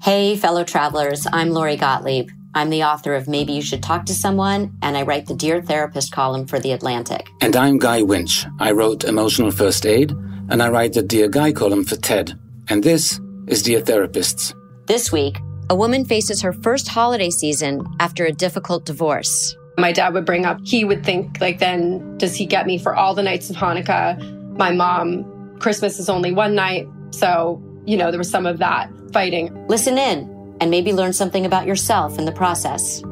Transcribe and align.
Hey, 0.00 0.36
fellow 0.36 0.62
travelers, 0.62 1.26
I'm 1.32 1.50
Lori 1.50 1.76
Gottlieb. 1.76 2.30
I'm 2.54 2.70
the 2.70 2.84
author 2.84 3.16
of 3.16 3.26
Maybe 3.26 3.52
You 3.52 3.60
Should 3.60 3.82
Talk 3.82 4.06
to 4.06 4.14
Someone, 4.14 4.78
and 4.80 4.96
I 4.96 5.02
write 5.02 5.26
the 5.26 5.34
Dear 5.34 5.60
Therapist 5.60 6.12
column 6.12 6.46
for 6.46 6.60
The 6.60 6.70
Atlantic. 6.70 7.26
And 7.40 7.56
I'm 7.56 7.78
Guy 7.78 8.02
Winch. 8.02 8.46
I 8.60 8.70
wrote 8.70 9.02
Emotional 9.02 9.50
First 9.50 9.84
Aid, 9.84 10.12
and 10.50 10.62
I 10.62 10.68
write 10.68 10.92
the 10.92 11.02
Dear 11.02 11.28
Guy 11.28 11.50
column 11.50 11.84
for 11.84 11.96
TED. 11.96 12.38
And 12.68 12.84
this 12.84 13.20
is 13.48 13.64
Dear 13.64 13.80
Therapists. 13.80 14.54
This 14.86 15.10
week, 15.10 15.40
a 15.68 15.74
woman 15.74 16.04
faces 16.04 16.40
her 16.42 16.52
first 16.52 16.86
holiday 16.86 17.30
season 17.30 17.84
after 17.98 18.24
a 18.24 18.32
difficult 18.32 18.86
divorce. 18.86 19.56
My 19.78 19.90
dad 19.90 20.14
would 20.14 20.24
bring 20.24 20.46
up, 20.46 20.60
he 20.62 20.84
would 20.84 21.04
think, 21.04 21.40
like, 21.40 21.58
then 21.58 22.16
does 22.18 22.36
he 22.36 22.46
get 22.46 22.68
me 22.68 22.78
for 22.78 22.94
all 22.94 23.14
the 23.14 23.24
nights 23.24 23.50
of 23.50 23.56
Hanukkah? 23.56 24.56
My 24.56 24.70
mom, 24.70 25.58
Christmas 25.58 25.98
is 25.98 26.08
only 26.08 26.30
one 26.30 26.54
night. 26.54 26.86
So, 27.10 27.60
you 27.84 27.96
know, 27.96 28.12
there 28.12 28.18
was 28.18 28.30
some 28.30 28.46
of 28.46 28.58
that 28.58 28.92
fighting. 29.12 29.66
Listen 29.68 29.98
in 29.98 30.56
and 30.60 30.70
maybe 30.70 30.92
learn 30.92 31.12
something 31.12 31.46
about 31.46 31.66
yourself 31.66 32.18
in 32.18 32.24
the 32.24 32.32
process. 32.32 33.02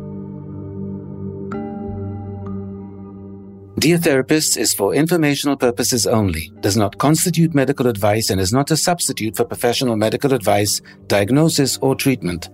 Dear 3.78 3.98
Therapists 3.98 4.56
is 4.56 4.72
for 4.72 4.94
informational 4.94 5.56
purposes 5.56 6.06
only, 6.06 6.50
does 6.60 6.78
not 6.78 6.96
constitute 6.96 7.54
medical 7.54 7.86
advice, 7.86 8.30
and 8.30 8.40
is 8.40 8.52
not 8.52 8.70
a 8.70 8.76
substitute 8.76 9.36
for 9.36 9.44
professional 9.44 9.96
medical 9.96 10.32
advice, 10.32 10.80
diagnosis, 11.08 11.76
or 11.82 11.94
treatment. 11.94 12.48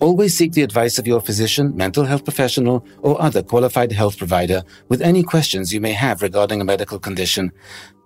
Always 0.00 0.36
seek 0.36 0.52
the 0.52 0.62
advice 0.62 0.98
of 0.98 1.06
your 1.06 1.20
physician, 1.20 1.76
mental 1.76 2.04
health 2.04 2.24
professional, 2.24 2.84
or 2.98 3.22
other 3.22 3.42
qualified 3.42 3.92
health 3.92 4.18
provider 4.18 4.62
with 4.88 5.00
any 5.00 5.22
questions 5.22 5.72
you 5.72 5.80
may 5.80 5.92
have 5.92 6.22
regarding 6.22 6.60
a 6.60 6.64
medical 6.64 6.98
condition. 6.98 7.52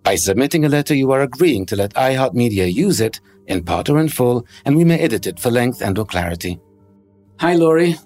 By 0.02 0.16
submitting 0.16 0.64
a 0.64 0.68
letter, 0.68 0.94
you 0.94 1.10
are 1.12 1.22
agreeing 1.22 1.64
to 1.66 1.76
let 1.76 1.94
iHeartMedia 1.94 2.72
use 2.72 3.00
it, 3.00 3.20
in 3.46 3.64
part 3.64 3.88
or 3.88 3.98
in 3.98 4.08
full, 4.08 4.46
and 4.64 4.76
we 4.76 4.84
may 4.84 4.98
edit 4.98 5.26
it 5.26 5.40
for 5.40 5.50
length 5.50 5.82
and 5.82 5.98
or 5.98 6.06
clarity. 6.06 6.60
Hi, 7.40 7.54
Lori. 7.54 7.96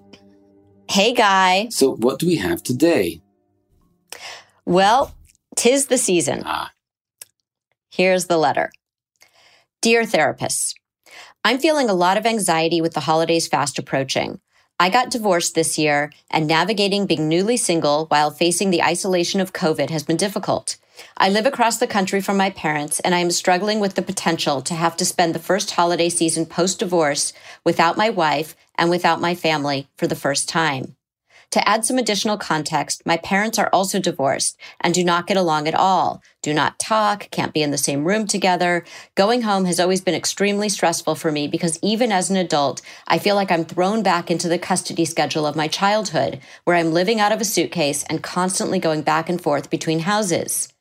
Hey, 0.88 1.12
Guy. 1.12 1.69
So, 1.70 1.97
what 1.97 2.19
do 2.19 2.26
we 2.26 2.36
have 2.36 2.62
today? 2.62 3.20
Well, 4.64 5.14
tis 5.56 5.86
the 5.86 5.98
season. 5.98 6.42
Ah. 6.44 6.72
Here's 7.91 8.26
the 8.26 8.38
letter 8.38 8.70
Dear 9.82 10.02
therapists, 10.02 10.74
I'm 11.44 11.58
feeling 11.58 11.88
a 11.88 11.94
lot 11.94 12.16
of 12.16 12.26
anxiety 12.26 12.80
with 12.80 12.94
the 12.94 13.00
holidays 13.00 13.47
fast 13.47 13.78
approaching. 13.78 14.41
I 14.78 14.91
got 14.91 15.10
divorced 15.10 15.54
this 15.54 15.78
year, 15.78 16.12
and 16.30 16.47
navigating 16.47 17.06
being 17.06 17.28
newly 17.28 17.56
single 17.56 18.06
while 18.06 18.30
facing 18.30 18.70
the 18.70 18.82
isolation 18.82 19.41
of 19.41 19.53
COVID 19.53 19.91
has 19.91 20.03
been 20.03 20.16
difficult. 20.16 20.76
I 21.16 21.28
live 21.28 21.46
across 21.46 21.78
the 21.78 21.86
country 21.86 22.20
from 22.20 22.36
my 22.36 22.50
parents, 22.50 23.00
and 23.00 23.14
I 23.14 23.18
am 23.18 23.30
struggling 23.30 23.80
with 23.80 23.94
the 23.94 24.02
potential 24.02 24.62
to 24.62 24.74
have 24.74 24.96
to 24.98 25.04
spend 25.04 25.34
the 25.34 25.38
first 25.38 25.70
holiday 25.72 26.08
season 26.08 26.46
post 26.46 26.78
divorce 26.78 27.32
without 27.64 27.96
my 27.96 28.10
wife 28.10 28.54
and 28.76 28.90
without 28.90 29.20
my 29.20 29.34
family 29.34 29.88
for 29.96 30.06
the 30.06 30.16
first 30.16 30.48
time. 30.48 30.96
To 31.52 31.68
add 31.68 31.84
some 31.84 31.96
additional 31.96 32.36
context, 32.36 33.06
my 33.06 33.16
parents 33.16 33.58
are 33.58 33.70
also 33.72 34.00
divorced 34.00 34.58
and 34.80 34.92
do 34.92 35.04
not 35.04 35.26
get 35.26 35.36
along 35.36 35.68
at 35.68 35.74
all, 35.74 36.20
do 36.42 36.52
not 36.52 36.78
talk, 36.78 37.30
can't 37.30 37.54
be 37.54 37.62
in 37.62 37.70
the 37.70 37.78
same 37.78 38.04
room 38.04 38.26
together. 38.26 38.84
Going 39.14 39.42
home 39.42 39.64
has 39.64 39.78
always 39.78 40.00
been 40.00 40.14
extremely 40.14 40.68
stressful 40.68 41.14
for 41.14 41.30
me 41.30 41.46
because 41.46 41.78
even 41.82 42.10
as 42.10 42.30
an 42.30 42.36
adult, 42.36 42.82
I 43.06 43.18
feel 43.18 43.36
like 43.36 43.52
I'm 43.52 43.64
thrown 43.64 44.02
back 44.02 44.30
into 44.30 44.48
the 44.48 44.58
custody 44.58 45.04
schedule 45.04 45.46
of 45.46 45.56
my 45.56 45.68
childhood, 45.68 46.40
where 46.64 46.76
I'm 46.76 46.92
living 46.92 47.20
out 47.20 47.32
of 47.32 47.40
a 47.40 47.44
suitcase 47.44 48.02
and 48.04 48.22
constantly 48.22 48.80
going 48.80 49.02
back 49.02 49.28
and 49.28 49.40
forth 49.40 49.70
between 49.70 50.00
houses. 50.00 50.72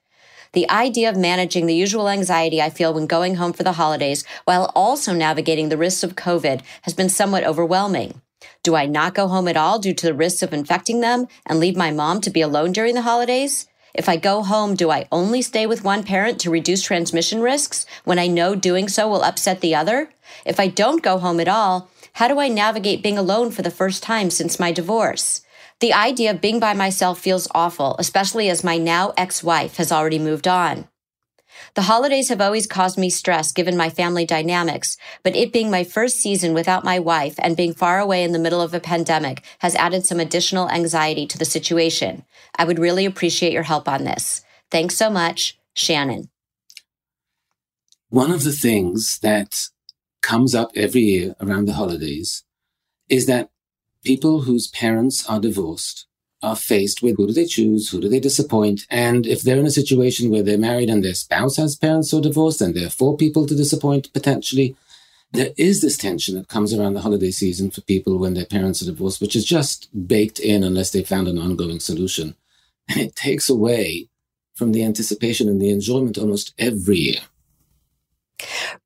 The 0.55 0.69
idea 0.69 1.09
of 1.09 1.17
managing 1.17 1.65
the 1.65 1.75
usual 1.75 2.07
anxiety 2.07 2.61
I 2.61 2.69
feel 2.69 2.93
when 2.93 3.07
going 3.07 3.35
home 3.35 3.51
for 3.51 3.63
the 3.63 3.73
holidays 3.73 4.23
while 4.45 4.71
also 4.73 5.11
navigating 5.11 5.67
the 5.67 5.75
risks 5.75 6.01
of 6.01 6.15
COVID 6.15 6.61
has 6.83 6.93
been 6.93 7.09
somewhat 7.09 7.43
overwhelming. 7.43 8.21
Do 8.63 8.73
I 8.73 8.85
not 8.85 9.13
go 9.13 9.27
home 9.27 9.49
at 9.49 9.57
all 9.57 9.79
due 9.79 9.93
to 9.93 10.05
the 10.05 10.13
risks 10.13 10.41
of 10.41 10.53
infecting 10.53 11.01
them 11.01 11.27
and 11.45 11.59
leave 11.59 11.75
my 11.75 11.91
mom 11.91 12.21
to 12.21 12.29
be 12.29 12.39
alone 12.39 12.71
during 12.71 12.95
the 12.95 13.01
holidays? 13.01 13.67
If 13.93 14.07
I 14.07 14.15
go 14.15 14.43
home, 14.43 14.75
do 14.75 14.89
I 14.89 15.09
only 15.11 15.41
stay 15.41 15.65
with 15.65 15.83
one 15.83 16.03
parent 16.03 16.39
to 16.39 16.49
reduce 16.49 16.81
transmission 16.81 17.41
risks 17.41 17.85
when 18.05 18.17
I 18.17 18.27
know 18.27 18.55
doing 18.55 18.87
so 18.87 19.09
will 19.09 19.23
upset 19.23 19.59
the 19.59 19.75
other? 19.75 20.09
If 20.45 20.57
I 20.57 20.69
don't 20.69 21.03
go 21.03 21.17
home 21.17 21.41
at 21.41 21.49
all, 21.49 21.89
how 22.13 22.29
do 22.29 22.39
I 22.39 22.47
navigate 22.47 23.03
being 23.03 23.17
alone 23.17 23.51
for 23.51 23.61
the 23.61 23.69
first 23.69 24.01
time 24.01 24.29
since 24.29 24.57
my 24.57 24.71
divorce? 24.71 25.41
The 25.85 25.93
idea 25.93 26.31
of 26.31 26.41
being 26.41 26.59
by 26.59 26.73
myself 26.73 27.19
feels 27.19 27.47
awful, 27.53 27.95
especially 27.99 28.49
as 28.49 28.63
my 28.63 28.79
now 28.79 29.13
ex 29.17 29.43
wife 29.43 29.77
has 29.77 29.91
already 29.91 30.17
moved 30.17 30.47
on. 30.47 30.87
The 31.75 31.83
holidays 31.83 32.29
have 32.29 32.41
always 32.41 32.65
caused 32.65 32.97
me 32.97 33.11
stress 33.11 33.51
given 33.51 33.77
my 33.77 33.91
family 33.91 34.25
dynamics, 34.25 34.97
but 35.21 35.35
it 35.35 35.53
being 35.53 35.69
my 35.69 35.83
first 35.83 36.17
season 36.17 36.55
without 36.55 36.83
my 36.83 36.97
wife 36.97 37.35
and 37.37 37.55
being 37.55 37.71
far 37.71 37.99
away 37.99 38.23
in 38.23 38.31
the 38.31 38.39
middle 38.39 38.61
of 38.61 38.73
a 38.73 38.79
pandemic 38.79 39.43
has 39.59 39.75
added 39.75 40.07
some 40.07 40.19
additional 40.19 40.71
anxiety 40.71 41.27
to 41.27 41.37
the 41.37 41.45
situation. 41.45 42.25
I 42.57 42.65
would 42.65 42.79
really 42.79 43.05
appreciate 43.05 43.53
your 43.53 43.61
help 43.61 43.87
on 43.87 44.05
this. 44.05 44.43
Thanks 44.71 44.95
so 44.95 45.11
much, 45.11 45.55
Shannon. 45.75 46.29
One 48.09 48.31
of 48.31 48.43
the 48.43 48.53
things 48.53 49.19
that 49.19 49.69
comes 50.23 50.55
up 50.55 50.71
every 50.75 51.01
year 51.01 51.35
around 51.39 51.65
the 51.65 51.73
holidays 51.73 52.43
is 53.07 53.27
that 53.27 53.51
people 54.05 54.41
whose 54.41 54.67
parents 54.67 55.27
are 55.27 55.39
divorced 55.39 56.05
are 56.41 56.55
faced 56.55 57.01
with 57.01 57.17
who 57.17 57.27
do 57.27 57.33
they 57.33 57.45
choose, 57.45 57.89
who 57.89 57.99
do 57.99 58.07
they 58.07 58.19
disappoint, 58.19 58.85
and 58.89 59.25
if 59.25 59.41
they're 59.41 59.59
in 59.59 59.65
a 59.65 59.71
situation 59.71 60.29
where 60.29 60.43
they're 60.43 60.57
married 60.57 60.89
and 60.89 61.03
their 61.03 61.15
spouse 61.15 61.57
has 61.57 61.75
parents 61.75 62.11
who 62.11 62.19
are 62.19 62.21
divorced, 62.21 62.61
and 62.61 62.75
there 62.75 62.87
are 62.87 62.91
four 63.01 63.17
people 63.17 63.47
to 63.47 63.55
disappoint 63.55 64.13
potentially, 64.13 64.75
there 65.31 65.49
is 65.57 65.81
this 65.81 65.97
tension 65.97 66.35
that 66.35 66.47
comes 66.47 66.73
around 66.73 66.93
the 66.93 67.01
holiday 67.01 67.31
season 67.31 67.71
for 67.71 67.81
people 67.81 68.17
when 68.17 68.35
their 68.35 68.45
parents 68.45 68.81
are 68.81 68.85
divorced, 68.85 69.19
which 69.19 69.35
is 69.35 69.43
just 69.43 69.89
baked 70.07 70.39
in 70.39 70.63
unless 70.63 70.91
they 70.91 71.03
found 71.03 71.27
an 71.27 71.39
ongoing 71.39 71.79
solution. 71.79 72.35
And 72.87 73.01
it 73.01 73.15
takes 73.15 73.49
away 73.49 74.09
from 74.55 74.71
the 74.71 74.83
anticipation 74.83 75.49
and 75.49 75.59
the 75.59 75.71
enjoyment 75.71 76.17
almost 76.17 76.53
every 76.57 76.97
year. 76.97 77.21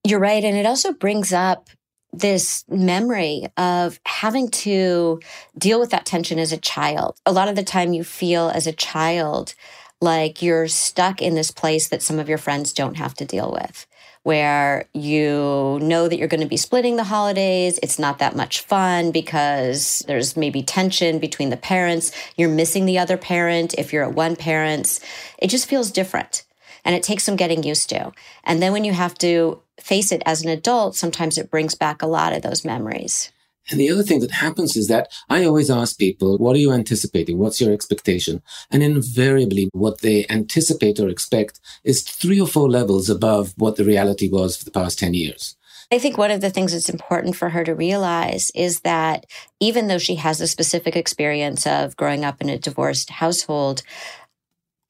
You're 0.06 0.22
right. 0.22 0.44
And 0.44 0.56
it 0.56 0.66
also 0.66 0.94
brings 0.94 1.34
up 1.34 1.70
this 2.12 2.66
memory 2.68 3.48
of 3.58 4.00
having 4.06 4.50
to 4.50 5.20
deal 5.58 5.80
with 5.80 5.92
that 5.92 6.06
tension 6.06 6.40
as 6.40 6.52
a 6.52 6.58
child. 6.58 7.18
A 7.26 7.32
lot 7.32 7.48
of 7.48 7.56
the 7.56 7.64
time, 7.64 7.94
you 7.94 8.04
feel 8.04 8.50
as 8.50 8.68
a 8.68 8.74
child 8.74 9.54
like 10.02 10.42
you're 10.42 10.68
stuck 10.68 11.22
in 11.22 11.36
this 11.36 11.52
place 11.52 11.90
that 11.90 12.02
some 12.02 12.20
of 12.20 12.30
your 12.30 12.38
friends 12.38 12.72
don't 12.74 12.98
have 12.98 13.14
to 13.16 13.26
deal 13.26 13.52
with 13.52 13.86
where 14.24 14.86
you 14.94 15.80
know 15.82 16.08
that 16.08 16.18
you're 16.18 16.28
going 16.28 16.42
to 16.42 16.48
be 16.48 16.58
splitting 16.58 16.98
the 16.98 17.04
holidays. 17.04 17.80
It's 17.82 17.98
not 17.98 18.20
that 18.20 18.36
much 18.36 18.62
fun 18.62 19.12
because 19.12 20.04
there's 20.08 20.36
maybe 20.36 20.62
tension 20.62 21.20
between 21.20 21.50
the 21.50 21.58
parents. 21.58 22.12
You're 22.36 22.50
missing 22.50 22.86
the 22.86 23.00
other 23.00 23.18
parent 23.18 23.76
if 23.78 23.94
you're 23.94 24.04
at 24.04 24.14
one 24.14 24.36
parent's. 24.36 25.00
It 25.40 25.48
just 25.48 25.68
feels 25.68 25.90
different 25.90 26.44
and 26.90 26.96
it 26.96 27.04
takes 27.04 27.24
some 27.24 27.36
getting 27.36 27.62
used 27.62 27.88
to. 27.90 28.12
And 28.44 28.64
then 28.64 28.72
when 28.72 28.84
you 28.84 28.94
have 28.94 29.14
to 29.20 29.62
face 29.80 30.12
it 30.12 30.24
as 30.26 30.42
an 30.42 30.50
adult, 30.50 30.96
sometimes 30.96 31.38
it 31.38 31.52
brings 31.52 31.76
back 31.76 32.02
a 32.02 32.08
lot 32.08 32.34
of 32.34 32.42
those 32.42 32.66
memories. 32.66 33.32
And 33.70 33.80
the 33.80 33.92
other 33.92 34.02
thing 34.02 34.22
that 34.22 34.32
happens 34.32 34.76
is 34.76 34.88
that 34.88 35.14
I 35.30 35.46
always 35.46 35.70
ask 35.70 36.00
people, 36.00 36.40
what 36.40 36.56
are 36.56 36.60
you 36.60 36.72
anticipating? 36.72 37.38
What's 37.38 37.62
your 37.62 37.72
expectation? 37.72 38.42
And 38.72 38.82
invariably, 38.82 39.70
what 39.72 40.02
they 40.02 40.26
anticipate 40.32 41.00
or 41.00 41.10
expect 41.10 41.60
is 41.84 42.02
three 42.02 42.42
or 42.42 42.48
four 42.48 42.68
levels 42.68 43.08
above 43.08 43.54
what 43.58 43.76
the 43.76 43.86
reality 43.86 44.28
was 44.28 44.58
for 44.58 44.66
the 44.66 44.72
past 44.72 44.98
10 44.98 45.14
years. 45.14 45.58
I 45.92 46.00
think 46.00 46.18
one 46.18 46.32
of 46.32 46.42
the 46.42 46.50
things 46.50 46.72
that's 46.74 46.90
important 46.90 47.36
for 47.36 47.50
her 47.50 47.64
to 47.66 47.76
realize 47.76 48.52
is 48.56 48.80
that 48.80 49.28
even 49.60 49.86
though 49.86 50.00
she 50.00 50.16
has 50.16 50.42
a 50.42 50.48
specific 50.48 50.96
experience 50.96 51.68
of 51.68 51.96
growing 51.96 52.26
up 52.26 52.42
in 52.42 52.50
a 52.50 52.58
divorced 52.58 53.12
household, 53.12 53.84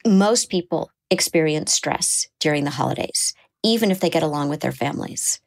most 0.06 0.48
people 0.48 0.90
experience 1.10 1.72
stress 1.72 2.28
during 2.38 2.64
the 2.64 2.70
holidays, 2.70 3.34
even 3.62 3.90
if 3.90 4.00
they 4.00 4.10
get 4.10 4.22
along 4.22 4.48
with 4.48 4.60
their 4.60 4.72
families. 4.72 5.40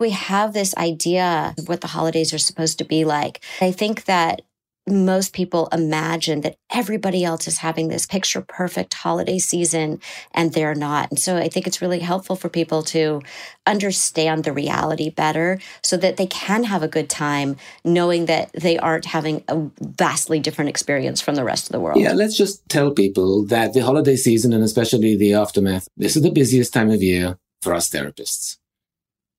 We 0.00 0.10
have 0.10 0.52
this 0.52 0.76
idea 0.76 1.54
of 1.58 1.68
what 1.68 1.80
the 1.80 1.88
holidays 1.88 2.32
are 2.32 2.38
supposed 2.38 2.78
to 2.78 2.84
be 2.84 3.04
like. 3.04 3.40
I 3.60 3.70
think 3.70 4.04
that 4.04 4.42
most 4.90 5.32
people 5.32 5.68
imagine 5.72 6.40
that 6.42 6.56
everybody 6.70 7.24
else 7.24 7.48
is 7.48 7.58
having 7.58 7.88
this 7.88 8.06
picture 8.06 8.40
perfect 8.40 8.94
holiday 8.94 9.38
season 9.38 10.00
and 10.32 10.52
they're 10.52 10.74
not. 10.74 11.10
And 11.10 11.18
so 11.18 11.36
I 11.36 11.48
think 11.48 11.66
it's 11.66 11.82
really 11.82 12.00
helpful 12.00 12.36
for 12.36 12.48
people 12.48 12.82
to 12.84 13.22
understand 13.66 14.44
the 14.44 14.52
reality 14.52 15.10
better 15.10 15.58
so 15.82 15.96
that 15.96 16.16
they 16.16 16.26
can 16.26 16.64
have 16.64 16.82
a 16.82 16.88
good 16.88 17.08
time 17.08 17.56
knowing 17.84 18.26
that 18.26 18.52
they 18.52 18.78
aren't 18.78 19.06
having 19.06 19.44
a 19.48 19.68
vastly 19.80 20.40
different 20.40 20.68
experience 20.68 21.20
from 21.20 21.34
the 21.34 21.44
rest 21.44 21.66
of 21.66 21.72
the 21.72 21.80
world. 21.80 22.00
Yeah, 22.00 22.12
let's 22.12 22.36
just 22.36 22.66
tell 22.68 22.90
people 22.90 23.44
that 23.46 23.72
the 23.72 23.80
holiday 23.80 24.16
season 24.16 24.52
and 24.52 24.64
especially 24.64 25.16
the 25.16 25.34
aftermath, 25.34 25.88
this 25.96 26.16
is 26.16 26.22
the 26.22 26.30
busiest 26.30 26.72
time 26.72 26.90
of 26.90 27.02
year 27.02 27.38
for 27.62 27.74
us 27.74 27.90
therapists. 27.90 28.56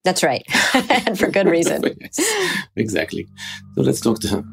That's 0.03 0.23
right. 0.23 0.43
and 0.73 1.17
for 1.17 1.27
good 1.27 1.47
reason. 1.57 1.83
yes, 1.99 2.19
exactly. 2.75 3.27
So 3.75 3.81
let's 3.81 3.99
talk 3.99 4.19
to 4.21 4.27
her. 4.29 4.43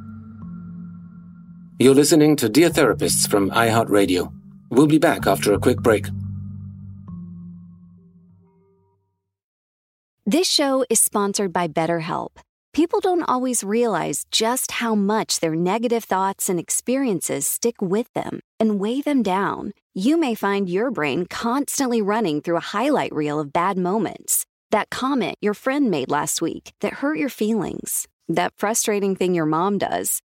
You're 1.79 1.95
listening 1.95 2.37
to 2.37 2.49
Dear 2.49 2.71
Therapists 2.71 3.29
from 3.29 3.51
iHeartRadio. 3.51 4.33
We'll 4.71 4.87
be 4.87 4.97
back 4.97 5.27
after 5.27 5.53
a 5.53 5.59
quick 5.59 5.77
break. 5.83 6.07
This 10.25 10.49
show 10.49 10.87
is 10.89 11.01
sponsored 11.01 11.53
by 11.53 11.69
BetterHelp. 11.69 12.39
People 12.73 13.01
don't 13.01 13.25
always 13.25 13.63
realize 13.63 14.25
just 14.31 14.73
how 14.73 14.95
much 14.95 15.41
their 15.41 15.55
negative 15.55 16.05
thoughts 16.05 16.49
and 16.49 16.59
experiences 16.59 17.47
stick 17.47 17.83
with 17.83 18.11
them 18.15 18.41
and 18.59 18.81
weigh 18.81 19.03
them 19.03 19.23
down. 19.23 19.73
You 19.93 20.17
may 20.17 20.35
find 20.35 20.71
your 20.71 20.91
brain 20.91 21.27
constantly 21.27 22.01
running 22.01 22.41
through 22.41 22.57
a 22.57 22.71
highlight 22.73 23.13
reel 23.13 23.39
of 23.39 23.53
bad 23.53 23.77
moments. 23.77 24.47
That 24.71 24.89
comment 24.89 25.37
your 25.43 25.53
friend 25.53 25.91
made 25.91 26.11
last 26.11 26.41
week 26.41 26.73
that 26.81 26.95
hurt 26.95 27.19
your 27.19 27.29
feelings. 27.29 28.09
That 28.29 28.55
frustrating 28.57 29.15
thing 29.15 29.35
your 29.35 29.47
mom 29.47 29.77
does. 29.77 30.23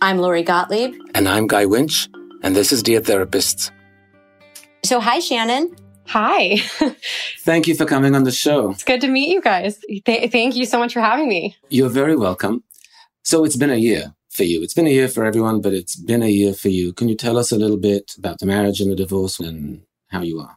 I'm 0.00 0.18
Lori 0.18 0.44
Gottlieb. 0.44 0.94
And 1.14 1.28
I'm 1.28 1.48
Guy 1.48 1.66
Winch, 1.66 2.08
and 2.42 2.54
this 2.54 2.72
is 2.72 2.84
Dear 2.84 3.00
Therapists. 3.00 3.72
So, 4.84 5.00
hi, 5.00 5.18
Shannon. 5.18 5.74
Hi. 6.06 6.58
Thank 7.40 7.66
you 7.66 7.74
for 7.74 7.84
coming 7.84 8.14
on 8.14 8.22
the 8.22 8.30
show. 8.30 8.70
It's 8.70 8.84
good 8.84 9.00
to 9.00 9.08
meet 9.08 9.28
you 9.28 9.42
guys. 9.42 9.80
Th- 10.04 10.30
thank 10.30 10.54
you 10.54 10.66
so 10.66 10.78
much 10.78 10.92
for 10.92 11.00
having 11.00 11.28
me. 11.28 11.56
You're 11.68 11.88
very 11.88 12.14
welcome. 12.14 12.62
So, 13.24 13.44
it's 13.44 13.56
been 13.56 13.70
a 13.70 13.76
year 13.76 14.14
for 14.30 14.44
you. 14.44 14.62
It's 14.62 14.72
been 14.72 14.86
a 14.86 14.90
year 14.90 15.08
for 15.08 15.24
everyone, 15.24 15.60
but 15.60 15.74
it's 15.74 15.96
been 15.96 16.22
a 16.22 16.28
year 16.28 16.54
for 16.54 16.68
you. 16.68 16.92
Can 16.92 17.08
you 17.08 17.16
tell 17.16 17.36
us 17.36 17.50
a 17.50 17.56
little 17.56 17.76
bit 17.76 18.12
about 18.16 18.38
the 18.38 18.46
marriage 18.46 18.80
and 18.80 18.92
the 18.92 18.96
divorce 18.96 19.40
and 19.40 19.82
how 20.10 20.22
you 20.22 20.38
are? 20.38 20.56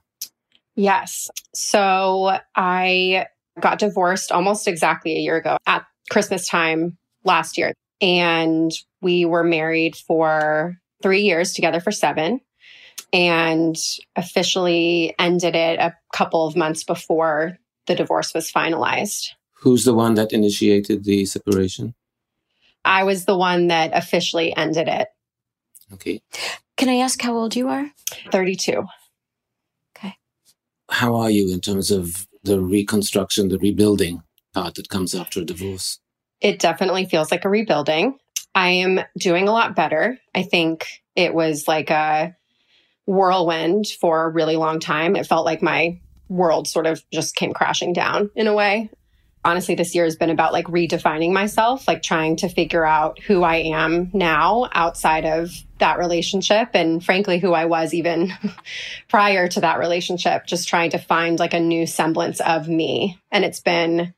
Yes. 0.75 1.31
So, 1.55 2.37
I 2.55 3.25
got 3.59 3.79
divorced 3.79 4.31
almost 4.31 4.67
exactly 4.67 5.15
a 5.15 5.19
year 5.19 5.37
ago 5.37 5.57
at 5.65 5.83
Christmas 6.11 6.47
time 6.47 6.99
last 7.23 7.57
year. 7.57 7.73
And 8.01 8.71
we 9.01 9.25
were 9.25 9.43
married 9.43 9.95
for 9.95 10.77
three 11.01 11.21
years, 11.21 11.53
together 11.53 11.79
for 11.79 11.91
seven, 11.91 12.41
and 13.13 13.75
officially 14.15 15.13
ended 15.19 15.55
it 15.55 15.79
a 15.79 15.95
couple 16.13 16.47
of 16.47 16.55
months 16.55 16.83
before 16.83 17.57
the 17.87 17.95
divorce 17.95 18.33
was 18.33 18.51
finalized. 18.51 19.29
Who's 19.53 19.85
the 19.85 19.93
one 19.93 20.15
that 20.15 20.33
initiated 20.33 21.03
the 21.03 21.25
separation? 21.25 21.93
I 22.83 23.03
was 23.03 23.25
the 23.25 23.37
one 23.37 23.67
that 23.67 23.91
officially 23.93 24.55
ended 24.55 24.87
it. 24.87 25.07
Okay. 25.93 26.21
Can 26.77 26.89
I 26.89 26.95
ask 26.95 27.21
how 27.21 27.35
old 27.35 27.55
you 27.55 27.67
are? 27.67 27.91
32. 28.31 28.85
Okay. 29.95 30.15
How 30.89 31.15
are 31.15 31.29
you 31.29 31.53
in 31.53 31.61
terms 31.61 31.91
of 31.91 32.27
the 32.43 32.59
reconstruction, 32.59 33.49
the 33.49 33.59
rebuilding 33.59 34.23
part 34.53 34.75
that 34.75 34.89
comes 34.89 35.13
after 35.13 35.41
a 35.41 35.45
divorce? 35.45 35.99
It 36.41 36.59
definitely 36.59 37.05
feels 37.05 37.31
like 37.31 37.45
a 37.45 37.49
rebuilding. 37.49 38.17
I 38.53 38.69
am 38.69 38.99
doing 39.17 39.47
a 39.47 39.51
lot 39.51 39.75
better. 39.75 40.17
I 40.35 40.43
think 40.43 40.87
it 41.15 41.33
was 41.33 41.67
like 41.67 41.89
a 41.89 42.35
whirlwind 43.05 43.87
for 43.87 44.25
a 44.25 44.29
really 44.29 44.55
long 44.55 44.79
time. 44.79 45.15
It 45.15 45.27
felt 45.27 45.45
like 45.45 45.61
my 45.61 45.99
world 46.29 46.67
sort 46.67 46.87
of 46.87 47.03
just 47.11 47.35
came 47.35 47.53
crashing 47.53 47.93
down 47.93 48.31
in 48.35 48.47
a 48.47 48.53
way. 48.53 48.89
Honestly, 49.43 49.73
this 49.73 49.95
year 49.95 50.03
has 50.03 50.15
been 50.15 50.29
about 50.29 50.53
like 50.53 50.65
redefining 50.67 51.33
myself, 51.33 51.87
like 51.87 52.03
trying 52.03 52.35
to 52.37 52.47
figure 52.47 52.85
out 52.85 53.19
who 53.19 53.41
I 53.41 53.57
am 53.57 54.11
now 54.13 54.69
outside 54.71 55.25
of 55.25 55.51
that 55.79 55.97
relationship. 55.97 56.69
And 56.75 57.03
frankly, 57.03 57.39
who 57.39 57.51
I 57.51 57.65
was 57.65 57.93
even 57.93 58.31
prior 59.09 59.47
to 59.47 59.61
that 59.61 59.79
relationship, 59.79 60.45
just 60.45 60.69
trying 60.69 60.91
to 60.91 60.99
find 60.99 61.39
like 61.39 61.55
a 61.55 61.59
new 61.59 61.87
semblance 61.87 62.39
of 62.39 62.69
me. 62.69 63.19
And 63.31 63.43
it's 63.43 63.61
been 63.61 64.13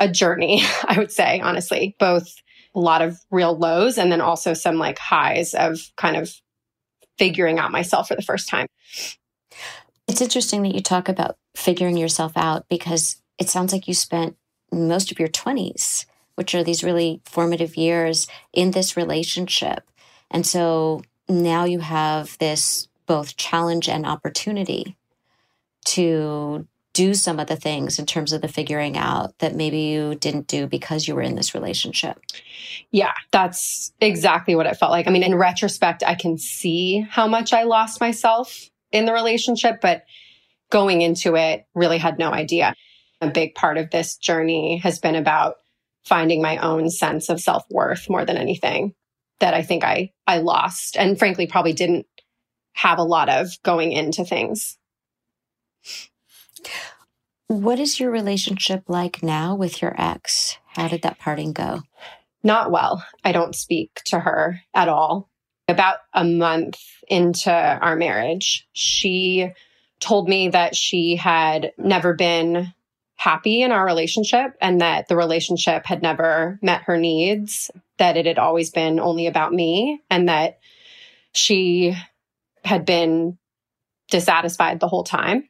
a 0.00 0.08
journey, 0.08 0.62
I 0.84 0.98
would 0.98 1.12
say, 1.12 1.40
honestly, 1.40 1.94
both 2.00 2.26
a 2.74 2.80
lot 2.80 3.02
of 3.02 3.20
real 3.30 3.56
lows 3.56 3.98
and 3.98 4.10
then 4.10 4.20
also 4.20 4.54
some 4.54 4.76
like 4.76 4.98
highs 4.98 5.54
of 5.54 5.78
kind 5.96 6.16
of 6.16 6.32
figuring 7.18 7.58
out 7.58 7.70
myself 7.70 8.08
for 8.08 8.16
the 8.16 8.22
first 8.22 8.48
time. 8.48 8.66
It's 10.08 10.20
interesting 10.20 10.62
that 10.62 10.74
you 10.74 10.80
talk 10.80 11.08
about 11.08 11.36
figuring 11.54 11.96
yourself 11.96 12.32
out 12.36 12.68
because 12.68 13.20
it 13.38 13.48
sounds 13.48 13.72
like 13.72 13.86
you 13.86 13.94
spent 13.94 14.36
most 14.72 15.12
of 15.12 15.18
your 15.18 15.28
20s, 15.28 16.06
which 16.36 16.54
are 16.54 16.64
these 16.64 16.82
really 16.82 17.20
formative 17.24 17.76
years 17.76 18.26
in 18.52 18.70
this 18.70 18.96
relationship. 18.96 19.90
And 20.30 20.46
so 20.46 21.02
now 21.28 21.64
you 21.64 21.80
have 21.80 22.38
this 22.38 22.88
both 23.06 23.36
challenge 23.36 23.88
and 23.88 24.06
opportunity 24.06 24.96
to 25.86 26.66
do 26.92 27.14
some 27.14 27.38
of 27.38 27.46
the 27.46 27.56
things 27.56 27.98
in 27.98 28.06
terms 28.06 28.32
of 28.32 28.42
the 28.42 28.48
figuring 28.48 28.96
out 28.96 29.38
that 29.38 29.54
maybe 29.54 29.78
you 29.78 30.16
didn't 30.16 30.48
do 30.48 30.66
because 30.66 31.06
you 31.06 31.14
were 31.14 31.22
in 31.22 31.36
this 31.36 31.54
relationship. 31.54 32.18
Yeah, 32.90 33.12
that's 33.30 33.92
exactly 34.00 34.56
what 34.56 34.66
it 34.66 34.76
felt 34.76 34.90
like. 34.90 35.06
I 35.06 35.10
mean, 35.10 35.22
in 35.22 35.34
retrospect, 35.36 36.02
I 36.04 36.14
can 36.14 36.36
see 36.36 37.06
how 37.08 37.28
much 37.28 37.52
I 37.52 37.62
lost 37.62 38.00
myself 38.00 38.68
in 38.90 39.04
the 39.04 39.12
relationship, 39.12 39.80
but 39.80 40.04
going 40.70 41.02
into 41.02 41.36
it, 41.36 41.66
really 41.74 41.98
had 41.98 42.18
no 42.18 42.32
idea. 42.32 42.74
A 43.20 43.28
big 43.28 43.54
part 43.54 43.76
of 43.78 43.90
this 43.90 44.16
journey 44.16 44.78
has 44.78 44.98
been 44.98 45.14
about 45.14 45.56
finding 46.04 46.42
my 46.42 46.56
own 46.56 46.90
sense 46.90 47.28
of 47.28 47.40
self 47.40 47.64
worth 47.70 48.08
more 48.08 48.24
than 48.24 48.36
anything 48.36 48.94
that 49.40 49.54
I 49.54 49.62
think 49.62 49.84
I, 49.84 50.12
I 50.26 50.38
lost 50.38 50.96
and 50.96 51.18
frankly 51.18 51.46
probably 51.46 51.72
didn't 51.72 52.06
have 52.72 52.98
a 52.98 53.04
lot 53.04 53.28
of 53.28 53.48
going 53.62 53.92
into 53.92 54.24
things. 54.24 54.78
What 57.50 57.80
is 57.80 57.98
your 57.98 58.12
relationship 58.12 58.84
like 58.86 59.24
now 59.24 59.56
with 59.56 59.82
your 59.82 59.92
ex? 60.00 60.56
How 60.68 60.86
did 60.86 61.02
that 61.02 61.18
parting 61.18 61.52
go? 61.52 61.82
Not 62.44 62.70
well. 62.70 63.04
I 63.24 63.32
don't 63.32 63.56
speak 63.56 64.02
to 64.04 64.20
her 64.20 64.60
at 64.72 64.88
all. 64.88 65.28
About 65.66 65.96
a 66.14 66.22
month 66.22 66.78
into 67.08 67.50
our 67.50 67.96
marriage, 67.96 68.68
she 68.72 69.50
told 69.98 70.28
me 70.28 70.50
that 70.50 70.76
she 70.76 71.16
had 71.16 71.72
never 71.76 72.14
been 72.14 72.72
happy 73.16 73.62
in 73.62 73.72
our 73.72 73.84
relationship 73.84 74.54
and 74.60 74.80
that 74.80 75.08
the 75.08 75.16
relationship 75.16 75.86
had 75.86 76.02
never 76.02 76.56
met 76.62 76.82
her 76.82 76.98
needs, 76.98 77.68
that 77.98 78.16
it 78.16 78.26
had 78.26 78.38
always 78.38 78.70
been 78.70 79.00
only 79.00 79.26
about 79.26 79.52
me, 79.52 80.00
and 80.08 80.28
that 80.28 80.60
she 81.32 81.96
had 82.64 82.84
been 82.84 83.38
dissatisfied 84.08 84.78
the 84.78 84.86
whole 84.86 85.02
time. 85.02 85.49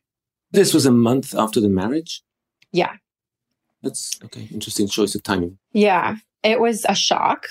This 0.53 0.75
was 0.75 0.87
a 0.87 0.91
month 0.91 1.35
after 1.35 1.61
the 1.61 1.69
marriage? 1.69 2.23
Yeah. 2.73 2.93
That's 3.83 4.19
okay. 4.25 4.49
Interesting 4.53 4.89
choice 4.89 5.15
of 5.15 5.23
timing. 5.23 5.59
Yeah. 5.73 6.17
It 6.43 6.61
was 6.61 6.85
a 6.89 6.95
shock. 6.95 7.47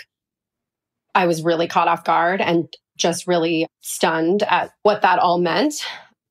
I 1.16 1.26
was 1.26 1.44
really 1.44 1.68
caught 1.68 1.88
off 1.88 2.04
guard 2.04 2.42
and 2.42 2.68
just 2.98 3.28
really 3.28 3.66
stunned 3.82 4.44
at 4.44 4.72
what 4.84 5.02
that 5.02 5.20
all 5.20 5.40
meant. 5.40 5.86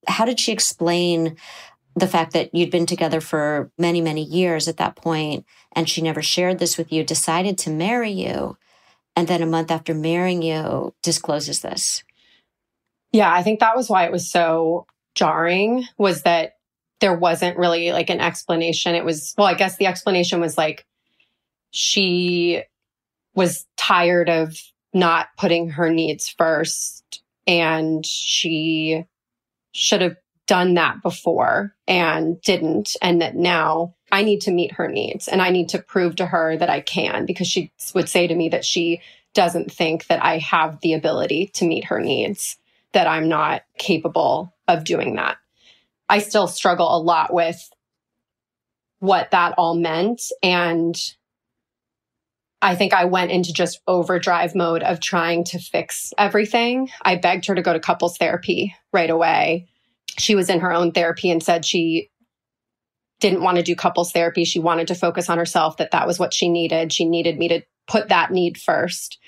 How 0.06 0.24
did 0.24 0.38
she 0.38 0.52
explain 0.52 1.36
the 1.96 2.06
fact 2.06 2.32
that 2.32 2.54
you'd 2.54 2.70
been 2.70 2.86
together 2.86 3.20
for 3.20 3.72
many, 3.76 4.00
many 4.00 4.22
years 4.22 4.68
at 4.68 4.76
that 4.76 4.94
point, 4.94 5.44
and 5.72 5.88
she 5.88 6.00
never 6.00 6.22
shared 6.22 6.58
this 6.58 6.78
with 6.78 6.92
you, 6.92 7.02
decided 7.02 7.58
to 7.58 7.70
marry 7.70 8.10
you, 8.10 8.56
and 9.16 9.26
then 9.26 9.42
a 9.42 9.46
month 9.46 9.70
after 9.70 9.94
marrying 9.94 10.42
you, 10.42 10.94
discloses 11.02 11.60
this? 11.60 12.04
Yeah, 13.10 13.32
I 13.32 13.42
think 13.42 13.58
that 13.60 13.76
was 13.76 13.88
why 13.88 14.04
it 14.04 14.12
was 14.12 14.30
so 14.30 14.86
jarring 15.14 15.86
was 15.96 16.22
that 16.22 16.57
there 17.00 17.16
wasn't 17.16 17.58
really 17.58 17.92
like 17.92 18.10
an 18.10 18.20
explanation. 18.20 18.94
It 18.94 19.04
was, 19.04 19.34
well, 19.38 19.46
I 19.46 19.54
guess 19.54 19.76
the 19.76 19.86
explanation 19.86 20.40
was 20.40 20.58
like 20.58 20.86
she 21.70 22.62
was 23.34 23.66
tired 23.76 24.28
of 24.28 24.56
not 24.92 25.28
putting 25.36 25.70
her 25.70 25.90
needs 25.90 26.28
first 26.28 27.22
and 27.46 28.04
she 28.04 29.04
should 29.72 30.00
have 30.00 30.16
done 30.46 30.74
that 30.74 31.02
before 31.02 31.74
and 31.86 32.40
didn't. 32.42 32.96
And 33.00 33.20
that 33.20 33.36
now 33.36 33.94
I 34.10 34.22
need 34.22 34.40
to 34.42 34.50
meet 34.50 34.72
her 34.72 34.88
needs 34.88 35.28
and 35.28 35.40
I 35.40 35.50
need 35.50 35.68
to 35.70 35.78
prove 35.78 36.16
to 36.16 36.26
her 36.26 36.56
that 36.56 36.70
I 36.70 36.80
can 36.80 37.26
because 37.26 37.46
she 37.46 37.70
would 37.94 38.08
say 38.08 38.26
to 38.26 38.34
me 38.34 38.48
that 38.48 38.64
she 38.64 39.00
doesn't 39.34 39.70
think 39.70 40.06
that 40.06 40.24
I 40.24 40.38
have 40.38 40.80
the 40.80 40.94
ability 40.94 41.50
to 41.54 41.66
meet 41.66 41.84
her 41.84 42.00
needs, 42.00 42.56
that 42.92 43.06
I'm 43.06 43.28
not 43.28 43.62
capable 43.76 44.52
of 44.66 44.84
doing 44.84 45.16
that. 45.16 45.36
I 46.08 46.18
still 46.18 46.46
struggle 46.46 46.96
a 46.96 47.00
lot 47.00 47.32
with 47.32 47.70
what 49.00 49.30
that 49.30 49.54
all 49.58 49.74
meant. 49.74 50.22
And 50.42 50.96
I 52.60 52.74
think 52.74 52.92
I 52.92 53.04
went 53.04 53.30
into 53.30 53.52
just 53.52 53.80
overdrive 53.86 54.54
mode 54.54 54.82
of 54.82 55.00
trying 55.00 55.44
to 55.44 55.58
fix 55.58 56.12
everything. 56.18 56.90
I 57.02 57.16
begged 57.16 57.46
her 57.46 57.54
to 57.54 57.62
go 57.62 57.72
to 57.72 57.80
couples 57.80 58.18
therapy 58.18 58.74
right 58.92 59.10
away. 59.10 59.68
She 60.18 60.34
was 60.34 60.50
in 60.50 60.60
her 60.60 60.72
own 60.72 60.90
therapy 60.90 61.30
and 61.30 61.42
said 61.42 61.64
she 61.64 62.10
didn't 63.20 63.42
want 63.42 63.56
to 63.58 63.62
do 63.62 63.76
couples 63.76 64.10
therapy. 64.10 64.44
She 64.44 64.58
wanted 64.58 64.88
to 64.88 64.94
focus 64.94 65.28
on 65.28 65.38
herself, 65.38 65.76
that 65.76 65.92
that 65.92 66.06
was 66.06 66.18
what 66.18 66.34
she 66.34 66.48
needed. 66.48 66.92
She 66.92 67.04
needed 67.04 67.38
me 67.38 67.48
to 67.48 67.62
put 67.86 68.08
that 68.08 68.32
need 68.32 68.58
first. 68.58 69.18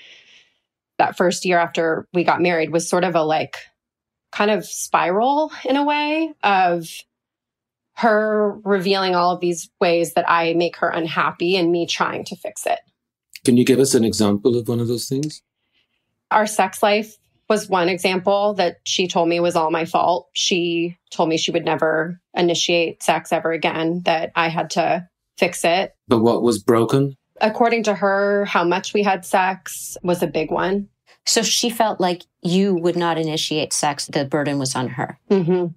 That 0.97 1.17
first 1.17 1.45
year 1.45 1.57
after 1.57 2.07
we 2.13 2.23
got 2.23 2.41
married 2.41 2.71
was 2.71 2.89
sort 2.89 3.03
of 3.03 3.15
a 3.15 3.23
like 3.23 3.57
kind 4.31 4.51
of 4.51 4.65
spiral 4.65 5.51
in 5.65 5.75
a 5.75 5.85
way 5.85 6.33
of 6.43 6.87
her 7.95 8.59
revealing 8.63 9.15
all 9.15 9.33
of 9.33 9.41
these 9.41 9.69
ways 9.79 10.13
that 10.13 10.29
I 10.29 10.53
make 10.53 10.77
her 10.77 10.89
unhappy 10.89 11.55
and 11.55 11.71
me 11.71 11.85
trying 11.85 12.23
to 12.25 12.35
fix 12.35 12.65
it. 12.65 12.79
Can 13.43 13.57
you 13.57 13.65
give 13.65 13.79
us 13.79 13.93
an 13.93 14.03
example 14.03 14.57
of 14.57 14.67
one 14.67 14.79
of 14.79 14.87
those 14.87 15.07
things? 15.07 15.41
Our 16.31 16.47
sex 16.47 16.81
life 16.81 17.17
was 17.49 17.67
one 17.67 17.89
example 17.89 18.53
that 18.53 18.77
she 18.85 19.07
told 19.07 19.27
me 19.27 19.39
was 19.39 19.57
all 19.57 19.71
my 19.71 19.83
fault. 19.83 20.29
She 20.31 20.97
told 21.09 21.27
me 21.27 21.37
she 21.37 21.51
would 21.51 21.65
never 21.65 22.19
initiate 22.33 23.03
sex 23.03 23.33
ever 23.33 23.51
again, 23.51 24.03
that 24.05 24.31
I 24.35 24.47
had 24.47 24.69
to 24.71 25.07
fix 25.37 25.65
it. 25.65 25.93
But 26.07 26.19
what 26.19 26.43
was 26.43 26.63
broken? 26.63 27.17
According 27.41 27.83
to 27.83 27.93
her, 27.93 28.45
how 28.45 28.63
much 28.63 28.93
we 28.93 29.03
had 29.03 29.25
sex 29.25 29.97
was 30.01 30.23
a 30.23 30.27
big 30.27 30.49
one. 30.49 30.87
So 31.25 31.41
she 31.41 31.69
felt 31.69 31.99
like 31.99 32.23
you 32.41 32.75
would 32.75 32.95
not 32.95 33.17
initiate 33.17 33.73
sex, 33.73 34.07
the 34.07 34.25
burden 34.25 34.59
was 34.59 34.75
on 34.75 34.89
her. 34.89 35.19
Mm-hmm. 35.29 35.67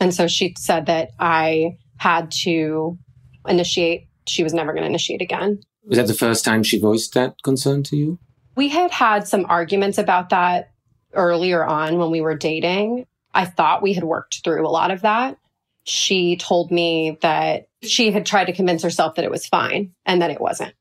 And 0.00 0.14
so 0.14 0.26
she 0.26 0.54
said 0.58 0.86
that 0.86 1.10
I 1.18 1.78
had 1.96 2.30
to 2.42 2.98
initiate. 3.46 4.08
She 4.26 4.42
was 4.42 4.52
never 4.52 4.72
going 4.72 4.82
to 4.82 4.88
initiate 4.88 5.22
again. 5.22 5.60
Was 5.84 5.98
that 5.98 6.06
the 6.06 6.14
first 6.14 6.44
time 6.44 6.62
she 6.62 6.78
voiced 6.78 7.14
that 7.14 7.42
concern 7.42 7.82
to 7.84 7.96
you? 7.96 8.18
We 8.54 8.68
had 8.68 8.90
had 8.90 9.26
some 9.26 9.46
arguments 9.48 9.98
about 9.98 10.30
that 10.30 10.72
earlier 11.12 11.64
on 11.64 11.98
when 11.98 12.10
we 12.10 12.20
were 12.20 12.36
dating. 12.36 13.06
I 13.34 13.46
thought 13.46 13.82
we 13.82 13.94
had 13.94 14.04
worked 14.04 14.42
through 14.44 14.66
a 14.66 14.70
lot 14.70 14.90
of 14.90 15.02
that. 15.02 15.38
She 15.84 16.36
told 16.36 16.70
me 16.70 17.18
that 17.22 17.68
she 17.82 18.12
had 18.12 18.26
tried 18.26 18.44
to 18.46 18.52
convince 18.52 18.82
herself 18.82 19.16
that 19.16 19.24
it 19.24 19.30
was 19.30 19.46
fine 19.46 19.92
and 20.04 20.22
that 20.22 20.30
it 20.30 20.40
wasn't. 20.40 20.74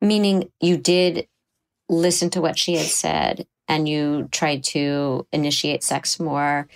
Meaning 0.00 0.50
you 0.60 0.76
did 0.76 1.26
listen 1.88 2.30
to 2.30 2.40
what 2.40 2.58
she 2.58 2.76
had 2.76 2.86
said 2.86 3.46
and 3.68 3.88
you 3.88 4.28
tried 4.30 4.64
to 4.64 5.26
initiate 5.32 5.82
sex 5.82 6.20
more, 6.20 6.68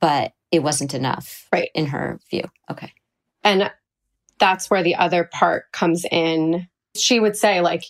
but 0.00 0.32
it 0.50 0.62
wasn't 0.62 0.94
enough. 0.94 1.46
Right. 1.52 1.70
In 1.74 1.86
her 1.86 2.20
view. 2.30 2.44
Okay. 2.70 2.92
And 3.44 3.70
that's 4.38 4.70
where 4.70 4.82
the 4.82 4.96
other 4.96 5.24
part 5.24 5.70
comes 5.72 6.04
in. 6.10 6.68
She 6.96 7.20
would 7.20 7.36
say, 7.36 7.60
like, 7.60 7.84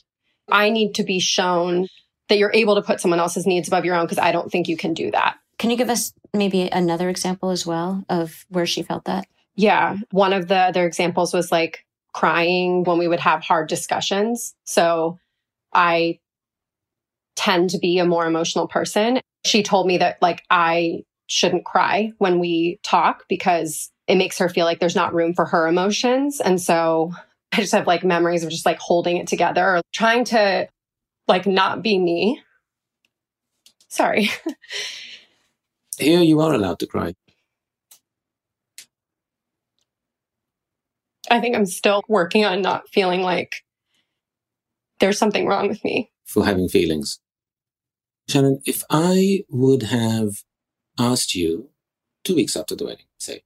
I 0.51 0.71
need 0.71 0.95
to 0.95 1.05
be 1.05 1.21
shown 1.21 1.89
that 2.29 2.39
you're 2.39 2.53
able 2.53 2.75
to 2.75 2.83
put 2.83 3.01
someone 3.01 3.21
else's 3.21 3.47
needs 3.47 3.69
above 3.69 3.85
your 3.85 3.95
own 3.95 4.05
because 4.05 4.19
I 4.19 4.33
don't 4.33 4.51
think 4.51 4.69
you 4.69 4.77
can 4.77 4.95
do 4.95 5.11
that. 5.11 5.37
Can 5.59 5.71
you 5.71 5.77
give 5.77 5.91
us 5.91 6.13
maybe 6.35 6.69
another 6.69 7.09
example 7.09 7.51
as 7.51 7.67
well 7.67 8.05
of 8.09 8.47
where 8.49 8.67
she 8.67 8.83
felt 8.83 9.05
that? 9.07 9.27
Yeah. 9.57 9.97
One 10.11 10.33
of 10.33 10.49
the 10.49 10.57
other 10.57 10.87
examples 10.87 11.35
was 11.35 11.51
like 11.51 11.85
crying 12.13 12.85
when 12.85 12.99
we 12.99 13.09
would 13.09 13.21
have 13.21 13.43
hard 13.43 13.69
discussions. 13.69 14.55
So 14.65 15.19
I 15.73 16.21
tend 17.39 17.71
to 17.71 17.79
be 17.79 17.99
a 17.99 18.05
more 18.05 18.27
emotional 18.27 18.67
person. 18.67 19.21
She 19.47 19.63
told 19.63 19.87
me 19.87 19.99
that 19.99 20.21
like 20.21 20.43
I 20.51 21.05
shouldn't 21.29 21.65
cry 21.65 22.13
when 22.19 22.41
we 22.41 22.81
talk 22.83 23.25
because 23.29 23.93
it 24.09 24.17
makes 24.17 24.39
her 24.39 24.49
feel 24.49 24.65
like 24.65 24.81
there's 24.81 24.97
not 24.97 25.15
room 25.15 25.35
for 25.35 25.45
her 25.45 25.69
emotions. 25.69 26.41
And 26.41 26.61
so 26.61 27.13
I 27.53 27.59
just 27.59 27.73
have 27.73 27.87
like 27.87 28.03
memories 28.03 28.43
of 28.43 28.51
just 28.51 28.67
like 28.67 28.79
holding 28.81 29.19
it 29.19 29.29
together 29.29 29.77
or 29.77 29.83
trying 29.93 30.25
to 30.27 30.69
like 31.29 31.47
not 31.47 31.81
be 31.81 31.97
me. 31.99 32.43
Sorry. 33.89 34.31
Here 35.99 36.21
you 36.21 36.41
are 36.41 36.53
allowed 36.53 36.81
to 36.81 36.87
cry. 36.87 37.15
I 41.31 41.41
think 41.41 41.55
I'm 41.55 41.67
still 41.67 42.03
working 42.09 42.45
on 42.45 42.63
not 42.63 42.89
feeling 42.89 43.23
like 43.23 43.63
there's 44.99 45.19
something 45.19 45.47
wrong 45.47 45.69
with 45.69 45.85
me. 45.85 46.11
For 46.27 46.45
having 46.45 46.69
feelings. 46.69 47.21
Shannon, 48.29 48.61
if 48.67 48.83
I 48.91 49.45
would 49.49 49.85
have 49.85 50.43
asked 50.99 51.35
you 51.35 51.71
two 52.25 52.35
weeks 52.35 52.57
after 52.57 52.77
the 52.77 52.85
wedding, 52.85 53.07
say, 53.19 53.43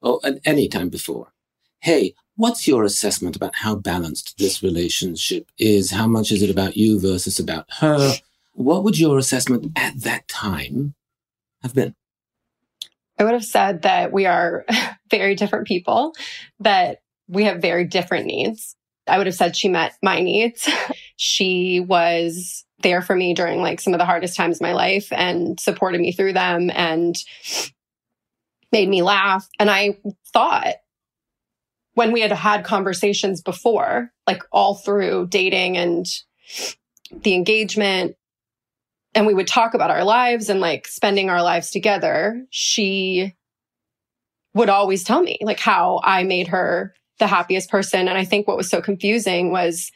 or 0.00 0.20
at 0.24 0.38
any 0.44 0.68
time 0.68 0.88
before, 0.88 1.32
hey, 1.80 2.14
what's 2.36 2.68
your 2.68 2.84
assessment 2.84 3.34
about 3.34 3.56
how 3.56 3.74
balanced 3.74 4.38
this 4.38 4.62
relationship 4.62 5.50
is? 5.58 5.90
How 5.90 6.06
much 6.06 6.30
is 6.30 6.42
it 6.42 6.50
about 6.50 6.76
you 6.76 7.00
versus 7.00 7.40
about 7.40 7.66
her? 7.80 8.14
What 8.52 8.84
would 8.84 8.98
your 8.98 9.18
assessment 9.18 9.72
at 9.76 10.00
that 10.02 10.28
time 10.28 10.94
have 11.62 11.74
been? 11.74 11.94
I 13.18 13.24
would 13.24 13.34
have 13.34 13.44
said 13.44 13.82
that 13.82 14.12
we 14.12 14.26
are 14.26 14.64
very 15.10 15.34
different 15.34 15.66
people, 15.66 16.14
that 16.60 17.02
we 17.28 17.44
have 17.44 17.60
very 17.60 17.84
different 17.84 18.26
needs. 18.26 18.76
I 19.08 19.18
would 19.18 19.26
have 19.26 19.34
said 19.34 19.56
she 19.56 19.68
met 19.68 19.94
my 20.02 20.20
needs. 20.20 20.68
she 21.16 21.80
was 21.80 22.64
there 22.82 23.02
for 23.02 23.14
me 23.14 23.34
during 23.34 23.60
like 23.60 23.80
some 23.80 23.94
of 23.94 23.98
the 23.98 24.04
hardest 24.04 24.36
times 24.36 24.56
of 24.56 24.62
my 24.62 24.72
life 24.72 25.12
and 25.12 25.58
supported 25.58 26.00
me 26.00 26.12
through 26.12 26.32
them 26.32 26.70
and 26.70 27.16
made 28.72 28.88
me 28.88 29.02
laugh. 29.02 29.48
And 29.58 29.70
I 29.70 29.98
thought 30.32 30.76
when 31.94 32.12
we 32.12 32.20
had 32.20 32.32
had 32.32 32.64
conversations 32.64 33.42
before, 33.42 34.10
like 34.26 34.42
all 34.52 34.74
through 34.74 35.26
dating 35.28 35.76
and 35.76 36.06
the 37.12 37.34
engagement, 37.34 38.16
and 39.14 39.26
we 39.26 39.34
would 39.34 39.48
talk 39.48 39.74
about 39.74 39.90
our 39.90 40.04
lives 40.04 40.48
and 40.48 40.60
like 40.60 40.86
spending 40.86 41.30
our 41.30 41.42
lives 41.42 41.70
together, 41.70 42.46
she 42.50 43.34
would 44.54 44.68
always 44.68 45.04
tell 45.04 45.20
me 45.20 45.38
like 45.42 45.60
how 45.60 46.00
I 46.04 46.22
made 46.22 46.48
her 46.48 46.94
the 47.18 47.26
happiest 47.26 47.70
person. 47.70 48.08
And 48.08 48.16
I 48.16 48.24
think 48.24 48.46
what 48.46 48.56
was 48.56 48.70
so 48.70 48.80
confusing 48.80 49.50
was 49.50 49.90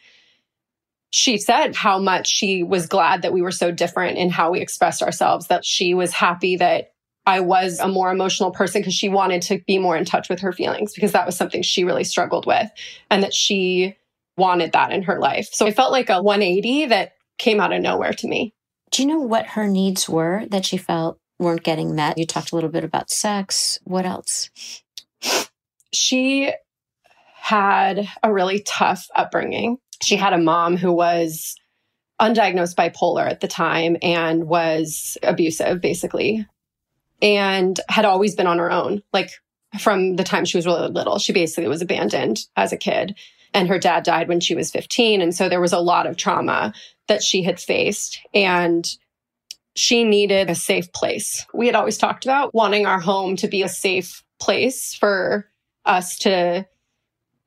she 1.15 1.39
said 1.39 1.77
how 1.77 2.01
much 2.01 2.27
she 2.27 2.65
was 2.65 2.89
glad 2.89 3.23
that 3.23 3.33
we 3.33 3.41
were 3.41 3.53
so 3.53 3.71
different 3.71 4.19
in 4.19 4.31
how 4.31 4.51
we 4.51 4.61
expressed 4.61 5.01
ourselves, 5.01 5.47
that 5.47 5.65
she 5.65 5.95
was 5.95 6.13
happy 6.13 6.57
that 6.57 6.93
I 7.25 7.39
was 7.39 7.79
a 7.79 7.87
more 7.87 8.11
emotional 8.11 8.51
person 8.51 8.81
because 8.81 8.95
she 8.95 9.09
wanted 9.09 9.41
to 9.43 9.61
be 9.65 9.79
more 9.79 9.97
in 9.97 10.05
touch 10.05 10.29
with 10.29 10.41
her 10.41 10.51
feelings 10.51 10.93
because 10.93 11.13
that 11.13 11.25
was 11.25 11.37
something 11.37 11.63
she 11.63 11.85
really 11.85 12.03
struggled 12.03 12.47
with 12.47 12.69
and 13.13 13.23
that 13.23 13.33
she 13.33 13.97
wanted 14.37 14.73
that 14.73 14.91
in 14.91 15.05
her 15.05 15.21
life. 15.21 15.49
So 15.53 15.67
it 15.67 15.77
felt 15.77 15.93
like 15.93 16.11
a 16.11 16.21
180 16.21 16.87
that 16.87 17.13
came 17.39 17.61
out 17.61 17.73
of 17.73 17.81
nowhere 17.81 18.13
to 18.15 18.27
me. 18.27 18.53
Do 18.91 19.03
you 19.03 19.09
know 19.09 19.21
what 19.21 19.47
her 19.47 19.69
needs 19.69 20.09
were 20.09 20.47
that 20.49 20.67
she 20.67 20.77
felt 20.77 21.21
weren't 21.39 21.63
getting 21.63 21.95
met? 21.95 22.19
You 22.19 22.27
talked 22.27 22.51
a 22.51 22.57
little 22.57 22.71
bit 22.71 22.83
about 22.83 23.09
sex. 23.09 23.79
What 23.85 24.05
else? 24.05 24.51
She 25.93 26.53
had 27.37 28.09
a 28.21 28.33
really 28.33 28.65
tough 28.67 29.07
upbringing 29.15 29.79
she 30.03 30.17
had 30.17 30.33
a 30.33 30.39
mom 30.39 30.77
who 30.77 30.93
was 30.93 31.57
undiagnosed 32.21 32.77
bipolar 32.77 33.29
at 33.29 33.41
the 33.41 33.49
time 33.49 33.97
and 34.03 34.45
was 34.45 35.19
abusive, 35.23 35.81
basically, 35.81 36.47
and 37.21 37.79
had 37.89 38.05
always 38.05 38.35
been 38.35 38.47
on 38.47 38.59
her 38.59 38.71
own. 38.71 39.03
Like 39.13 39.31
from 39.79 40.17
the 40.17 40.25
time 40.25 40.45
she 40.45 40.57
was 40.59 40.67
really 40.67 40.89
little, 40.89 41.19
she 41.19 41.33
basically 41.33 41.69
was 41.69 41.83
abandoned 41.83 42.47
as 42.57 42.73
a 42.73 42.77
kid. 42.77 43.17
And 43.53 43.69
her 43.69 43.79
dad 43.79 44.03
died 44.03 44.29
when 44.29 44.41
she 44.41 44.55
was 44.55 44.71
15. 44.71 45.21
And 45.21 45.35
so 45.35 45.49
there 45.49 45.61
was 45.61 45.73
a 45.73 45.79
lot 45.79 46.07
of 46.07 46.17
trauma 46.17 46.73
that 47.07 47.23
she 47.23 47.43
had 47.43 47.61
faced. 47.61 48.21
And 48.33 48.89
she 49.77 50.05
needed 50.05 50.51
a 50.51 50.55
safe 50.55 50.93
place. 50.93 51.47
We 51.53 51.67
had 51.67 51.77
always 51.77 51.99
talked 51.99 52.25
about 52.25 52.55
wanting 52.55 52.87
our 52.87 53.01
home 53.01 53.37
to 53.37 53.49
be 53.49 53.63
a 53.63 53.69
safe 53.69 54.25
place 54.41 54.95
for 54.95 55.49
us 55.85 56.19
to 56.21 56.67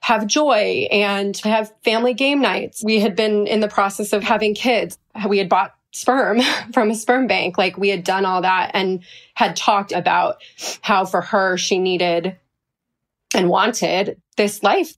have 0.07 0.25
joy 0.25 0.87
and 0.89 1.35
have 1.39 1.73
family 1.83 2.13
game 2.13 2.39
nights. 2.39 2.81
We 2.81 3.01
had 3.01 3.17
been 3.17 3.45
in 3.45 3.59
the 3.59 3.67
process 3.67 4.13
of 4.13 4.23
having 4.23 4.55
kids. 4.55 4.97
We 5.27 5.37
had 5.37 5.49
bought 5.49 5.75
sperm 5.91 6.39
from 6.73 6.89
a 6.89 6.95
sperm 6.95 7.27
bank. 7.27 7.57
Like 7.57 7.77
we 7.77 7.89
had 7.89 8.05
done 8.05 8.23
all 8.23 8.41
that 8.41 8.71
and 8.73 9.03
had 9.33 9.57
talked 9.57 9.91
about 9.91 10.41
how 10.79 11.03
for 11.03 11.19
her, 11.19 11.57
she 11.57 11.77
needed 11.77 12.37
and 13.35 13.49
wanted 13.49 14.21
this 14.37 14.63
life. 14.63 14.95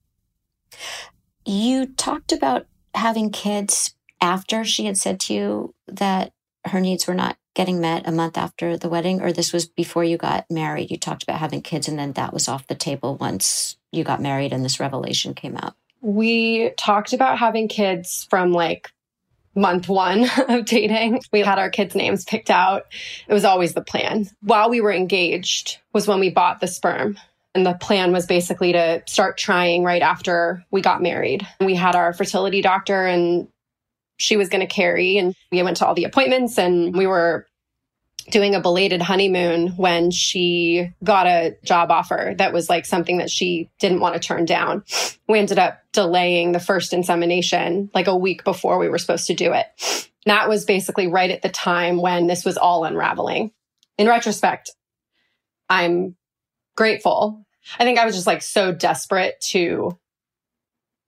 You 1.44 1.88
talked 1.88 2.32
about 2.32 2.68
having 2.94 3.32
kids 3.32 3.96
after 4.22 4.64
she 4.64 4.86
had 4.86 4.98
said 4.98 5.20
to 5.22 5.34
you 5.34 5.76
that 5.88 6.34
her 6.66 6.80
needs 6.80 7.08
were 7.08 7.16
not 7.16 7.36
getting 7.56 7.82
met 7.82 8.08
a 8.08 8.12
month 8.12 8.38
after 8.38 8.78
the 8.78 8.90
wedding, 8.90 9.24
or 9.24 9.34
this 9.34 9.54
was 9.54 9.66
before 9.66 10.04
you 10.04 10.18
got 10.18 10.46
married? 10.52 10.92
You 10.92 11.00
talked 11.00 11.24
about 11.24 11.40
having 11.40 11.64
kids 11.64 11.88
and 11.88 11.98
then 11.98 12.14
that 12.14 12.32
was 12.32 12.48
off 12.48 12.68
the 12.68 12.76
table 12.76 13.16
once 13.16 13.79
you 13.92 14.04
got 14.04 14.22
married 14.22 14.54
and 14.54 14.64
this 14.64 14.80
revelation 14.80 15.34
came 15.34 15.58
out? 15.58 15.76
We 16.02 16.72
talked 16.78 17.14
about 17.14 17.38
having 17.38 17.68
kids 17.68 18.28
from 18.30 18.54
like 18.54 18.92
month 19.56 19.90
one 19.90 20.30
of 20.50 20.66
dating. 20.66 21.22
We 21.32 21.42
had 21.42 21.60
our 21.60 21.70
kids' 21.70 21.96
names 21.96 22.24
picked 22.26 22.50
out. 22.50 22.86
It 23.28 23.34
was 23.34 23.46
always 23.46 23.74
the 23.74 23.82
plan. 23.82 24.30
While 24.42 24.70
we 24.70 24.82
were 24.82 24.94
engaged 24.94 25.80
was 25.94 26.08
when 26.08 26.20
we 26.20 26.30
bought 26.30 26.60
the 26.60 26.68
sperm. 26.68 27.18
And 27.56 27.66
the 27.66 27.74
plan 27.74 28.12
was 28.12 28.28
basically 28.28 28.74
to 28.74 29.02
start 29.08 29.38
trying 29.38 29.84
right 29.84 30.04
after 30.04 30.64
we 30.70 30.82
got 30.82 31.02
married. 31.02 31.48
We 31.60 31.74
had 31.74 31.96
our 31.96 32.14
fertility 32.14 32.62
doctor 32.62 33.08
and 33.08 33.48
she 34.18 34.38
was 34.38 34.50
going 34.50 34.62
to 34.62 34.72
carry 34.72 35.18
and 35.18 35.34
we 35.52 35.64
went 35.64 35.78
to 35.78 35.88
all 35.88 35.96
the 35.96 36.04
appointments 36.04 36.60
and 36.60 36.96
we 36.96 37.08
were 37.08 37.48
doing 38.32 38.56
a 38.56 38.62
belated 38.62 39.02
honeymoon 39.02 39.70
when 39.70 40.12
she 40.12 40.92
got 41.04 41.28
a 41.28 41.58
job 41.64 41.92
offer 41.92 42.36
that 42.38 42.54
was 42.54 42.70
like 42.70 42.86
something 42.86 43.18
that 43.18 43.30
she 43.30 43.70
didn't 43.80 44.00
want 44.00 44.14
to 44.14 44.20
turn 44.20 44.46
down. 44.46 44.84
We 45.28 45.40
ended 45.40 45.60
up 45.60 45.82
delaying 45.94 46.52
the 46.52 46.60
first 46.60 46.94
insemination 46.94 47.90
like 47.94 48.08
a 48.08 48.18
week 48.18 48.44
before 48.44 48.78
we 48.78 48.90
were 48.90 48.98
supposed 48.98 49.28
to 49.28 49.34
do 49.34 49.54
it. 49.54 50.10
that 50.26 50.50
was 50.50 50.66
basically 50.66 51.08
right 51.08 51.32
at 51.32 51.42
the 51.42 51.50
time 51.50 52.02
when 52.02 52.28
this 52.28 52.46
was 52.46 52.58
all 52.58 52.84
unraveling. 52.84 53.52
In 53.98 54.08
retrospect, 54.08 54.72
I'm 55.70 56.16
grateful. 56.76 57.46
I 57.78 57.84
think 57.84 58.00
I 58.00 58.06
was 58.06 58.16
just 58.16 58.28
like 58.28 58.42
so 58.42 58.72
desperate 58.72 59.40
to 59.50 59.98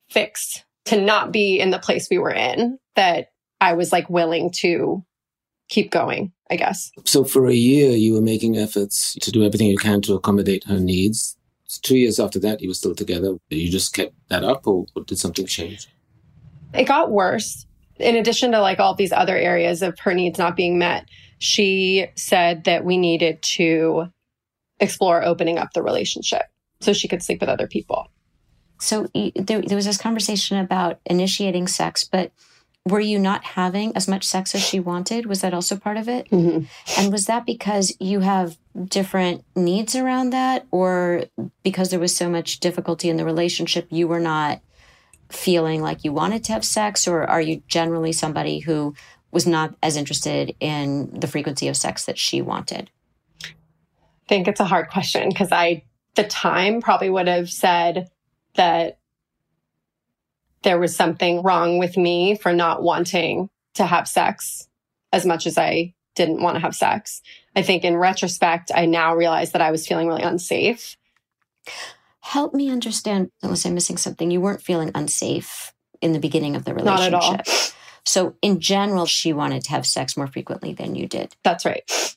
fix, 0.10 0.63
to 0.86 0.99
not 0.99 1.31
be 1.31 1.60
in 1.60 1.71
the 1.71 1.79
place 1.79 2.10
we 2.10 2.17
were 2.17 2.34
in 2.34 2.77
that 2.95 3.27
I 3.60 3.73
was 3.73 3.91
like 3.91 4.10
willing 4.10 4.51
to 4.62 5.05
keep 5.71 5.89
going, 5.89 6.31
I 6.51 6.57
guess. 6.57 6.91
So 7.05 7.23
for 7.23 7.47
a 7.47 7.53
year, 7.53 7.91
you 7.91 8.13
were 8.13 8.21
making 8.21 8.57
efforts 8.57 9.15
to 9.21 9.31
do 9.31 9.43
everything 9.43 9.67
you 9.67 9.77
can 9.77 10.01
to 10.01 10.13
accommodate 10.13 10.65
her 10.65 10.79
needs. 10.79 11.38
Two 11.81 11.97
years 11.97 12.19
after 12.19 12.38
that, 12.39 12.62
you 12.62 12.67
were 12.67 12.75
still 12.75 12.93
together. 12.93 13.38
You 13.49 13.71
just 13.71 13.93
kept 13.93 14.13
that 14.27 14.43
up, 14.43 14.67
or, 14.67 14.86
or 14.95 15.03
did 15.05 15.17
something 15.17 15.47
change? 15.47 15.88
It 16.73 16.84
got 16.84 17.10
worse. 17.10 17.65
In 17.97 18.17
addition 18.17 18.51
to 18.51 18.60
like 18.60 18.79
all 18.79 18.93
these 18.93 19.13
other 19.13 19.38
areas 19.38 19.81
of 19.81 19.97
her 19.99 20.13
needs 20.13 20.38
not 20.38 20.57
being 20.57 20.77
met, 20.77 21.05
she 21.39 22.07
said 22.15 22.65
that 22.65 22.84
we 22.84 22.97
needed 22.97 23.41
to 23.41 24.07
explore 24.79 25.23
opening 25.23 25.57
up 25.57 25.71
the 25.73 25.81
relationship 25.81 26.43
so 26.81 26.91
she 26.91 27.07
could 27.07 27.23
sleep 27.23 27.39
with 27.39 27.49
other 27.49 27.67
people. 27.67 28.12
So 28.79 29.07
there, 29.13 29.62
there 29.62 29.75
was 29.75 29.86
this 29.86 29.97
conversation 29.97 30.57
about 30.57 30.99
initiating 31.05 31.67
sex, 31.67 32.03
but 32.03 32.31
were 32.85 32.99
you 32.99 33.19
not 33.19 33.43
having 33.43 33.95
as 33.95 34.07
much 34.07 34.25
sex 34.25 34.55
as 34.55 34.61
she 34.61 34.79
wanted? 34.79 35.27
Was 35.27 35.41
that 35.41 35.53
also 35.53 35.77
part 35.77 35.97
of 35.97 36.09
it? 36.09 36.29
Mm-hmm. 36.29 36.65
And 36.99 37.11
was 37.11 37.25
that 37.25 37.45
because 37.45 37.95
you 37.99 38.21
have 38.21 38.57
different 38.85 39.43
needs 39.55 39.95
around 39.95 40.31
that, 40.31 40.65
or 40.71 41.25
because 41.63 41.89
there 41.89 41.99
was 41.99 42.15
so 42.15 42.29
much 42.29 42.59
difficulty 42.59 43.09
in 43.09 43.17
the 43.17 43.25
relationship, 43.25 43.87
you 43.91 44.07
were 44.07 44.19
not 44.19 44.61
feeling 45.29 45.81
like 45.81 46.03
you 46.03 46.11
wanted 46.11 46.43
to 46.45 46.53
have 46.53 46.65
sex, 46.65 47.07
or 47.07 47.23
are 47.23 47.41
you 47.41 47.61
generally 47.67 48.11
somebody 48.11 48.59
who 48.59 48.95
was 49.31 49.45
not 49.45 49.75
as 49.81 49.95
interested 49.95 50.55
in 50.59 51.19
the 51.19 51.27
frequency 51.27 51.67
of 51.67 51.77
sex 51.77 52.05
that 52.05 52.17
she 52.17 52.41
wanted? 52.41 52.89
I 53.43 54.27
think 54.27 54.47
it's 54.47 54.59
a 54.59 54.65
hard 54.65 54.89
question 54.89 55.29
because 55.29 55.51
I, 55.51 55.83
the 56.15 56.23
time, 56.23 56.81
probably 56.81 57.09
would 57.09 57.27
have 57.27 57.49
said 57.49 58.09
that 58.55 58.97
there 60.63 60.80
was 60.80 60.95
something 60.95 61.41
wrong 61.41 61.80
with 61.80 61.97
me 61.97 62.36
for 62.36 62.54
not 62.54 62.84
wanting 62.84 63.50
to 63.76 63.86
have 63.86 64.08
sex 64.08 64.67
as 65.12 65.26
much 65.26 65.47
as 65.47 65.58
I 65.58 65.93
didn't 66.15 66.41
want 66.41 66.56
to 66.56 66.62
have 66.62 66.76
sex. 66.76 67.21
I 67.56 67.62
think 67.62 67.84
in 67.84 67.97
retrospect, 67.97 68.71
I 68.74 68.86
now 68.86 69.15
realize 69.15 69.52
that 69.52 69.62
I 69.62 69.71
was 69.71 69.88
feeling 69.88 70.08
really 70.08 70.24
unsafe. 70.24 70.97
Help 72.19 72.54
me 72.54 72.69
understand, 72.69 73.32
unless 73.41 73.65
I'm 73.65 73.74
missing 73.74 73.97
something, 73.97 74.30
you 74.30 74.41
weren't 74.41 74.62
feeling 74.62 74.91
unsafe 74.93 75.74
in 76.02 76.13
the 76.13 76.19
beginning 76.19 76.56
of 76.56 76.65
the 76.65 76.74
relationship. 76.74 77.12
Not 77.12 77.39
at 77.39 77.47
all. 77.47 77.65
So, 78.06 78.36
in 78.41 78.60
general, 78.60 79.06
she 79.06 79.32
wanted 79.32 79.63
to 79.65 79.71
have 79.71 79.86
sex 79.86 80.17
more 80.17 80.28
frequently 80.28 80.74
than 80.74 80.95
you 80.95 81.08
did. 81.08 81.36
That's 81.43 81.65
right. 81.65 82.15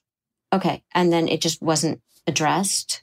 Okay. 0.53 0.83
And 0.95 1.13
then 1.13 1.29
it 1.29 1.41
just 1.41 1.61
wasn't 1.61 2.01
addressed? 2.27 3.03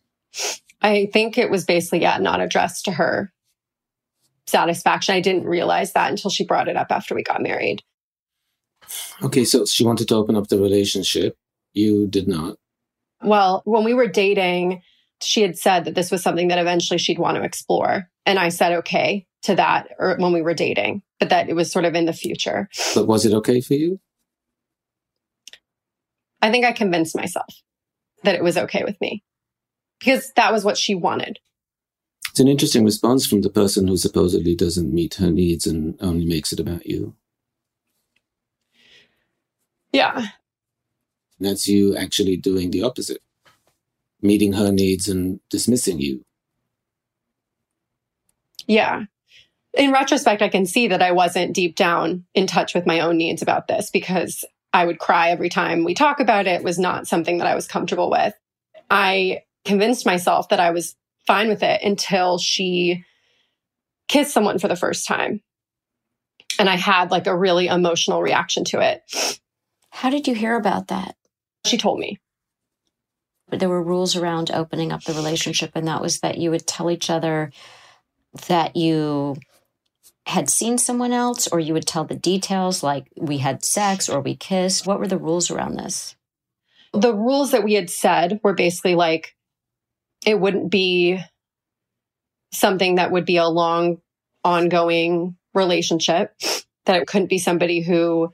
I 0.82 1.10
think 1.12 1.38
it 1.38 1.52
was 1.52 1.66
basically, 1.66 2.02
yeah, 2.02 2.18
not 2.18 2.42
addressed 2.42 2.86
to 2.86 2.92
her 2.94 3.32
satisfaction. 4.52 5.16
I 5.16 5.22
didn't 5.22 5.46
realize 5.46 5.94
that 5.94 6.12
until 6.12 6.30
she 6.30 6.46
brought 6.46 6.68
it 6.68 6.76
up 6.76 6.88
after 6.92 7.16
we 7.16 7.24
got 7.24 7.42
married. 7.42 7.82
Okay, 9.24 9.46
so 9.46 9.66
she 9.66 9.86
wanted 9.86 10.08
to 10.10 10.16
open 10.16 10.36
up 10.36 10.48
the 10.48 10.60
relationship. 10.60 11.36
You 11.74 12.08
did 12.08 12.28
not. 12.28 12.58
Well, 13.24 13.62
when 13.66 13.84
we 13.84 13.94
were 13.94 14.08
dating, 14.08 14.82
she 15.22 15.42
had 15.42 15.58
said 15.58 15.86
that 15.86 15.96
this 15.96 16.12
was 16.12 16.22
something 16.22 16.50
that 16.50 16.60
eventually 16.60 16.98
she'd 16.98 17.20
want 17.20 17.38
to 17.38 17.44
explore. 17.44 18.10
And 18.26 18.38
I 18.38 18.50
said 18.50 18.74
okay 18.80 19.26
to 19.44 19.56
that 19.56 19.90
or 19.98 20.16
when 20.18 20.34
we 20.34 20.42
were 20.42 20.54
dating, 20.54 21.02
but 21.20 21.30
that 21.30 21.50
it 21.50 21.56
was 21.56 21.72
sort 21.72 21.86
of 21.86 21.96
in 21.96 22.06
the 22.06 22.14
future. 22.14 22.70
But 22.94 23.08
was 23.08 23.26
it 23.26 23.34
okay 23.34 23.62
for 23.62 23.74
you? 23.74 24.00
I 26.42 26.52
think 26.52 26.66
I 26.66 26.72
convinced 26.72 27.16
myself 27.16 27.54
that 28.24 28.36
it 28.36 28.44
was 28.44 28.58
okay 28.58 28.84
with 28.84 29.00
me 29.00 29.24
because 30.00 30.32
that 30.36 30.52
was 30.52 30.66
what 30.66 30.78
she 30.78 30.96
wanted. 30.96 31.40
It's 32.32 32.40
an 32.40 32.48
interesting 32.48 32.86
response 32.86 33.28
from 33.28 33.42
the 33.42 33.50
person 33.50 33.90
who 33.90 33.98
supposedly 33.98 34.56
doesn't 34.56 34.94
meet 34.94 35.16
her 35.16 35.30
needs 35.30 35.68
and 35.68 35.98
only 36.00 36.26
makes 36.26 36.54
it 36.54 36.62
about 36.62 36.88
you. 36.88 37.14
Yeah. 39.92 40.28
That's 41.42 41.68
you 41.68 41.98
actually 41.98 42.38
doing 42.38 42.72
the 42.72 42.84
opposite, 42.84 43.22
meeting 44.22 44.54
her 44.54 44.72
needs 44.72 45.10
and 45.10 45.42
dismissing 45.50 46.00
you. 46.00 46.24
Yeah. 48.66 49.04
in 49.74 49.92
retrospect, 49.92 50.42
I 50.42 50.48
can 50.48 50.66
see 50.66 50.88
that 50.88 51.02
I 51.02 51.12
wasn't 51.12 51.54
deep 51.54 51.76
down 51.76 52.24
in 52.34 52.48
touch 52.48 52.74
with 52.74 52.86
my 52.86 53.02
own 53.02 53.18
needs 53.18 53.42
about 53.42 53.68
this 53.68 53.90
because 53.92 54.46
I 54.72 54.86
would 54.86 55.00
cry 55.00 55.32
every 55.32 55.50
time 55.50 55.84
we 55.84 55.94
talk 55.96 56.22
about 56.22 56.48
it. 56.48 56.62
it 56.62 56.64
was 56.64 56.80
not 56.80 57.08
something 57.08 57.40
that 57.40 57.48
I 57.48 57.56
was 57.56 57.68
comfortable 57.68 58.10
with. 58.10 58.34
I 58.90 59.44
convinced 59.66 60.06
myself 60.06 60.48
that 60.50 60.62
I 60.62 60.72
was 60.72 60.96
fine 61.28 61.48
with 61.48 61.64
it 61.64 61.82
until 61.84 62.38
she 62.38 63.04
kissed 64.08 64.34
someone 64.34 64.60
for 64.60 64.68
the 64.68 64.76
first 64.76 65.08
time. 65.08 65.42
And 66.60 66.70
I 66.70 66.76
had 66.76 67.12
like 67.12 67.28
a 67.28 67.38
really 67.38 67.68
emotional 67.68 68.22
reaction 68.22 68.66
to 68.66 68.80
it. 68.80 69.40
How 69.90 70.10
did 70.10 70.28
you 70.28 70.36
hear 70.36 70.56
about 70.56 70.88
that? 70.88 71.16
She 71.66 71.78
told 71.78 72.00
me. 72.00 72.20
But 73.50 73.60
There 73.60 73.70
were 73.70 73.84
rules 73.84 74.16
around 74.16 74.50
opening 74.52 74.92
up 74.92 75.04
the 75.04 75.14
relationship, 75.14 75.72
and 75.76 75.88
that 75.88 76.02
was 76.02 76.20
that 76.22 76.38
you 76.38 76.52
would 76.52 76.66
tell 76.66 76.90
each 76.90 77.10
other 77.10 77.52
that 78.48 78.76
you 78.78 79.36
had 80.26 80.50
seen 80.50 80.78
someone 80.78 81.12
else, 81.12 81.48
or 81.48 81.60
you 81.60 81.74
would 81.74 81.88
tell 81.88 82.06
the 82.06 82.16
details 82.16 82.82
like 82.82 83.12
we 83.18 83.40
had 83.40 83.66
sex 83.66 84.08
or 84.08 84.22
we 84.22 84.36
kissed. 84.36 84.88
What 84.88 85.00
were 85.00 85.08
the 85.08 85.18
rules 85.18 85.52
around 85.52 85.76
this? 85.76 86.16
The 86.94 87.14
rules 87.14 87.52
that 87.52 87.64
we 87.64 87.74
had 87.74 87.90
said 87.90 88.40
were 88.44 88.54
basically 88.54 88.96
like 88.96 89.36
it 90.26 90.40
wouldn't 90.40 90.72
be 90.72 91.20
something 92.54 92.96
that 92.96 93.12
would 93.12 93.26
be 93.26 93.38
a 93.38 93.48
long, 93.48 93.98
ongoing 94.44 95.36
relationship, 95.54 96.34
that 96.86 97.02
it 97.02 97.08
couldn't 97.08 97.30
be 97.30 97.38
somebody 97.38 97.82
who 97.82 98.34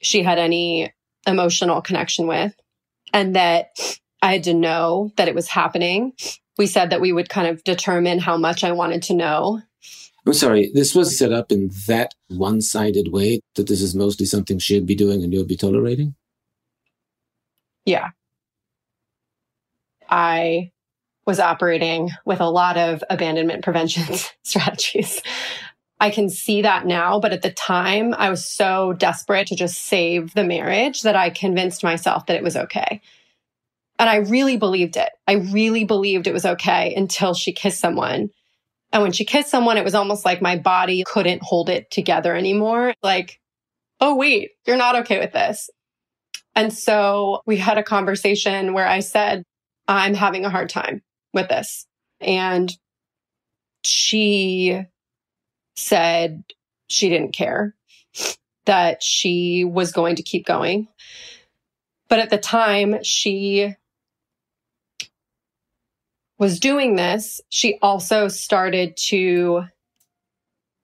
she 0.00 0.22
had 0.22 0.38
any 0.38 0.92
emotional 1.26 1.80
connection 1.80 2.26
with, 2.26 2.54
and 3.12 3.36
that 3.36 3.70
I 4.20 4.32
had 4.32 4.44
to 4.44 4.54
know 4.54 5.12
that 5.16 5.28
it 5.28 5.34
was 5.34 5.48
happening. 5.48 6.12
We 6.58 6.66
said 6.66 6.90
that 6.90 7.00
we 7.00 7.12
would 7.12 7.28
kind 7.28 7.48
of 7.48 7.64
determine 7.64 8.18
how 8.18 8.36
much 8.36 8.64
I 8.64 8.72
wanted 8.72 9.02
to 9.04 9.14
know. 9.14 9.62
I'm 10.26 10.32
sorry, 10.32 10.70
this 10.72 10.94
was 10.94 11.18
set 11.18 11.32
up 11.32 11.52
in 11.52 11.70
that 11.86 12.14
one 12.28 12.60
sided 12.60 13.08
way 13.12 13.40
that 13.56 13.66
this 13.66 13.82
is 13.82 13.94
mostly 13.94 14.24
something 14.24 14.58
she'd 14.58 14.86
be 14.86 14.94
doing 14.94 15.22
and 15.22 15.32
you'll 15.32 15.44
be 15.44 15.56
tolerating? 15.56 16.14
Yeah. 17.84 18.10
I 20.08 20.70
was 21.26 21.40
operating 21.40 22.10
with 22.24 22.40
a 22.40 22.48
lot 22.48 22.76
of 22.76 23.02
abandonment 23.10 23.64
prevention 23.64 24.04
strategies. 24.42 25.20
I 26.00 26.10
can 26.10 26.28
see 26.28 26.62
that 26.62 26.86
now, 26.86 27.20
but 27.20 27.32
at 27.32 27.42
the 27.42 27.52
time 27.52 28.14
I 28.14 28.28
was 28.28 28.46
so 28.46 28.92
desperate 28.92 29.46
to 29.48 29.56
just 29.56 29.80
save 29.80 30.34
the 30.34 30.44
marriage 30.44 31.02
that 31.02 31.16
I 31.16 31.30
convinced 31.30 31.82
myself 31.82 32.26
that 32.26 32.36
it 32.36 32.42
was 32.42 32.56
okay. 32.56 33.00
And 33.98 34.10
I 34.10 34.16
really 34.16 34.56
believed 34.56 34.96
it. 34.96 35.08
I 35.26 35.34
really 35.34 35.84
believed 35.84 36.26
it 36.26 36.34
was 36.34 36.44
okay 36.44 36.92
until 36.94 37.32
she 37.32 37.52
kissed 37.52 37.80
someone. 37.80 38.30
And 38.92 39.02
when 39.02 39.12
she 39.12 39.24
kissed 39.24 39.50
someone, 39.50 39.78
it 39.78 39.84
was 39.84 39.94
almost 39.94 40.24
like 40.24 40.42
my 40.42 40.58
body 40.58 41.04
couldn't 41.06 41.42
hold 41.42 41.68
it 41.68 41.90
together 41.90 42.34
anymore. 42.34 42.94
Like, 43.02 43.40
oh, 44.00 44.16
wait, 44.16 44.50
you're 44.66 44.76
not 44.76 44.96
okay 44.96 45.20
with 45.20 45.32
this. 45.32 45.70
And 46.56 46.72
so 46.72 47.40
we 47.46 47.56
had 47.56 47.78
a 47.78 47.82
conversation 47.82 48.74
where 48.74 48.86
I 48.86 49.00
said, 49.00 49.44
I'm 49.88 50.14
having 50.14 50.44
a 50.44 50.50
hard 50.50 50.68
time 50.68 51.02
with 51.34 51.48
this. 51.48 51.86
And 52.20 52.72
she 53.84 54.80
said 55.76 56.44
she 56.86 57.08
didn't 57.08 57.34
care, 57.34 57.74
that 58.64 59.02
she 59.02 59.64
was 59.64 59.92
going 59.92 60.16
to 60.16 60.22
keep 60.22 60.46
going. 60.46 60.88
But 62.08 62.20
at 62.20 62.30
the 62.30 62.38
time 62.38 63.02
she 63.02 63.74
was 66.38 66.60
doing 66.60 66.96
this, 66.96 67.40
she 67.48 67.78
also 67.82 68.28
started 68.28 68.96
to 69.08 69.64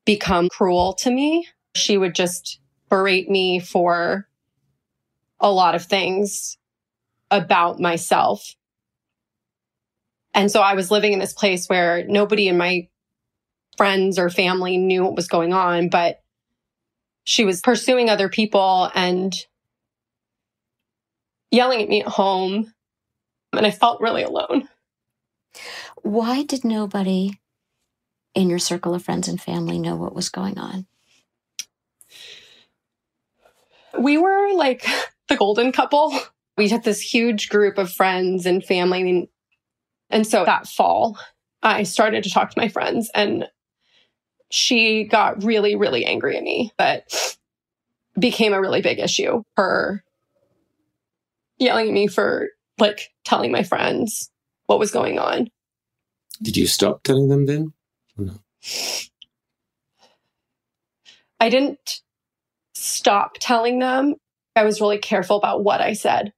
become 0.04 0.48
cruel 0.48 0.94
to 0.94 1.10
me. 1.10 1.46
She 1.74 1.96
would 1.96 2.14
just 2.14 2.60
berate 2.88 3.30
me 3.30 3.60
for 3.60 4.28
a 5.38 5.50
lot 5.50 5.74
of 5.74 5.84
things 5.84 6.58
about 7.30 7.78
myself 7.80 8.54
and 10.34 10.50
so 10.50 10.60
I 10.60 10.74
was 10.74 10.90
living 10.90 11.12
in 11.12 11.18
this 11.18 11.32
place 11.32 11.66
where 11.66 12.04
nobody 12.06 12.48
in 12.48 12.56
my 12.56 12.88
friends 13.76 14.18
or 14.18 14.30
family 14.30 14.76
knew 14.76 15.04
what 15.04 15.16
was 15.16 15.28
going 15.28 15.52
on, 15.52 15.88
but 15.88 16.20
she 17.24 17.44
was 17.44 17.60
pursuing 17.60 18.08
other 18.08 18.28
people 18.28 18.90
and 18.94 19.34
yelling 21.50 21.82
at 21.82 21.88
me 21.88 22.02
at 22.02 22.08
home. 22.08 22.72
And 23.52 23.66
I 23.66 23.70
felt 23.70 24.00
really 24.00 24.22
alone. 24.22 24.68
Why 26.02 26.44
did 26.44 26.64
nobody 26.64 27.32
in 28.34 28.48
your 28.48 28.58
circle 28.58 28.94
of 28.94 29.02
friends 29.02 29.28
and 29.28 29.40
family 29.40 29.78
know 29.78 29.96
what 29.96 30.14
was 30.14 30.28
going 30.28 30.58
on? 30.58 30.86
We 33.98 34.18
were 34.18 34.52
like 34.54 34.86
the 35.28 35.36
golden 35.36 35.72
couple. 35.72 36.16
We 36.56 36.68
had 36.68 36.84
this 36.84 37.00
huge 37.00 37.48
group 37.48 37.78
of 37.78 37.92
friends 37.92 38.46
and 38.46 38.64
family. 38.64 39.00
I 39.00 39.02
mean, 39.02 39.28
and 40.10 40.26
so 40.26 40.44
that 40.44 40.66
fall, 40.66 41.18
I 41.62 41.84
started 41.84 42.24
to 42.24 42.30
talk 42.30 42.50
to 42.50 42.60
my 42.60 42.68
friends 42.68 43.10
and 43.14 43.46
she 44.50 45.04
got 45.04 45.44
really, 45.44 45.76
really 45.76 46.04
angry 46.04 46.36
at 46.36 46.42
me. 46.42 46.72
but 46.76 47.36
became 48.18 48.52
a 48.52 48.60
really 48.60 48.82
big 48.82 48.98
issue. 48.98 49.42
Her 49.56 50.02
yelling 51.58 51.88
at 51.88 51.94
me 51.94 52.06
for 52.06 52.48
like 52.78 53.08
telling 53.24 53.52
my 53.52 53.62
friends 53.62 54.30
what 54.66 54.78
was 54.78 54.90
going 54.90 55.18
on. 55.18 55.48
Did 56.42 56.56
you 56.56 56.66
stop 56.66 57.02
telling 57.02 57.28
them 57.28 57.46
then? 57.46 57.72
no? 58.16 58.34
I 61.38 61.48
didn't 61.48 62.02
stop 62.74 63.36
telling 63.40 63.78
them. 63.78 64.16
I 64.56 64.64
was 64.64 64.80
really 64.80 64.98
careful 64.98 65.36
about 65.36 65.64
what 65.64 65.80
I 65.80 65.92
said. 65.92 66.32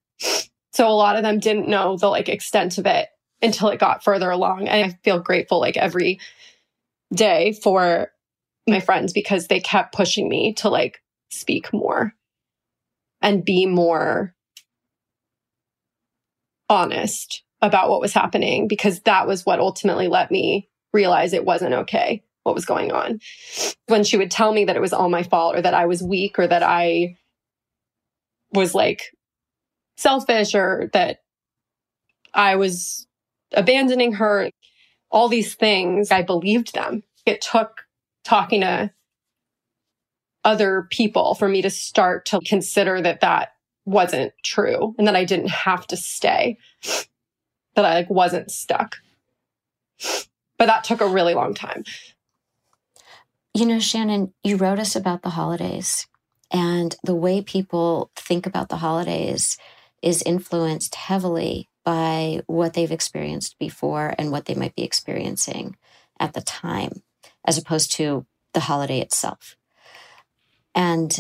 So 0.72 0.86
a 0.86 0.90
lot 0.90 1.16
of 1.16 1.22
them 1.22 1.38
didn't 1.38 1.68
know 1.68 1.96
the 1.96 2.08
like 2.08 2.28
extent 2.28 2.78
of 2.78 2.86
it 2.86 3.08
until 3.42 3.68
it 3.68 3.80
got 3.80 4.04
further 4.04 4.30
along. 4.30 4.68
And 4.68 4.84
I 4.84 4.98
feel 5.02 5.18
grateful 5.18 5.60
like 5.60 5.76
every 5.76 6.20
day 7.12 7.52
for 7.52 8.12
my 8.68 8.80
friends 8.80 9.12
because 9.12 9.48
they 9.48 9.60
kept 9.60 9.94
pushing 9.94 10.28
me 10.28 10.54
to 10.54 10.68
like 10.68 11.02
speak 11.30 11.72
more 11.72 12.14
and 13.20 13.44
be 13.44 13.66
more 13.66 14.34
honest 16.68 17.42
about 17.60 17.90
what 17.90 18.00
was 18.00 18.12
happening 18.12 18.66
because 18.68 19.00
that 19.00 19.26
was 19.26 19.44
what 19.44 19.60
ultimately 19.60 20.08
let 20.08 20.30
me 20.30 20.68
realize 20.92 21.32
it 21.32 21.44
wasn't 21.44 21.74
okay 21.74 22.22
what 22.42 22.54
was 22.54 22.64
going 22.64 22.92
on. 22.92 23.20
When 23.86 24.04
she 24.04 24.16
would 24.16 24.30
tell 24.30 24.52
me 24.52 24.64
that 24.64 24.76
it 24.76 24.82
was 24.82 24.92
all 24.92 25.08
my 25.08 25.22
fault 25.22 25.56
or 25.56 25.62
that 25.62 25.74
I 25.74 25.86
was 25.86 26.02
weak 26.02 26.38
or 26.38 26.46
that 26.46 26.62
I 26.62 27.16
was 28.52 28.74
like 28.74 29.02
selfish 29.96 30.54
or 30.54 30.90
that 30.92 31.18
I 32.34 32.56
was 32.56 33.06
abandoning 33.54 34.14
her, 34.14 34.50
all 35.10 35.28
these 35.28 35.54
things, 35.54 36.10
I 36.10 36.22
believed 36.22 36.74
them. 36.74 37.02
It 37.26 37.40
took 37.40 37.82
talking 38.24 38.62
to 38.62 38.90
other 40.44 40.88
people 40.90 41.34
for 41.34 41.48
me 41.48 41.62
to 41.62 41.70
start 41.70 42.26
to 42.26 42.40
consider 42.44 43.00
that 43.00 43.20
that 43.20 43.50
wasn't 43.84 44.32
true 44.44 44.94
and 44.98 45.06
that 45.06 45.16
I 45.16 45.24
didn't 45.24 45.50
have 45.50 45.86
to 45.88 45.96
stay, 45.96 46.58
that 47.74 47.84
I 47.84 47.94
like 47.94 48.10
wasn't 48.10 48.50
stuck. 48.50 48.96
But 50.58 50.66
that 50.66 50.84
took 50.84 51.00
a 51.00 51.08
really 51.08 51.34
long 51.34 51.54
time. 51.54 51.84
You 53.54 53.66
know, 53.66 53.80
Shannon, 53.80 54.32
you 54.42 54.56
wrote 54.56 54.78
us 54.78 54.96
about 54.96 55.22
the 55.22 55.30
holidays 55.30 56.06
and 56.50 56.96
the 57.04 57.14
way 57.14 57.42
people 57.42 58.10
think 58.16 58.46
about 58.46 58.68
the 58.68 58.78
holidays 58.78 59.58
is 60.00 60.22
influenced 60.22 60.94
heavily 60.94 61.68
by 61.84 62.40
what 62.46 62.74
they've 62.74 62.92
experienced 62.92 63.58
before 63.58 64.14
and 64.18 64.30
what 64.30 64.44
they 64.44 64.54
might 64.54 64.74
be 64.74 64.82
experiencing 64.82 65.76
at 66.20 66.32
the 66.34 66.40
time, 66.40 67.02
as 67.44 67.58
opposed 67.58 67.92
to 67.92 68.26
the 68.52 68.60
holiday 68.60 69.00
itself. 69.00 69.56
And 70.74 71.18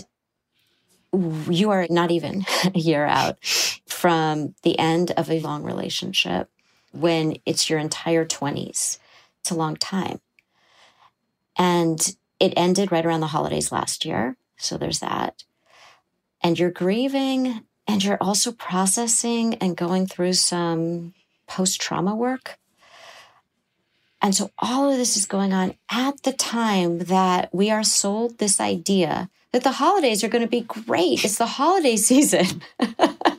you 1.12 1.70
are 1.70 1.86
not 1.90 2.10
even 2.10 2.44
a 2.74 2.78
year 2.78 3.04
out 3.04 3.44
from 3.86 4.54
the 4.62 4.78
end 4.78 5.10
of 5.12 5.30
a 5.30 5.40
long 5.40 5.62
relationship 5.62 6.48
when 6.92 7.36
it's 7.46 7.68
your 7.68 7.78
entire 7.78 8.24
20s. 8.24 8.98
It's 9.40 9.50
a 9.50 9.54
long 9.54 9.76
time. 9.76 10.20
And 11.56 12.16
it 12.40 12.54
ended 12.56 12.92
right 12.92 13.04
around 13.04 13.20
the 13.20 13.26
holidays 13.28 13.72
last 13.72 14.04
year. 14.04 14.36
So 14.56 14.78
there's 14.78 15.00
that. 15.00 15.44
And 16.42 16.58
you're 16.58 16.70
grieving 16.70 17.62
and 17.92 18.02
you're 18.02 18.16
also 18.22 18.52
processing 18.52 19.52
and 19.56 19.76
going 19.76 20.06
through 20.06 20.32
some 20.32 21.12
post 21.46 21.78
trauma 21.78 22.16
work. 22.16 22.58
And 24.22 24.34
so 24.34 24.50
all 24.58 24.90
of 24.90 24.96
this 24.96 25.14
is 25.14 25.26
going 25.26 25.52
on 25.52 25.74
at 25.90 26.22
the 26.22 26.32
time 26.32 27.00
that 27.00 27.54
we 27.54 27.70
are 27.70 27.84
sold 27.84 28.38
this 28.38 28.60
idea 28.60 29.28
that 29.52 29.62
the 29.62 29.72
holidays 29.72 30.24
are 30.24 30.28
going 30.28 30.44
to 30.44 30.48
be 30.48 30.62
great. 30.62 31.22
It's 31.22 31.36
the 31.36 31.44
holiday 31.44 31.96
season. 32.10 32.62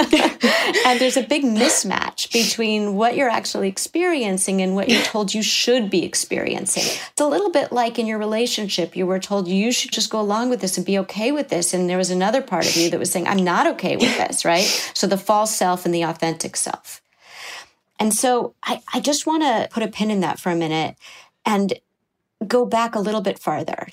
and 0.86 1.00
there's 1.00 1.16
a 1.16 1.22
big 1.22 1.42
mismatch 1.44 2.32
between 2.32 2.94
what 2.94 3.16
you're 3.16 3.28
actually 3.28 3.68
experiencing 3.68 4.62
and 4.62 4.74
what 4.74 4.88
you're 4.88 5.02
told 5.02 5.34
you 5.34 5.42
should 5.42 5.90
be 5.90 6.04
experiencing. 6.04 6.84
It's 6.84 7.20
a 7.20 7.26
little 7.26 7.50
bit 7.50 7.70
like 7.70 7.98
in 7.98 8.06
your 8.06 8.18
relationship, 8.18 8.96
you 8.96 9.06
were 9.06 9.18
told 9.18 9.46
you 9.46 9.72
should 9.72 9.92
just 9.92 10.10
go 10.10 10.20
along 10.20 10.48
with 10.48 10.60
this 10.60 10.76
and 10.76 10.86
be 10.86 10.98
okay 11.00 11.32
with 11.32 11.48
this. 11.48 11.74
And 11.74 11.88
there 11.88 11.98
was 11.98 12.10
another 12.10 12.40
part 12.40 12.66
of 12.66 12.76
you 12.76 12.88
that 12.90 12.98
was 12.98 13.10
saying, 13.10 13.28
I'm 13.28 13.44
not 13.44 13.66
okay 13.66 13.96
with 13.96 14.16
this, 14.16 14.44
right? 14.44 14.64
So 14.94 15.06
the 15.06 15.18
false 15.18 15.54
self 15.54 15.84
and 15.84 15.94
the 15.94 16.02
authentic 16.02 16.56
self. 16.56 17.02
And 17.98 18.14
so 18.14 18.54
I, 18.62 18.80
I 18.94 19.00
just 19.00 19.26
want 19.26 19.42
to 19.42 19.68
put 19.70 19.82
a 19.82 19.88
pin 19.88 20.10
in 20.10 20.20
that 20.20 20.40
for 20.40 20.50
a 20.50 20.56
minute 20.56 20.96
and 21.44 21.74
go 22.46 22.64
back 22.64 22.94
a 22.94 23.00
little 23.00 23.20
bit 23.20 23.38
farther. 23.38 23.86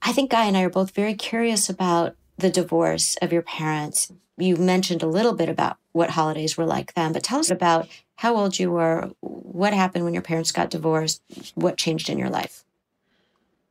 I 0.00 0.12
think 0.12 0.30
Guy 0.30 0.46
and 0.46 0.56
I 0.56 0.62
are 0.62 0.70
both 0.70 0.92
very 0.92 1.14
curious 1.14 1.68
about 1.68 2.16
the 2.38 2.50
divorce 2.50 3.16
of 3.20 3.32
your 3.32 3.42
parents. 3.42 4.10
You 4.40 4.56
mentioned 4.56 5.02
a 5.02 5.06
little 5.06 5.34
bit 5.34 5.48
about 5.48 5.76
what 5.92 6.10
holidays 6.10 6.56
were 6.56 6.66
like 6.66 6.94
then, 6.94 7.12
but 7.12 7.22
tell 7.22 7.40
us 7.40 7.50
about 7.50 7.88
how 8.16 8.36
old 8.36 8.58
you 8.58 8.70
were, 8.70 9.10
what 9.20 9.72
happened 9.72 10.04
when 10.04 10.14
your 10.14 10.22
parents 10.22 10.52
got 10.52 10.70
divorced, 10.70 11.22
what 11.54 11.76
changed 11.76 12.08
in 12.08 12.18
your 12.18 12.30
life. 12.30 12.64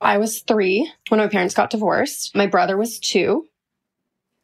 I 0.01 0.17
was 0.17 0.41
three 0.41 0.91
when 1.09 1.19
my 1.19 1.27
parents 1.27 1.53
got 1.53 1.69
divorced. 1.69 2.35
My 2.35 2.47
brother 2.47 2.77
was 2.77 2.99
two. 2.99 3.47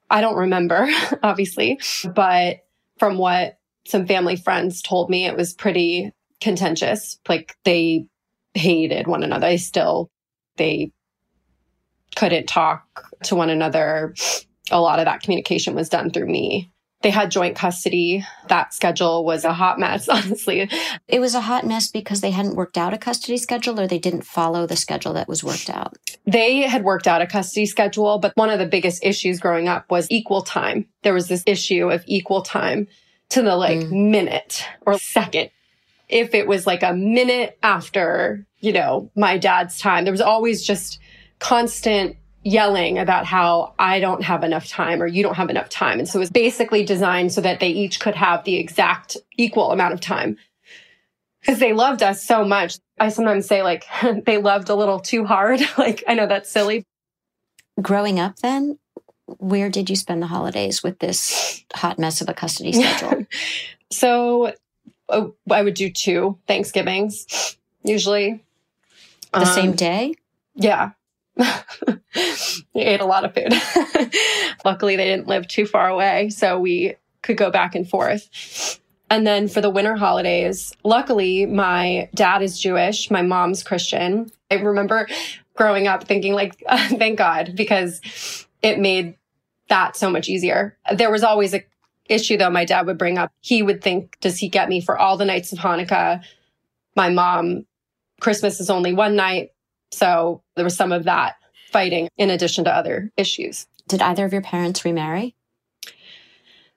I 0.09 0.21
don't 0.21 0.35
remember, 0.35 0.88
obviously, 1.23 1.79
but 2.13 2.65
from 2.97 3.17
what 3.17 3.57
some 3.85 4.05
family 4.07 4.35
friends 4.35 4.81
told 4.81 5.09
me, 5.09 5.25
it 5.25 5.35
was 5.35 5.53
pretty 5.53 6.11
contentious. 6.41 7.19
Like 7.27 7.57
they 7.63 8.07
hated 8.53 9.07
one 9.07 9.23
another. 9.23 9.47
They 9.47 9.57
still, 9.57 10.09
they 10.57 10.91
couldn't 12.15 12.47
talk 12.47 13.09
to 13.23 13.35
one 13.35 13.49
another. 13.49 14.15
A 14.71 14.82
lot 14.82 14.99
of 14.99 15.06
that 15.06 15.21
communication 15.21 15.75
was 15.75 15.89
done 15.89 16.12
through 16.12 16.28
me. 16.28 16.71
They 17.01 17.12
had 17.12 17.30
joint 17.30 17.56
custody. 17.56 18.25
That 18.47 18.73
schedule 18.73 19.23
was 19.23 19.45
a 19.45 19.54
hot 19.54 19.78
mess, 19.78 20.10
honestly. 20.10 20.67
It 21.08 21.19
was 21.19 21.36
a 21.36 21.41
hot 21.41 21.63
mess 21.63 21.91
because 21.91 22.21
they 22.21 22.32
hadn't 22.32 22.56
worked 22.56 22.80
out 22.80 22.95
a 22.95 22.97
custody 22.97 23.38
schedule 23.38 23.80
or 23.80 23.88
they 23.88 23.99
didn't 23.99 24.23
follow 24.23 24.65
the 24.65 24.75
schedule 24.75 25.13
that 25.13 25.28
was 25.28 25.43
worked 25.43 25.69
out. 25.69 25.95
They 26.25 26.62
had 26.62 26.84
worked 26.84 27.08
out 27.08 27.21
a 27.21 27.28
custody 27.28 27.67
schedule, 27.67 28.17
but 28.17 28.36
one 28.36 28.49
of 28.49 28.58
the 28.58 28.65
biggest 28.65 29.06
issues 29.06 29.39
growing 29.39 29.67
up 29.67 29.91
was 29.91 30.08
equal 30.10 30.41
time. 30.41 30.88
There 31.04 31.13
was 31.13 31.28
this 31.28 31.43
issue 31.45 31.91
of 31.91 32.04
equal 32.08 32.41
time 32.41 32.88
to 33.30 33.43
the 33.43 33.56
like 33.56 33.82
mm. 33.82 34.10
minute 34.10 34.65
or 34.86 34.97
second. 34.97 35.51
If 36.10 36.34
it 36.34 36.47
was 36.47 36.65
like 36.65 36.82
a 36.82 36.93
minute 36.93 37.58
after, 37.62 38.45
you 38.60 38.73
know, 38.73 39.12
my 39.15 39.38
dad's 39.38 39.80
time, 39.80 40.06
there 40.06 40.12
was 40.12 40.21
always 40.21 40.65
just 40.65 40.99
constant 41.39 42.17
yelling 42.45 42.99
about 42.99 43.25
how 43.25 43.73
I 43.79 43.99
don't 43.99 44.23
have 44.23 44.43
enough 44.43 44.67
time 44.67 45.01
or 45.01 45.08
you 45.08 45.23
don't 45.23 45.34
have 45.34 45.49
enough 45.49 45.67
time. 45.67 45.97
And 45.97 46.08
so 46.08 46.19
it 46.19 46.21
was 46.21 46.29
basically 46.29 46.86
designed 46.86 47.34
so 47.34 47.41
that 47.41 47.60
they 47.60 47.69
each 47.69 47.99
could 47.99 48.13
have 48.13 48.43
the 48.43 48.58
exact 48.58 49.17
equal 49.36 49.71
amount 49.71 49.95
of 49.95 49.99
time. 49.99 50.38
Because 51.41 51.60
they 51.60 51.73
loved 51.73 52.03
us 52.03 52.23
so 52.23 52.45
much. 52.45 52.77
I 52.99 53.10
sometimes 53.10 53.47
say 53.47 53.63
like 53.63 53.86
they 54.25 54.38
loved 54.38 54.69
a 54.69 54.75
little 54.75 54.99
too 54.99 55.25
hard. 55.25 55.60
like 55.77 56.03
I 56.08 56.13
know 56.13 56.27
that's 56.27 56.49
silly. 56.49 56.86
Growing 57.81 58.19
up 58.19 58.38
then, 58.38 58.77
where 59.25 59.69
did 59.69 59.89
you 59.89 59.95
spend 59.95 60.21
the 60.21 60.27
holidays 60.27 60.84
with 60.84 60.99
this 60.99 61.65
hot 61.73 61.97
mess 61.97 62.21
of 62.21 62.29
a 62.29 62.34
custody 62.34 62.71
schedule? 62.73 63.25
so 63.91 64.53
uh, 65.10 65.27
I 65.49 65.63
would 65.63 65.73
do 65.73 65.89
two 65.89 66.38
Thanksgivings 66.47 67.58
usually. 67.84 68.43
The 69.34 69.39
um, 69.39 69.45
same 69.45 69.71
day? 69.73 70.13
Yeah. 70.55 70.91
Ate 72.76 73.02
a 73.02 73.06
lot 73.06 73.26
of 73.26 73.34
food. 73.34 73.54
Luckily, 74.65 74.95
they 74.95 75.06
didn't 75.06 75.28
live 75.28 75.48
too 75.48 75.65
far 75.65 75.89
away, 75.89 76.30
so 76.30 76.60
we 76.60 76.95
could 77.21 77.38
go 77.38 77.52
back 77.52 77.76
and 77.76 77.89
forth. 77.89 78.80
And 79.10 79.26
then 79.26 79.48
for 79.48 79.62
the 79.62 79.69
winter 79.69 79.95
holidays, 79.95 80.74
luckily, 80.84 81.45
my 81.45 82.10
dad 82.15 82.41
is 82.41 82.60
Jewish, 82.60 83.12
my 83.12 83.21
mom's 83.21 83.63
Christian. 83.63 84.32
I 84.50 84.56
remember 84.56 85.08
growing 85.54 85.88
up 85.88 86.06
thinking, 86.06 86.34
like, 86.34 86.63
thank 86.69 87.17
God, 87.17 87.54
because 87.56 88.02
it 88.62 88.80
made 88.80 89.15
that 89.69 89.95
so 89.95 90.10
much 90.10 90.28
easier. 90.28 90.78
There 90.93 91.12
was 91.12 91.24
always 91.24 91.54
a 91.54 91.63
issue 92.08 92.38
though 92.38 92.50
my 92.50 92.65
dad 92.65 92.86
would 92.86 92.98
bring 92.98 93.17
up. 93.17 93.32
He 93.41 93.63
would 93.63 93.82
think, 93.84 94.17
does 94.19 94.38
he 94.38 94.50
get 94.50 94.69
me 94.69 94.82
for 94.82 94.98
all 94.98 95.17
the 95.17 95.26
nights 95.26 95.52
of 95.52 95.60
Hanukkah? 95.60 96.24
My 96.95 97.10
mom, 97.10 97.65
Christmas 98.21 98.60
is 98.60 98.69
only 98.69 98.93
one 98.93 99.15
night. 99.15 99.52
So 99.95 100.43
there 100.55 100.65
was 100.65 100.75
some 100.75 100.91
of 100.91 101.05
that 101.05 101.36
fighting 101.71 102.10
in 102.17 102.29
addition 102.29 102.65
to 102.65 102.75
other 102.75 103.12
issues. 103.17 103.65
Did 103.88 104.01
either 104.01 104.25
of 104.25 104.34
your 104.34 104.41
parents 104.41 104.84
remarry? 104.84 105.36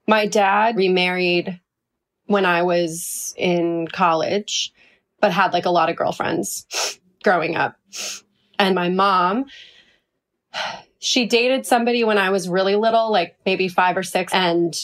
My 0.07 0.27
dad 0.27 0.77
remarried 0.77 1.61
when 2.27 2.47
I 2.47 2.63
was 2.63 3.35
in 3.37 3.89
college, 3.89 4.73
but 5.21 5.33
had 5.33 5.53
like 5.53 5.67
a 5.67 5.71
lot 5.71 5.91
of 5.91 5.97
girlfriends 5.97 7.01
growing 7.25 7.57
up. 7.57 7.77
And 8.59 8.75
my 8.75 8.89
mom, 8.89 9.47
she 10.99 11.27
dated 11.27 11.67
somebody 11.67 12.05
when 12.05 12.19
I 12.19 12.31
was 12.31 12.49
really 12.49 12.77
little, 12.77 13.11
like 13.11 13.37
maybe 13.45 13.69
five 13.69 13.97
or 13.97 14.03
six. 14.03 14.33
And 14.33 14.75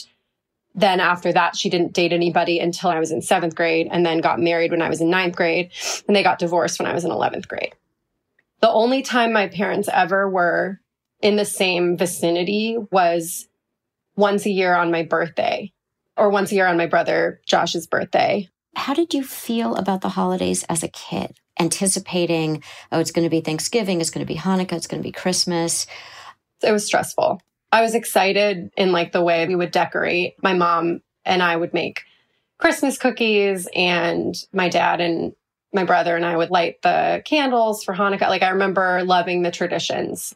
then 0.73 0.99
after 0.99 1.31
that, 1.31 1.55
she 1.55 1.69
didn't 1.69 1.93
date 1.93 2.11
anybody 2.11 2.59
until 2.59 2.89
I 2.89 2.99
was 2.99 3.11
in 3.11 3.21
seventh 3.21 3.55
grade 3.55 3.87
and 3.89 4.05
then 4.05 4.19
got 4.19 4.39
married 4.39 4.71
when 4.71 4.81
I 4.81 4.89
was 4.89 4.99
in 4.99 5.09
ninth 5.09 5.35
grade. 5.35 5.71
And 6.07 6.15
they 6.15 6.23
got 6.23 6.39
divorced 6.39 6.79
when 6.79 6.87
I 6.87 6.93
was 6.93 7.05
in 7.05 7.11
11th 7.11 7.47
grade. 7.47 7.73
The 8.65 8.71
only 8.71 9.03
time 9.03 9.31
my 9.31 9.47
parents 9.47 9.87
ever 9.93 10.27
were 10.27 10.81
in 11.21 11.35
the 11.35 11.45
same 11.45 11.97
vicinity 11.97 12.79
was 12.89 13.47
once 14.15 14.47
a 14.47 14.49
year 14.49 14.73
on 14.73 14.89
my 14.89 15.03
birthday 15.03 15.71
or 16.17 16.31
once 16.31 16.51
a 16.51 16.55
year 16.55 16.65
on 16.65 16.75
my 16.75 16.87
brother 16.87 17.41
Josh's 17.45 17.85
birthday. 17.85 18.49
How 18.75 18.95
did 18.95 19.13
you 19.13 19.23
feel 19.23 19.75
about 19.75 20.01
the 20.01 20.09
holidays 20.09 20.63
as 20.67 20.81
a 20.81 20.87
kid? 20.87 21.37
Anticipating, 21.59 22.63
oh, 22.91 22.99
it's 22.99 23.11
going 23.11 23.27
to 23.27 23.29
be 23.29 23.39
Thanksgiving, 23.39 24.01
it's 24.01 24.09
going 24.09 24.25
to 24.25 24.33
be 24.33 24.39
Hanukkah, 24.39 24.73
it's 24.73 24.87
going 24.87 24.99
to 24.99 25.07
be 25.07 25.11
Christmas. 25.11 25.85
It 26.63 26.71
was 26.71 26.87
stressful. 26.87 27.43
I 27.71 27.83
was 27.83 27.93
excited 27.93 28.71
in 28.75 28.91
like 28.91 29.11
the 29.11 29.21
way 29.21 29.47
we 29.47 29.55
would 29.55 29.69
decorate. 29.69 30.41
My 30.41 30.55
mom 30.55 31.01
and 31.23 31.43
I 31.43 31.55
would 31.55 31.75
make 31.75 32.01
Christmas 32.57 32.97
cookies 32.97 33.69
and 33.75 34.33
my 34.51 34.69
dad 34.69 35.01
and 35.01 35.35
my 35.75 35.83
brother 35.83 36.15
and 36.15 36.25
I 36.25 36.35
would 36.35 36.49
light 36.49 36.81
the 36.81 37.21
candles 37.25 37.83
for 37.83 37.93
Hanukkah. 37.93 38.29
Like 38.29 38.41
I 38.41 38.49
remember 38.49 39.03
loving 39.03 39.43
the 39.43 39.51
traditions. 39.51 40.33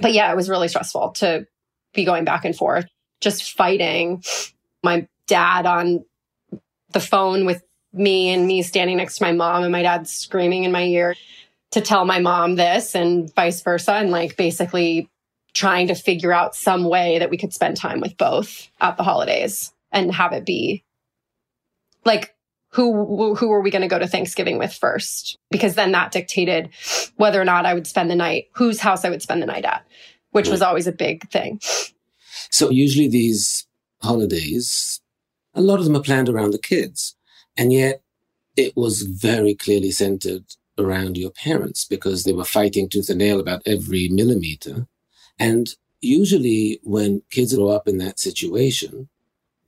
But 0.00 0.12
yeah, 0.12 0.30
it 0.32 0.36
was 0.36 0.48
really 0.48 0.68
stressful 0.68 1.10
to 1.16 1.46
be 1.92 2.04
going 2.04 2.24
back 2.24 2.44
and 2.44 2.56
forth, 2.56 2.86
just 3.20 3.56
fighting 3.56 4.22
my 4.82 5.08
dad 5.26 5.66
on 5.66 6.04
the 6.92 7.00
phone 7.00 7.44
with 7.44 7.62
me 7.92 8.30
and 8.30 8.46
me 8.46 8.62
standing 8.62 8.98
next 8.98 9.18
to 9.18 9.24
my 9.24 9.32
mom 9.32 9.62
and 9.62 9.72
my 9.72 9.82
dad 9.82 10.06
screaming 10.06 10.64
in 10.64 10.72
my 10.72 10.84
ear 10.84 11.16
to 11.72 11.80
tell 11.80 12.04
my 12.04 12.20
mom 12.20 12.54
this 12.54 12.94
and 12.94 13.34
vice 13.34 13.60
versa. 13.62 13.94
And 13.94 14.10
like 14.10 14.36
basically 14.36 15.10
trying 15.54 15.88
to 15.88 15.94
figure 15.94 16.32
out 16.32 16.54
some 16.54 16.84
way 16.84 17.18
that 17.18 17.30
we 17.30 17.38
could 17.38 17.52
spend 17.52 17.76
time 17.76 18.00
with 18.00 18.16
both 18.18 18.68
at 18.80 18.96
the 18.96 19.02
holidays 19.02 19.72
and 19.90 20.14
have 20.14 20.32
it 20.32 20.44
be 20.44 20.84
like 22.04 22.35
who 22.70 23.34
who 23.34 23.48
were 23.48 23.60
we 23.60 23.70
going 23.70 23.82
to 23.82 23.88
go 23.88 23.98
to 23.98 24.06
Thanksgiving 24.06 24.58
with 24.58 24.72
first? 24.72 25.38
Because 25.50 25.74
then 25.74 25.92
that 25.92 26.12
dictated 26.12 26.70
whether 27.16 27.40
or 27.40 27.44
not 27.44 27.66
I 27.66 27.74
would 27.74 27.86
spend 27.86 28.10
the 28.10 28.16
night, 28.16 28.48
whose 28.54 28.80
house 28.80 29.04
I 29.04 29.10
would 29.10 29.22
spend 29.22 29.42
the 29.42 29.46
night 29.46 29.64
at, 29.64 29.86
which 30.32 30.48
was 30.48 30.62
always 30.62 30.86
a 30.86 30.92
big 30.92 31.28
thing. 31.30 31.60
So 32.50 32.70
usually 32.70 33.08
these 33.08 33.66
holidays, 34.02 35.00
a 35.54 35.60
lot 35.60 35.78
of 35.78 35.84
them 35.84 35.96
are 35.96 36.02
planned 36.02 36.28
around 36.28 36.52
the 36.52 36.58
kids, 36.58 37.16
and 37.56 37.72
yet 37.72 38.02
it 38.56 38.76
was 38.76 39.02
very 39.02 39.54
clearly 39.54 39.90
centered 39.90 40.44
around 40.78 41.16
your 41.16 41.30
parents 41.30 41.84
because 41.84 42.24
they 42.24 42.32
were 42.32 42.44
fighting 42.44 42.88
tooth 42.88 43.08
and 43.08 43.18
nail 43.18 43.40
about 43.40 43.62
every 43.66 44.08
millimeter. 44.08 44.86
And 45.38 45.68
usually 46.00 46.80
when 46.82 47.22
kids 47.30 47.54
grow 47.54 47.68
up 47.68 47.88
in 47.88 47.98
that 47.98 48.18
situation, 48.18 49.08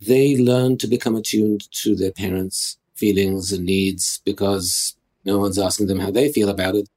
they 0.00 0.36
learn 0.36 0.78
to 0.78 0.86
become 0.86 1.16
attuned 1.16 1.70
to 1.72 1.94
their 1.94 2.12
parents' 2.12 2.78
feelings 2.98 3.52
and 3.52 3.64
needs 3.64 4.20
because 4.24 4.96
no 5.24 5.38
one's 5.38 5.58
asking 5.58 5.86
them 5.86 6.00
how 6.00 6.10
they 6.10 6.32
feel 6.32 6.48
about 6.48 6.74
it. 6.74 6.88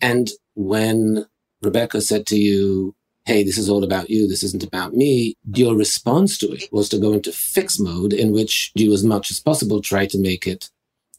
And 0.00 0.30
when 0.54 1.26
Rebecca 1.62 2.00
said 2.00 2.26
to 2.26 2.36
you, 2.38 2.94
Hey, 3.24 3.42
this 3.42 3.58
is 3.58 3.68
all 3.68 3.84
about 3.84 4.08
you. 4.08 4.26
This 4.26 4.42
isn't 4.42 4.64
about 4.64 4.94
me. 4.94 5.36
Your 5.52 5.76
response 5.76 6.38
to 6.38 6.50
it 6.50 6.72
was 6.72 6.88
to 6.88 6.98
go 6.98 7.12
into 7.12 7.30
fix 7.30 7.78
mode 7.78 8.14
in 8.14 8.32
which 8.32 8.72
you, 8.74 8.90
as 8.94 9.04
much 9.04 9.30
as 9.30 9.38
possible, 9.38 9.82
try 9.82 10.06
to 10.06 10.18
make 10.18 10.46
it 10.46 10.70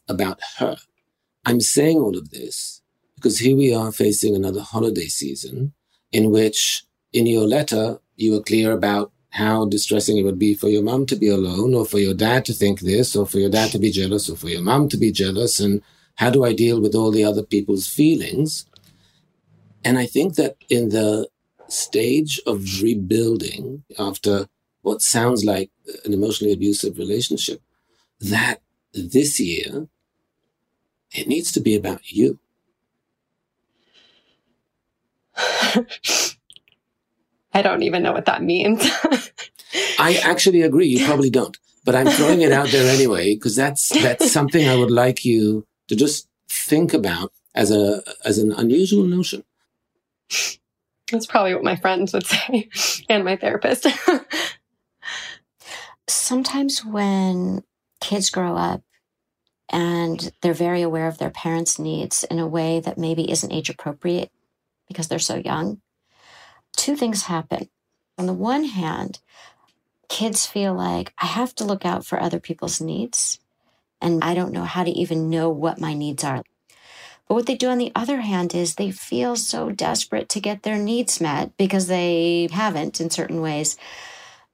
about 0.08 0.40
her. 0.58 0.76
I'm 1.46 1.60
saying 1.60 1.98
all 1.98 2.18
of 2.18 2.30
this 2.30 2.82
because 3.14 3.38
here 3.38 3.56
we 3.56 3.72
are 3.72 3.92
facing 3.92 4.34
another 4.34 4.60
holiday 4.60 5.06
season 5.06 5.72
in 6.10 6.30
which 6.30 6.84
in 7.12 7.26
your 7.26 7.46
letter, 7.46 7.98
you 8.16 8.32
were 8.32 8.42
clear 8.42 8.72
about 8.72 9.12
how 9.30 9.64
distressing 9.64 10.18
it 10.18 10.22
would 10.22 10.38
be 10.38 10.54
for 10.54 10.68
your 10.68 10.82
mom 10.82 11.06
to 11.06 11.16
be 11.16 11.28
alone 11.28 11.74
or 11.74 11.84
for 11.84 11.98
your 11.98 12.14
dad 12.14 12.44
to 12.44 12.52
think 12.52 12.80
this 12.80 13.14
or 13.14 13.26
for 13.26 13.38
your 13.38 13.50
dad 13.50 13.70
to 13.70 13.78
be 13.78 13.90
jealous 13.90 14.28
or 14.28 14.36
for 14.36 14.48
your 14.48 14.62
mom 14.62 14.88
to 14.88 14.96
be 14.96 15.12
jealous 15.12 15.60
and 15.60 15.82
how 16.16 16.28
do 16.28 16.44
I 16.44 16.52
deal 16.52 16.80
with 16.82 16.94
all 16.94 17.10
the 17.10 17.24
other 17.24 17.42
people's 17.42 17.86
feelings? 17.86 18.66
And 19.82 19.98
I 19.98 20.04
think 20.04 20.34
that 20.34 20.56
in 20.68 20.90
the 20.90 21.28
stage 21.68 22.38
of 22.46 22.82
rebuilding 22.82 23.84
after 23.98 24.48
what 24.82 25.00
sounds 25.00 25.46
like 25.46 25.70
an 26.04 26.12
emotionally 26.12 26.52
abusive 26.52 26.98
relationship, 26.98 27.62
that 28.20 28.60
this 28.92 29.40
year, 29.40 29.88
it 31.12 31.26
needs 31.26 31.52
to 31.52 31.60
be 31.60 31.74
about 31.74 32.12
you. 32.12 32.38
I 37.52 37.62
don't 37.62 37.82
even 37.82 38.02
know 38.02 38.12
what 38.12 38.26
that 38.26 38.42
means. 38.42 38.82
I 39.98 40.16
actually 40.22 40.62
agree. 40.62 40.86
You 40.86 41.06
probably 41.06 41.30
don't, 41.30 41.56
but 41.84 41.94
I'm 41.94 42.08
throwing 42.08 42.42
it 42.42 42.52
out 42.52 42.68
there 42.68 42.90
anyway 42.90 43.34
because 43.34 43.56
that's 43.56 43.88
that's 44.02 44.30
something 44.30 44.68
I 44.68 44.76
would 44.76 44.90
like 44.90 45.24
you 45.24 45.66
to 45.88 45.96
just 45.96 46.28
think 46.48 46.94
about 46.94 47.32
as 47.54 47.70
a 47.70 48.02
as 48.24 48.38
an 48.38 48.52
unusual 48.52 49.04
notion. 49.04 49.44
That's 51.10 51.26
probably 51.26 51.54
what 51.54 51.64
my 51.64 51.76
friends 51.76 52.12
would 52.12 52.26
say 52.26 52.68
and 53.08 53.24
my 53.24 53.36
therapist. 53.36 53.86
Sometimes 56.08 56.84
when 56.84 57.62
kids 58.00 58.30
grow 58.30 58.56
up 58.56 58.82
and 59.68 60.32
they're 60.40 60.54
very 60.54 60.82
aware 60.82 61.08
of 61.08 61.18
their 61.18 61.30
parents' 61.30 61.78
needs 61.78 62.24
in 62.24 62.38
a 62.38 62.46
way 62.46 62.80
that 62.80 62.98
maybe 62.98 63.30
isn't 63.30 63.52
age 63.52 63.70
appropriate 63.70 64.30
because 64.88 65.08
they're 65.08 65.18
so 65.18 65.36
young, 65.36 65.80
two 66.76 66.96
things 66.96 67.24
happen. 67.24 67.68
On 68.18 68.26
the 68.26 68.32
one 68.32 68.64
hand, 68.64 69.20
kids 70.08 70.46
feel 70.46 70.74
like 70.74 71.12
I 71.18 71.26
have 71.26 71.54
to 71.56 71.64
look 71.64 71.86
out 71.86 72.04
for 72.04 72.20
other 72.20 72.40
people's 72.40 72.80
needs, 72.80 73.38
and 74.00 74.22
I 74.22 74.34
don't 74.34 74.52
know 74.52 74.64
how 74.64 74.84
to 74.84 74.90
even 74.90 75.30
know 75.30 75.48
what 75.48 75.80
my 75.80 75.94
needs 75.94 76.24
are. 76.24 76.42
But 77.28 77.34
what 77.34 77.46
they 77.46 77.54
do 77.54 77.68
on 77.68 77.78
the 77.78 77.92
other 77.94 78.22
hand 78.22 78.54
is 78.54 78.74
they 78.74 78.90
feel 78.90 79.36
so 79.36 79.70
desperate 79.70 80.28
to 80.30 80.40
get 80.40 80.64
their 80.64 80.78
needs 80.78 81.20
met 81.20 81.56
because 81.56 81.86
they 81.86 82.48
haven't 82.50 83.00
in 83.00 83.08
certain 83.08 83.40
ways 83.40 83.76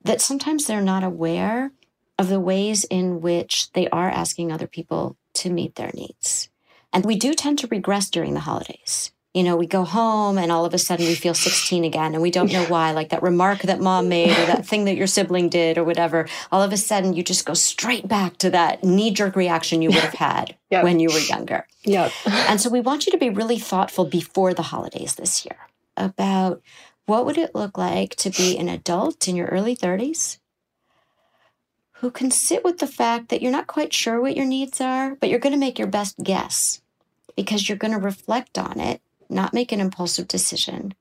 that 0.05 0.21
sometimes 0.21 0.67
they're 0.67 0.83
not 0.83 1.03
aware 1.03 1.73
of 2.19 2.29
the 2.29 2.41
ways 2.41 2.85
in 2.85 3.21
which 3.21 3.73
they 3.73 3.89
are 3.89 4.11
asking 4.11 4.53
other 4.53 4.67
people 4.67 5.17
to 5.35 5.51
meet 5.51 5.75
their 5.75 5.91
needs. 5.95 6.49
And 6.93 7.05
we 7.05 7.17
do 7.17 7.35
tend 7.35 7.59
to 7.61 7.67
regress 7.67 8.09
during 8.11 8.35
the 8.35 8.41
holidays. 8.41 9.11
You 9.37 9.43
know, 9.43 9.55
we 9.55 9.67
go 9.67 9.85
home 9.85 10.39
and 10.39 10.51
all 10.51 10.65
of 10.65 10.73
a 10.73 10.79
sudden 10.79 11.05
we 11.05 11.15
feel 11.15 11.35
16 11.35 11.85
again 11.85 12.15
and 12.15 12.23
we 12.23 12.31
don't 12.31 12.51
know 12.51 12.65
why. 12.65 12.93
Like 12.93 13.11
that 13.11 13.23
remark 13.23 13.61
that 13.63 13.81
mom 13.81 14.09
made 14.09 14.31
or 14.31 14.47
that 14.47 14.67
thing 14.67 14.87
that 14.87 14.97
your 14.97 15.07
sibling 15.07 15.51
did 15.51 15.77
or 15.77 15.85
whatever. 15.85 16.27
All 16.51 16.63
of 16.63 16.73
a 16.73 16.79
sudden 16.79 17.13
you 17.13 17.23
just 17.23 17.45
go 17.45 17.53
straight 17.53 18.09
back 18.09 18.39
to 18.39 18.49
that 18.49 18.83
knee 18.83 19.11
jerk 19.11 19.37
reaction 19.37 19.83
you 19.83 19.91
would 19.91 19.99
have 19.99 20.15
had 20.15 20.57
yep. 20.71 20.85
when 20.85 21.01
you 21.01 21.11
were 21.11 21.19
younger. 21.19 21.67
Yep. 21.85 22.13
and 22.27 22.59
so 22.59 22.71
we 22.71 22.81
want 22.81 23.05
you 23.05 23.13
to 23.13 23.19
be 23.19 23.29
really 23.29 23.59
thoughtful 23.59 24.07
before 24.07 24.55
the 24.55 24.63
holidays 24.63 25.17
this 25.17 25.45
year 25.45 25.59
about 25.99 26.63
what 27.05 27.27
would 27.27 27.37
it 27.37 27.55
look 27.55 27.77
like 27.77 28.15
to 28.17 28.31
be 28.31 28.57
an 28.57 28.71
adult 28.71 29.29
in 29.29 29.37
your 29.37 29.49
early 29.49 29.77
30s 29.77 30.39
who 32.01 32.11
can 32.11 32.31
sit 32.31 32.65
with 32.65 32.79
the 32.79 32.87
fact 32.87 33.29
that 33.29 33.41
you're 33.43 33.53
not 33.53 33.67
quite 33.67 33.93
sure 33.93 34.21
what 34.21 34.37
your 34.37 34.47
needs 34.47 34.81
are, 34.81 35.15
but 35.17 35.29
you're 35.29 35.39
going 35.39 35.53
to 35.53 35.59
make 35.59 35.79
your 35.79 35.89
best 35.89 36.17
guess 36.23 36.81
because 37.37 37.69
you're 37.69 37.79
going 37.79 37.93
to 37.93 37.99
reflect 37.99 38.59
on 38.59 38.81
it, 38.81 39.01
not 39.29 39.55
make 39.55 39.73
an 39.73 39.81
impulsive 39.81 40.29
decision, 40.29 40.95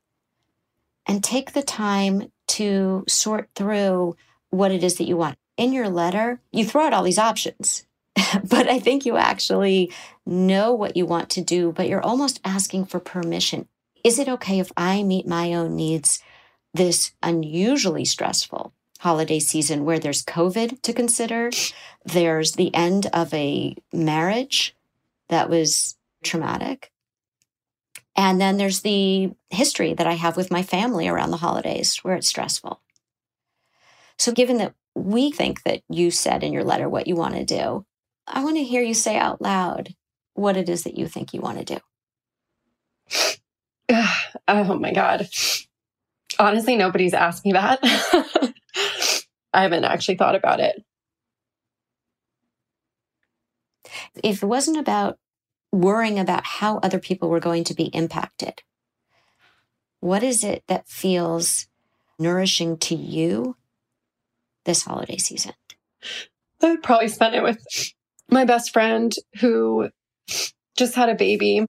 and 1.06 1.24
take 1.24 1.54
the 1.54 1.64
time 1.64 2.32
to 2.48 3.04
sort 3.08 3.50
through 3.56 4.16
what 4.50 4.72
it 4.72 4.84
is 4.84 4.96
that 4.96 5.08
you 5.08 5.18
want. 5.18 5.38
In 5.58 5.74
your 5.74 5.90
letter, 5.90 6.42
you 6.52 6.66
throw 6.66 6.86
out 6.86 6.94
all 6.94 7.04
these 7.04 7.20
options, 7.20 7.86
but 8.16 8.70
I 8.70 8.80
think 8.80 9.06
you 9.06 9.18
actually 9.18 9.92
know 10.26 10.74
what 10.74 10.98
you 10.98 11.06
want 11.06 11.30
to 11.32 11.42
do, 11.42 11.72
but 11.72 11.88
you're 11.88 12.04
almost 12.04 12.40
asking 12.44 12.86
for 12.86 13.00
permission. 13.00 13.68
Is 14.04 14.20
it 14.20 14.30
okay 14.30 14.60
if 14.60 14.72
I 14.78 15.04
meet 15.04 15.28
my 15.28 15.54
own 15.54 15.76
needs 15.76 16.22
this 16.74 17.14
unusually 17.24 18.06
stressful 18.06 18.74
holiday 19.00 19.40
season 19.40 19.86
where 19.86 20.00
there's 20.00 20.24
COVID 20.24 20.82
to 20.82 20.94
consider. 20.94 21.52
There's 22.04 22.54
the 22.54 22.74
end 22.74 23.08
of 23.14 23.34
a 23.34 23.76
marriage 23.94 24.76
that 25.30 25.50
was 25.50 25.96
traumatic. 26.24 26.92
And 28.16 28.40
then 28.40 28.58
there's 28.58 28.82
the 28.82 29.32
history 29.50 29.94
that 29.94 30.08
I 30.08 30.14
have 30.14 30.38
with 30.38 30.52
my 30.52 30.64
family 30.64 31.08
around 31.08 31.32
the 31.32 31.38
holidays 31.38 31.98
where 31.98 32.16
it's 32.16 32.28
stressful. 32.28 32.82
So, 34.18 34.32
given 34.32 34.58
that 34.58 34.74
we 34.96 35.32
think 35.32 35.64
that 35.64 35.82
you 35.90 36.12
said 36.12 36.44
in 36.44 36.54
your 36.54 36.64
letter 36.64 36.88
what 36.88 37.08
you 37.08 37.16
want 37.16 37.36
to 37.36 37.44
do, 37.44 37.86
I 38.26 38.44
want 38.44 38.56
to 38.56 38.64
hear 38.64 38.82
you 38.82 38.94
say 38.94 39.18
out 39.18 39.42
loud 39.42 39.94
what 40.34 40.56
it 40.58 40.70
is 40.70 40.84
that 40.84 40.98
you 40.98 41.08
think 41.08 41.34
you 41.34 41.42
want 41.42 41.60
to 41.60 41.66
do. 41.76 41.80
oh 44.48 44.80
my 44.80 44.94
God. 44.94 45.28
Honestly, 46.40 46.76
nobody's 46.76 47.14
asked 47.14 47.46
me 47.46 47.54
that. 47.54 47.80
I 49.54 49.62
haven't 49.62 49.86
actually 49.86 50.18
thought 50.18 50.36
about 50.36 50.60
it. 50.60 50.84
If 54.24 54.44
it 54.44 54.46
wasn't 54.46 54.78
about 54.78 55.18
worrying 55.76 56.20
about 56.20 56.46
how 56.46 56.78
other 56.78 57.00
people 57.00 57.30
were 57.30 57.40
going 57.40 57.64
to 57.66 57.74
be 57.74 57.86
impacted, 57.86 58.62
what 60.00 60.24
is 60.24 60.44
it 60.44 60.64
that 60.68 60.88
feels 60.88 61.68
nourishing 62.18 62.78
to 62.78 62.96
you 62.96 63.58
this 64.64 64.84
holiday 64.84 65.18
season? 65.18 65.54
I 66.62 66.70
would 66.70 66.84
probably 66.84 67.10
spend 67.10 67.36
it 67.36 67.44
with 67.44 67.60
my 68.30 68.46
best 68.46 68.72
friend 68.72 69.14
who 69.40 69.90
just 70.78 70.96
had 70.96 71.10
a 71.10 71.16
baby 71.16 71.66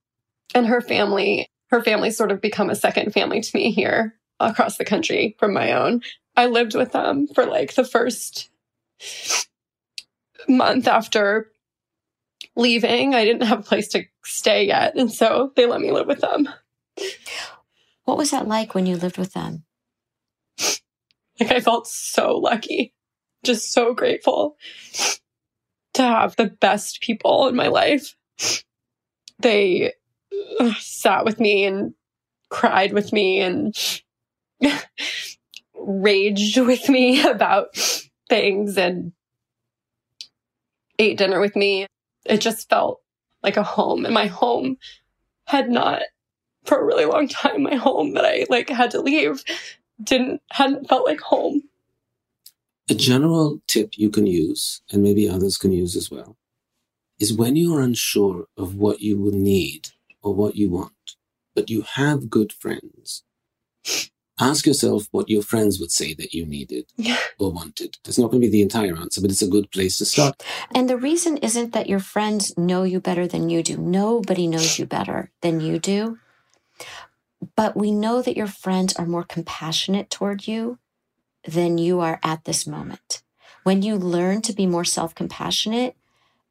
and 0.54 0.66
her 0.66 0.80
family. 0.80 1.48
Her 1.70 1.82
family 1.82 2.10
sort 2.10 2.30
of 2.30 2.40
become 2.40 2.70
a 2.70 2.76
second 2.76 3.12
family 3.12 3.40
to 3.40 3.56
me 3.56 3.72
here 3.72 4.14
across 4.38 4.76
the 4.76 4.84
country 4.84 5.34
from 5.38 5.52
my 5.52 5.72
own. 5.72 6.02
I 6.36 6.46
lived 6.46 6.76
with 6.76 6.92
them 6.92 7.26
for 7.26 7.44
like 7.44 7.74
the 7.74 7.84
first 7.84 8.50
month 10.48 10.86
after 10.86 11.50
leaving. 12.56 13.14
I 13.14 13.24
didn't 13.24 13.46
have 13.46 13.60
a 13.60 13.62
place 13.62 13.88
to 13.88 14.04
stay 14.24 14.66
yet. 14.66 14.96
And 14.96 15.12
so 15.12 15.52
they 15.56 15.66
let 15.66 15.80
me 15.80 15.92
live 15.92 16.06
with 16.06 16.20
them. 16.20 16.48
What 18.04 18.16
was 18.16 18.30
that 18.30 18.48
like 18.48 18.74
when 18.74 18.86
you 18.86 18.96
lived 18.96 19.18
with 19.18 19.32
them? 19.32 19.64
Like, 21.38 21.52
I 21.52 21.60
felt 21.60 21.86
so 21.86 22.36
lucky, 22.38 22.94
just 23.44 23.72
so 23.72 23.92
grateful 23.94 24.56
to 25.94 26.02
have 26.02 26.36
the 26.36 26.46
best 26.46 27.00
people 27.02 27.48
in 27.48 27.56
my 27.56 27.68
life. 27.68 28.16
They 29.38 29.92
sat 30.78 31.24
with 31.24 31.38
me 31.40 31.64
and 31.64 31.94
cried 32.48 32.92
with 32.92 33.12
me 33.12 33.40
and 33.40 33.74
raged 35.74 36.58
with 36.58 36.88
me 36.88 37.22
about 37.28 37.76
things 38.28 38.78
and 38.78 39.12
ate 40.98 41.18
dinner 41.18 41.40
with 41.40 41.56
me. 41.56 41.86
It 42.28 42.40
just 42.40 42.68
felt 42.68 43.00
like 43.42 43.56
a 43.56 43.62
home. 43.62 44.04
And 44.04 44.14
my 44.14 44.26
home 44.26 44.76
had 45.46 45.70
not, 45.70 46.02
for 46.64 46.78
a 46.78 46.84
really 46.84 47.04
long 47.04 47.28
time, 47.28 47.62
my 47.62 47.76
home 47.76 48.14
that 48.14 48.24
I 48.24 48.46
like 48.48 48.68
had 48.68 48.90
to 48.92 49.00
leave 49.00 49.44
didn't, 50.02 50.42
hadn't 50.50 50.88
felt 50.88 51.06
like 51.06 51.20
home. 51.20 51.62
A 52.88 52.94
general 52.94 53.60
tip 53.66 53.98
you 53.98 54.10
can 54.10 54.26
use, 54.26 54.80
and 54.92 55.02
maybe 55.02 55.28
others 55.28 55.56
can 55.56 55.72
use 55.72 55.96
as 55.96 56.10
well, 56.10 56.36
is 57.18 57.32
when 57.32 57.56
you 57.56 57.74
are 57.74 57.80
unsure 57.80 58.46
of 58.56 58.76
what 58.76 59.00
you 59.00 59.18
will 59.18 59.32
need 59.32 59.88
or 60.22 60.34
what 60.34 60.54
you 60.54 60.70
want, 60.70 61.16
but 61.54 61.68
you 61.68 61.82
have 61.82 62.30
good 62.30 62.52
friends 62.52 63.24
ask 64.38 64.66
yourself 64.66 65.08
what 65.10 65.28
your 65.28 65.42
friends 65.42 65.80
would 65.80 65.90
say 65.90 66.14
that 66.14 66.34
you 66.34 66.46
needed 66.46 66.86
or 67.38 67.50
wanted. 67.50 67.96
It's 68.04 68.18
not 68.18 68.30
going 68.30 68.42
to 68.42 68.46
be 68.46 68.52
the 68.52 68.62
entire 68.62 68.96
answer, 68.96 69.20
but 69.20 69.30
it's 69.30 69.42
a 69.42 69.48
good 69.48 69.70
place 69.70 69.98
to 69.98 70.04
start. 70.04 70.42
And 70.74 70.88
the 70.88 70.96
reason 70.96 71.38
isn't 71.38 71.72
that 71.72 71.88
your 71.88 72.00
friends 72.00 72.56
know 72.56 72.82
you 72.82 73.00
better 73.00 73.26
than 73.26 73.48
you 73.48 73.62
do. 73.62 73.76
Nobody 73.76 74.46
knows 74.46 74.78
you 74.78 74.86
better 74.86 75.30
than 75.40 75.60
you 75.60 75.78
do. 75.78 76.18
But 77.54 77.76
we 77.76 77.90
know 77.92 78.22
that 78.22 78.36
your 78.36 78.46
friends 78.46 78.94
are 78.96 79.06
more 79.06 79.24
compassionate 79.24 80.10
toward 80.10 80.46
you 80.46 80.78
than 81.46 81.78
you 81.78 82.00
are 82.00 82.18
at 82.22 82.44
this 82.44 82.66
moment. 82.66 83.22
When 83.62 83.82
you 83.82 83.96
learn 83.96 84.42
to 84.42 84.52
be 84.52 84.66
more 84.66 84.84
self 84.84 85.14
compassionate, 85.14 85.96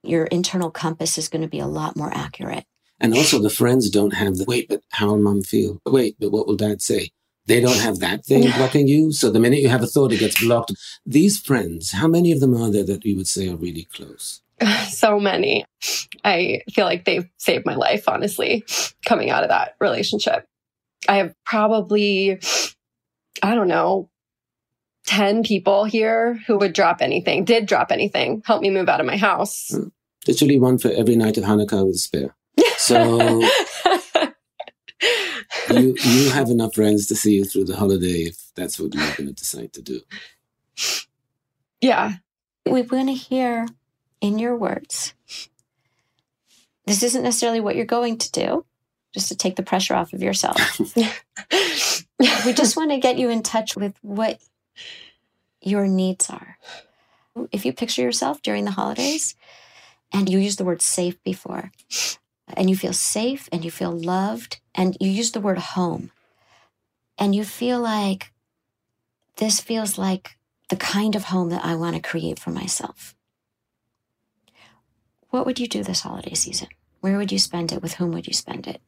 your 0.03 0.25
internal 0.25 0.71
compass 0.71 1.17
is 1.17 1.27
going 1.27 1.41
to 1.41 1.47
be 1.47 1.59
a 1.59 1.67
lot 1.67 1.95
more 1.95 2.13
accurate. 2.13 2.65
And 2.99 3.13
also, 3.13 3.39
the 3.39 3.49
friends 3.49 3.89
don't 3.89 4.13
have 4.13 4.37
the 4.37 4.45
wait, 4.47 4.69
but 4.69 4.81
how 4.91 5.07
will 5.07 5.19
mom 5.19 5.41
feel? 5.43 5.81
Wait, 5.85 6.15
but 6.19 6.31
what 6.31 6.47
will 6.47 6.55
dad 6.55 6.81
say? 6.81 7.11
They 7.47 7.61
don't 7.61 7.77
have 7.77 7.99
that 7.99 8.25
thing 8.25 8.49
blocking 8.57 8.87
you. 8.87 9.11
So 9.11 9.29
the 9.29 9.39
minute 9.39 9.59
you 9.59 9.69
have 9.69 9.83
a 9.83 9.87
thought, 9.87 10.11
it 10.11 10.19
gets 10.19 10.43
blocked. 10.43 10.73
These 11.05 11.39
friends, 11.39 11.91
how 11.91 12.07
many 12.07 12.31
of 12.31 12.39
them 12.39 12.55
are 12.55 12.71
there 12.71 12.85
that 12.85 13.05
you 13.05 13.15
would 13.17 13.27
say 13.27 13.49
are 13.49 13.55
really 13.55 13.87
close? 13.93 14.41
So 14.89 15.19
many. 15.19 15.65
I 16.23 16.61
feel 16.71 16.85
like 16.85 17.05
they've 17.05 17.29
saved 17.37 17.65
my 17.65 17.75
life, 17.75 18.07
honestly, 18.07 18.63
coming 19.05 19.29
out 19.29 19.43
of 19.43 19.49
that 19.49 19.75
relationship. 19.81 20.47
I 21.07 21.17
have 21.17 21.35
probably, 21.45 22.39
I 23.43 23.53
don't 23.53 23.67
know, 23.67 24.09
10 25.07 25.43
people 25.43 25.83
here 25.83 26.39
who 26.47 26.57
would 26.57 26.73
drop 26.73 27.01
anything, 27.01 27.45
did 27.45 27.65
drop 27.65 27.91
anything, 27.91 28.41
help 28.45 28.61
me 28.61 28.69
move 28.69 28.89
out 28.89 29.01
of 29.01 29.05
my 29.05 29.17
house. 29.17 29.75
Literally 30.27 30.57
one 30.57 30.77
for 30.77 30.89
every 30.91 31.15
night 31.15 31.37
of 31.37 31.43
Hanukkah 31.43 31.85
with 31.85 31.95
a 31.95 31.99
spare. 31.99 32.35
So 32.77 33.41
you 35.69 35.95
you 36.03 36.29
have 36.29 36.49
enough 36.49 36.75
friends 36.75 37.07
to 37.07 37.15
see 37.15 37.35
you 37.35 37.45
through 37.45 37.65
the 37.65 37.75
holiday 37.75 38.23
if 38.23 38.37
that's 38.55 38.79
what 38.79 38.93
you're 38.93 39.15
going 39.15 39.27
to 39.27 39.33
decide 39.33 39.73
to 39.73 39.81
do. 39.81 40.01
Yeah. 41.81 42.13
We 42.65 42.81
want 42.81 43.09
to 43.09 43.13
hear 43.13 43.67
in 44.21 44.39
your 44.39 44.55
words. 44.55 45.13
This 46.85 47.03
isn't 47.03 47.23
necessarily 47.23 47.59
what 47.59 47.75
you're 47.75 47.85
going 47.85 48.17
to 48.17 48.31
do, 48.31 48.65
just 49.13 49.27
to 49.29 49.35
take 49.35 49.55
the 49.55 49.63
pressure 49.63 49.95
off 49.95 50.13
of 50.13 50.21
yourself. 50.21 50.57
we 50.95 52.53
just 52.53 52.77
want 52.77 52.91
to 52.91 52.97
get 52.97 53.17
you 53.17 53.29
in 53.29 53.43
touch 53.43 53.75
with 53.75 53.95
what 54.01 54.39
your 55.61 55.87
needs 55.87 56.29
are. 56.29 56.57
If 57.51 57.65
you 57.65 57.73
picture 57.73 58.01
yourself 58.01 58.41
during 58.41 58.65
the 58.65 58.71
holidays 58.71 59.35
and 60.11 60.29
you 60.29 60.39
use 60.39 60.55
the 60.55 60.63
word 60.63 60.81
safe 60.81 61.21
before, 61.23 61.71
and 62.47 62.69
you 62.69 62.75
feel 62.75 62.93
safe 62.93 63.49
and 63.51 63.65
you 63.65 63.71
feel 63.71 63.91
loved, 63.91 64.59
and 64.75 64.95
you 64.99 65.09
use 65.09 65.31
the 65.31 65.39
word 65.41 65.57
home, 65.57 66.11
and 67.17 67.33
you 67.33 67.43
feel 67.43 67.79
like 67.79 68.31
this 69.37 69.59
feels 69.59 69.97
like 69.97 70.37
the 70.69 70.75
kind 70.75 71.15
of 71.15 71.25
home 71.25 71.49
that 71.49 71.63
I 71.65 71.75
want 71.75 71.95
to 71.95 72.01
create 72.01 72.39
for 72.39 72.49
myself. 72.51 73.15
What 75.29 75.45
would 75.45 75.59
you 75.59 75.67
do 75.67 75.83
this 75.83 76.01
holiday 76.01 76.33
season? 76.33 76.67
Where 77.01 77.17
would 77.17 77.31
you 77.31 77.39
spend 77.39 77.71
it? 77.71 77.81
With 77.81 77.95
whom 77.95 78.11
would 78.11 78.27
you 78.27 78.33
spend 78.33 78.67
it? 78.67 78.81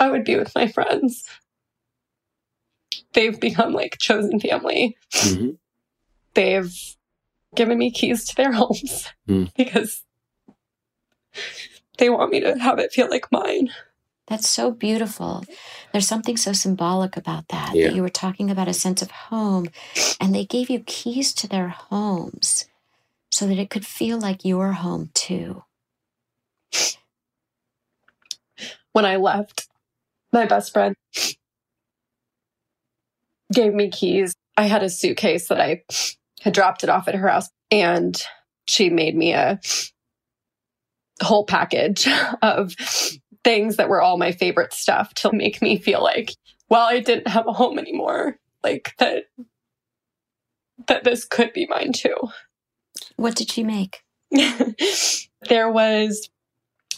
I 0.00 0.10
would 0.10 0.24
be 0.24 0.36
with 0.36 0.54
my 0.54 0.68
friends. 0.68 1.24
They've 3.12 3.38
become 3.38 3.72
like 3.72 3.98
chosen 3.98 4.38
family. 4.38 4.96
Mhm. 5.12 5.58
They've 6.34 6.72
given 7.54 7.78
me 7.78 7.90
keys 7.90 8.24
to 8.26 8.36
their 8.36 8.52
homes 8.60 9.08
Mm. 9.28 9.52
because 9.56 10.04
they 11.98 12.10
want 12.10 12.30
me 12.30 12.40
to 12.40 12.58
have 12.58 12.78
it 12.78 12.92
feel 12.92 13.08
like 13.10 13.30
mine. 13.32 13.70
That's 14.28 14.48
so 14.48 14.70
beautiful. 14.70 15.44
There's 15.92 16.06
something 16.06 16.36
so 16.36 16.52
symbolic 16.52 17.16
about 17.16 17.48
that. 17.48 17.74
Yeah. 17.74 17.88
That 17.88 17.96
you 17.96 18.02
were 18.02 18.10
talking 18.10 18.50
about 18.50 18.68
a 18.68 18.74
sense 18.74 19.00
of 19.00 19.10
home, 19.10 19.68
and 20.20 20.34
they 20.34 20.44
gave 20.44 20.68
you 20.68 20.80
keys 20.80 21.32
to 21.34 21.48
their 21.48 21.68
homes 21.68 22.66
so 23.30 23.46
that 23.46 23.58
it 23.58 23.70
could 23.70 23.86
feel 23.86 24.18
like 24.18 24.44
your 24.44 24.72
home 24.72 25.10
too. 25.14 25.64
When 28.92 29.06
I 29.06 29.16
left, 29.16 29.68
my 30.32 30.44
best 30.44 30.72
friend 30.72 30.94
gave 33.52 33.72
me 33.72 33.90
keys. 33.90 34.34
I 34.56 34.64
had 34.64 34.82
a 34.82 34.90
suitcase 34.90 35.48
that 35.48 35.60
I 35.60 35.84
had 36.42 36.52
dropped 36.52 36.84
it 36.84 36.90
off 36.90 37.08
at 37.08 37.14
her 37.14 37.28
house, 37.28 37.48
and 37.70 38.20
she 38.66 38.90
made 38.90 39.16
me 39.16 39.32
a 39.32 39.60
whole 41.22 41.44
package 41.44 42.08
of 42.42 42.74
things 43.44 43.76
that 43.76 43.88
were 43.88 44.02
all 44.02 44.18
my 44.18 44.32
favorite 44.32 44.72
stuff 44.72 45.14
to 45.14 45.32
make 45.32 45.62
me 45.62 45.78
feel 45.78 46.02
like, 46.02 46.32
well, 46.68 46.86
I 46.86 47.00
didn't 47.00 47.28
have 47.28 47.46
a 47.46 47.52
home 47.52 47.78
anymore. 47.78 48.38
Like 48.62 48.94
that, 48.98 49.24
that 50.86 51.04
this 51.04 51.24
could 51.24 51.52
be 51.52 51.66
mine 51.66 51.92
too. 51.92 52.16
What 53.16 53.36
did 53.36 53.50
she 53.50 53.62
make? 53.62 54.02
there 55.48 55.70
was 55.70 56.28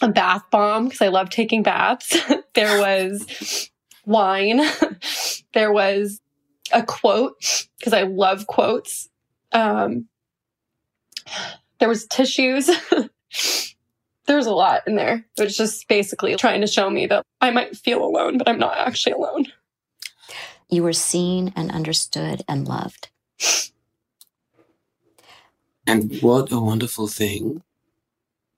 a 0.02 0.08
bath 0.08 0.42
bomb 0.50 0.84
because 0.84 1.02
I 1.02 1.08
love 1.08 1.30
taking 1.30 1.62
baths. 1.62 2.16
there 2.54 2.80
was 2.80 3.70
wine. 4.04 4.60
there 5.54 5.72
was 5.72 6.20
a 6.72 6.82
quote 6.82 7.66
because 7.78 7.92
I 7.92 8.02
love 8.02 8.46
quotes. 8.46 9.08
Um, 9.52 10.06
there 11.78 11.88
was 11.88 12.06
tissues. 12.06 12.70
There 14.30 14.36
was 14.36 14.46
a 14.46 14.54
lot 14.54 14.86
in 14.86 14.94
there. 14.94 15.24
It's 15.38 15.56
just 15.56 15.88
basically 15.88 16.36
trying 16.36 16.60
to 16.60 16.68
show 16.68 16.88
me 16.88 17.06
that 17.06 17.26
I 17.40 17.50
might 17.50 17.76
feel 17.76 18.04
alone, 18.04 18.38
but 18.38 18.48
I'm 18.48 18.60
not 18.60 18.76
actually 18.78 19.14
alone. 19.14 19.46
You 20.68 20.84
were 20.84 20.92
seen 20.92 21.52
and 21.56 21.72
understood 21.72 22.44
and 22.46 22.68
loved. 22.68 23.08
And 25.84 26.16
what 26.22 26.52
a 26.52 26.60
wonderful 26.60 27.08
thing 27.08 27.64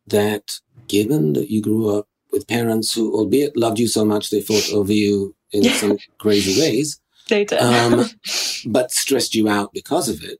that 0.06 0.60
given 0.88 1.32
that 1.32 1.50
you 1.50 1.62
grew 1.62 1.98
up 1.98 2.06
with 2.30 2.46
parents 2.46 2.92
who, 2.92 3.14
albeit 3.14 3.56
loved 3.56 3.78
you 3.78 3.88
so 3.88 4.04
much, 4.04 4.28
they 4.28 4.42
fought 4.42 4.70
over 4.74 4.92
you 4.92 5.34
in 5.52 5.62
some 5.80 5.96
crazy 6.18 6.60
ways, 6.60 7.00
They 7.30 7.46
did. 7.46 7.60
um, 7.60 8.04
but 8.66 8.90
stressed 8.90 9.34
you 9.34 9.48
out 9.48 9.72
because 9.72 10.10
of 10.10 10.22
it. 10.22 10.38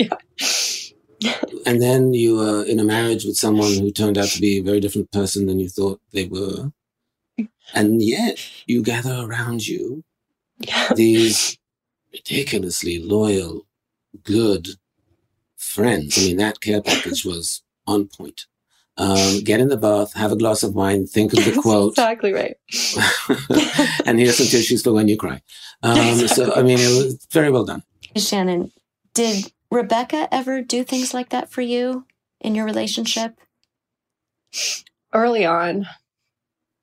yeah. 0.00 0.08
And 1.66 1.82
then 1.82 2.14
you 2.14 2.36
were 2.36 2.64
in 2.64 2.78
a 2.80 2.84
marriage 2.84 3.24
with 3.24 3.36
someone 3.36 3.72
who 3.74 3.90
turned 3.90 4.16
out 4.18 4.28
to 4.28 4.40
be 4.40 4.58
a 4.58 4.62
very 4.62 4.80
different 4.80 5.10
person 5.10 5.46
than 5.46 5.58
you 5.58 5.68
thought 5.68 6.00
they 6.12 6.26
were. 6.26 6.72
And 7.74 8.02
yet 8.02 8.38
you 8.66 8.82
gather 8.82 9.14
around 9.20 9.66
you 9.66 10.04
Yeah. 10.60 10.92
these 10.94 11.58
ridiculously 12.12 12.98
loyal, 13.02 13.66
good 14.22 14.68
friends. 15.56 16.16
I 16.18 16.22
mean, 16.22 16.36
that 16.38 16.60
care 16.60 16.80
package 16.82 17.24
was 17.24 17.62
on 17.86 18.06
point. 18.08 18.46
Um, 18.96 19.40
get 19.44 19.60
in 19.60 19.68
the 19.68 19.76
bath, 19.76 20.14
have 20.14 20.32
a 20.32 20.36
glass 20.36 20.62
of 20.64 20.74
wine, 20.74 21.06
think 21.06 21.32
of 21.32 21.44
the 21.44 21.52
quote, 21.62 21.92
exactly 21.92 22.32
right. 22.32 22.56
and 24.06 24.18
here's 24.18 24.38
some 24.38 24.46
tissues 24.48 24.82
for 24.82 24.92
when 24.92 25.06
you 25.06 25.16
cry. 25.16 25.40
Um, 25.82 26.26
so, 26.36 26.52
I 26.54 26.62
mean, 26.62 26.78
it 26.80 27.04
was 27.04 27.24
very 27.30 27.50
well 27.50 27.64
done. 27.64 27.82
Shannon, 28.16 28.72
did 29.14 29.52
Rebecca 29.70 30.28
ever 30.32 30.62
do 30.62 30.82
things 30.82 31.12
like 31.12 31.28
that 31.30 31.50
for 31.50 31.60
you 31.60 32.06
in 32.40 32.54
your 32.54 32.64
relationship? 32.64 33.38
early 35.12 35.44
on, 35.44 35.86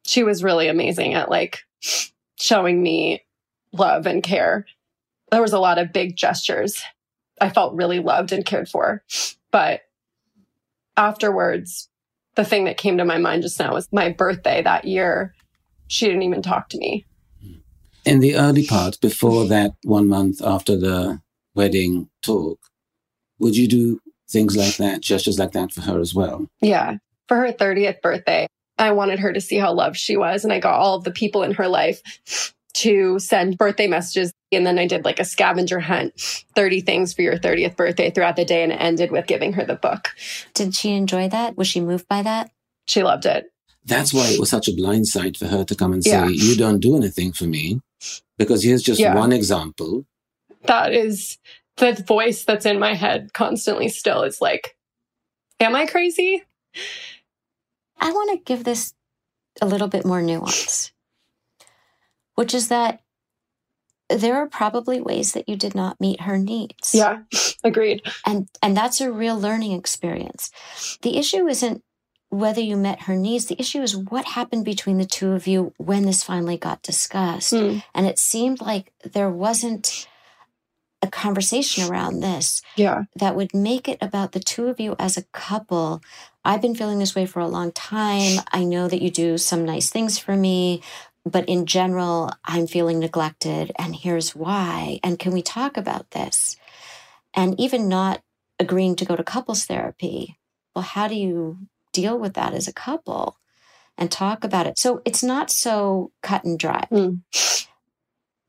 she 0.05 0.23
was 0.23 0.43
really 0.43 0.67
amazing 0.67 1.13
at 1.13 1.29
like 1.29 1.59
showing 2.37 2.81
me 2.81 3.23
love 3.71 4.05
and 4.05 4.23
care. 4.23 4.65
There 5.31 5.41
was 5.41 5.53
a 5.53 5.59
lot 5.59 5.77
of 5.77 5.93
big 5.93 6.15
gestures. 6.15 6.81
I 7.41 7.49
felt 7.49 7.75
really 7.75 7.99
loved 7.99 8.31
and 8.31 8.45
cared 8.45 8.69
for. 8.69 9.03
But 9.51 9.81
afterwards, 10.95 11.89
the 12.35 12.45
thing 12.45 12.65
that 12.65 12.77
came 12.77 12.97
to 12.97 13.05
my 13.05 13.17
mind 13.17 13.43
just 13.43 13.59
now 13.59 13.73
was 13.73 13.91
my 13.91 14.09
birthday 14.09 14.61
that 14.61 14.85
year. 14.85 15.33
She 15.87 16.05
didn't 16.05 16.23
even 16.23 16.41
talk 16.41 16.69
to 16.69 16.77
me. 16.77 17.05
In 18.05 18.19
the 18.19 18.35
early 18.35 18.65
part, 18.65 18.99
before 19.01 19.45
that 19.47 19.73
one 19.83 20.07
month 20.07 20.41
after 20.43 20.77
the 20.77 21.21
wedding 21.55 22.09
talk, 22.21 22.59
would 23.39 23.55
you 23.57 23.67
do 23.67 23.99
things 24.29 24.55
like 24.55 24.77
that, 24.77 25.01
gestures 25.01 25.37
like 25.39 25.51
that 25.51 25.71
for 25.71 25.81
her 25.81 25.99
as 25.99 26.13
well? 26.13 26.47
Yeah. 26.61 26.97
For 27.27 27.37
her 27.37 27.51
30th 27.51 28.01
birthday, 28.01 28.47
I 28.77 28.91
wanted 28.91 29.19
her 29.19 29.33
to 29.33 29.41
see 29.41 29.57
how 29.57 29.73
loved 29.73 29.97
she 29.97 30.17
was. 30.17 30.43
And 30.43 30.51
I 30.53 30.59
got 30.59 30.75
all 30.79 30.95
of 30.97 31.03
the 31.03 31.11
people 31.11 31.43
in 31.43 31.53
her 31.53 31.67
life 31.67 32.53
to 32.75 33.19
send 33.19 33.57
birthday 33.57 33.87
messages. 33.87 34.31
And 34.51 34.65
then 34.65 34.77
I 34.77 34.85
did 34.87 35.05
like 35.05 35.19
a 35.19 35.25
scavenger 35.25 35.79
hunt 35.79 36.19
30 36.55 36.81
things 36.81 37.13
for 37.13 37.21
your 37.21 37.37
30th 37.37 37.75
birthday 37.75 38.11
throughout 38.11 38.35
the 38.35 38.45
day. 38.45 38.63
And 38.63 38.71
it 38.71 38.75
ended 38.81 39.11
with 39.11 39.27
giving 39.27 39.53
her 39.53 39.65
the 39.65 39.75
book. 39.75 40.09
Did 40.53 40.75
she 40.75 40.91
enjoy 40.93 41.29
that? 41.29 41.57
Was 41.57 41.67
she 41.67 41.81
moved 41.81 42.07
by 42.07 42.21
that? 42.21 42.51
She 42.87 43.01
loved 43.03 43.25
it. 43.25 43.45
That's 43.85 44.13
why 44.13 44.27
it 44.29 44.39
was 44.39 44.49
such 44.49 44.67
a 44.67 44.73
blind 44.73 45.07
sight 45.07 45.37
for 45.37 45.45
her 45.47 45.63
to 45.63 45.75
come 45.75 45.93
and 45.93 46.03
say, 46.03 46.11
Yeah. 46.11 46.27
You 46.27 46.55
don't 46.55 46.79
do 46.79 46.95
anything 46.95 47.31
for 47.33 47.45
me. 47.45 47.81
Because 48.37 48.63
here's 48.63 48.81
just 48.83 48.99
Yeah. 48.99 49.15
one 49.15 49.31
example. 49.31 50.05
That 50.63 50.93
is 50.93 51.37
the 51.77 51.93
voice 51.93 52.45
that's 52.45 52.65
in 52.65 52.79
my 52.79 52.93
head 52.93 53.33
constantly 53.33 53.89
still. 53.89 54.23
is 54.23 54.41
like, 54.41 54.75
am 55.59 55.75
I 55.75 55.85
crazy? 55.85 56.43
I 57.99 58.11
want 58.11 58.31
to 58.31 58.43
give 58.43 58.63
this 58.63 58.93
a 59.61 59.65
little 59.65 59.87
bit 59.87 60.05
more 60.05 60.21
nuance, 60.21 60.91
which 62.35 62.53
is 62.53 62.67
that 62.67 63.01
there 64.09 64.35
are 64.35 64.47
probably 64.47 65.01
ways 65.01 65.31
that 65.33 65.49
you 65.49 65.55
did 65.55 65.73
not 65.73 65.99
meet 65.99 66.21
her 66.21 66.37
needs. 66.37 66.93
Yeah, 66.93 67.23
agreed. 67.63 68.01
And 68.25 68.47
and 68.61 68.75
that's 68.77 69.01
a 69.01 69.11
real 69.11 69.39
learning 69.39 69.71
experience. 69.71 70.51
The 71.01 71.17
issue 71.17 71.47
isn't 71.47 71.83
whether 72.29 72.61
you 72.61 72.75
met 72.75 73.03
her 73.03 73.15
needs. 73.15 73.45
The 73.45 73.59
issue 73.59 73.81
is 73.81 73.95
what 73.95 74.25
happened 74.25 74.65
between 74.65 74.97
the 74.97 75.05
two 75.05 75.31
of 75.31 75.47
you 75.47 75.73
when 75.77 76.03
this 76.03 76.23
finally 76.23 76.57
got 76.57 76.83
discussed. 76.83 77.51
Hmm. 77.51 77.79
And 77.93 78.05
it 78.05 78.19
seemed 78.19 78.61
like 78.61 78.91
there 79.03 79.29
wasn't 79.29 80.07
a 81.05 81.11
conversation 81.11 81.89
around 81.89 82.19
this 82.19 82.61
Yeah. 82.75 83.03
that 83.15 83.35
would 83.35 83.53
make 83.53 83.87
it 83.87 83.97
about 84.01 84.33
the 84.33 84.39
two 84.39 84.67
of 84.67 84.79
you 84.79 84.95
as 84.99 85.17
a 85.17 85.23
couple. 85.31 86.01
I've 86.43 86.61
been 86.61 86.75
feeling 86.75 86.99
this 86.99 87.15
way 87.15 87.25
for 87.25 87.39
a 87.39 87.47
long 87.47 87.71
time. 87.71 88.41
I 88.51 88.63
know 88.63 88.87
that 88.87 89.01
you 89.01 89.09
do 89.09 89.37
some 89.37 89.65
nice 89.65 89.89
things 89.89 90.19
for 90.19 90.35
me, 90.35 90.81
but 91.25 91.47
in 91.47 91.65
general, 91.65 92.31
I'm 92.43 92.67
feeling 92.67 92.99
neglected, 92.99 93.71
and 93.79 93.95
here's 93.95 94.35
why. 94.35 94.99
And 95.03 95.17
can 95.17 95.31
we 95.33 95.41
talk 95.41 95.77
about 95.77 96.11
this? 96.11 96.55
And 97.33 97.59
even 97.59 97.89
not 97.89 98.21
agreeing 98.59 98.95
to 98.97 99.05
go 99.05 99.15
to 99.15 99.23
couples 99.23 99.65
therapy. 99.65 100.37
Well, 100.75 100.83
how 100.83 101.07
do 101.07 101.15
you 101.15 101.57
deal 101.93 102.17
with 102.19 102.33
that 102.35 102.53
as 102.53 102.67
a 102.67 102.73
couple 102.73 103.37
and 103.97 104.11
talk 104.11 104.43
about 104.43 104.67
it? 104.67 104.77
So 104.77 105.01
it's 105.05 105.23
not 105.23 105.49
so 105.49 106.11
cut 106.21 106.43
and 106.43 106.59
dry. 106.59 106.87
Mm. 106.91 107.21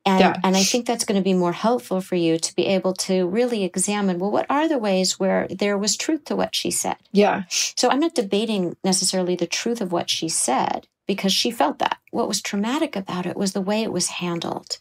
And, 0.07 0.21
Yeah. 0.21 0.37
and 0.45 0.57
I 0.57 0.63
think 0.63 0.87
that's 0.87 1.05
going 1.05 1.21
to 1.21 1.25
be 1.25 1.35
more 1.35 1.53
helpful 1.53 2.01
for 2.01 2.15
you 2.15 2.39
to 2.39 2.55
be 2.55 2.67
able 2.67 2.95
to 2.95 3.27
really 3.27 3.65
examine 3.65 4.19
well, 4.21 4.31
what 4.31 4.47
are 4.49 4.69
the 4.69 4.79
ways 4.79 5.19
where 5.19 5.49
there 5.49 5.77
was 5.77 5.97
truth 5.97 6.25
to 6.27 6.37
what 6.37 6.55
she 6.55 6.71
said? 6.71 6.97
Yeah. 7.13 7.43
So 7.51 7.91
I'm 7.91 7.99
not 8.01 8.15
debating 8.15 8.77
necessarily 8.85 9.35
the 9.37 9.47
truth 9.49 9.81
of 9.81 9.93
what 9.93 10.09
she 10.09 10.29
said. 10.29 10.87
because 11.09 11.33
she 11.33 11.53
felt 11.53 11.79
that. 11.79 11.99
What 12.11 12.27
was 12.27 12.43
traumatic 12.43 12.97
about 12.97 13.27
it 13.27 13.37
was 13.37 13.53
the 13.53 13.61
way 13.61 13.83
it 13.85 13.93
was 13.93 14.09
handled 14.09 14.77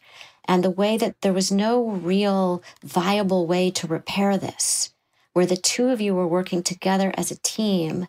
and 0.48 0.64
the 0.64 0.70
way 0.82 0.96
that 0.96 1.20
there 1.22 1.32
was 1.32 1.52
no 1.52 1.88
real 1.88 2.64
viable 2.82 3.46
way 3.46 3.70
to 3.70 3.86
repair 3.86 4.36
this, 4.36 4.92
where 5.34 5.46
the 5.46 5.56
two 5.56 5.88
of 5.90 6.00
you 6.00 6.16
were 6.16 6.26
working 6.26 6.64
together 6.64 7.12
as 7.16 7.30
a 7.30 7.38
team 7.42 8.08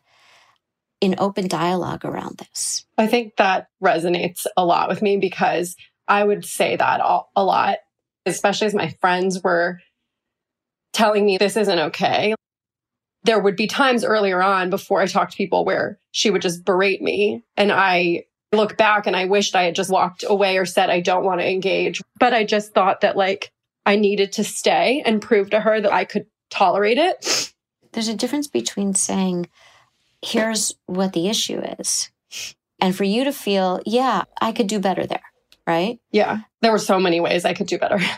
in 1.00 1.14
open 1.20 1.48
dialogue 1.48 2.04
around 2.04 2.38
this. 2.40 2.86
I 2.98 3.06
think 3.06 3.36
that 3.38 3.68
resonates 3.84 4.48
a 4.58 4.66
lot 4.66 4.90
with 4.90 5.04
me 5.04 5.18
because 5.18 5.76
I 6.08 6.24
would 6.24 6.46
say 6.46 6.76
that 6.76 7.02
a 7.36 7.44
lot, 7.44 7.78
especially 8.26 8.68
as 8.68 8.74
my 8.74 8.96
friends 9.02 9.42
were 9.44 9.80
telling 10.94 11.26
me 11.26 11.38
this 11.38 11.58
isn't 11.58 11.80
okay. 11.80 12.34
There 13.24 13.40
would 13.40 13.56
be 13.56 13.68
times 13.68 14.06
earlier 14.06 14.42
on 14.42 14.70
before 14.70 15.02
I 15.02 15.08
talked 15.08 15.34
to 15.34 15.38
people 15.38 15.66
where 15.66 16.00
she 16.12 16.30
would 16.30 16.42
just 16.42 16.64
berate 16.64 17.02
me. 17.02 17.44
And 17.58 17.72
I 17.72 18.26
look 18.54 18.78
back 18.78 19.06
and 19.06 19.16
I 19.16 19.26
wished 19.26 19.56
I 19.56 19.64
had 19.64 19.76
just 19.76 19.90
walked 19.90 20.24
away 20.28 20.58
or 20.58 20.66
said, 20.66 20.90
I 20.90 21.02
don't 21.02 21.26
want 21.26 21.42
to 21.42 21.50
engage. 21.50 22.02
But 22.20 22.34
I 22.34 22.46
just 22.46 22.74
thought 22.74 23.02
that 23.02 23.18
like 23.18 23.52
I 23.86 23.98
needed 23.98 24.32
to 24.34 24.44
stay 24.44 25.04
and 25.06 25.22
prove 25.22 25.50
to 25.50 25.60
her 25.60 25.82
that 25.82 25.94
I 25.94 26.06
could 26.06 26.28
tolerate 26.50 26.98
it. 26.98 27.54
There's 27.92 28.08
a 28.08 28.16
difference 28.16 28.48
between 28.48 28.94
saying, 28.94 29.50
here's 30.22 30.74
what 30.86 31.14
the 31.14 31.28
issue 31.28 31.60
is. 31.80 32.10
And 32.80 32.96
for 32.96 33.04
you 33.04 33.24
to 33.24 33.32
feel, 33.32 33.82
yeah, 33.86 34.24
I 34.40 34.52
could 34.52 34.68
do 34.68 34.80
better 34.80 35.06
there, 35.06 35.24
right? 35.68 36.00
Yeah. 36.12 36.40
There 36.62 36.72
were 36.72 36.80
so 36.80 37.00
many 37.00 37.20
ways 37.20 37.46
I 37.46 37.54
could 37.54 37.68
do 37.68 37.78
better. 37.78 38.00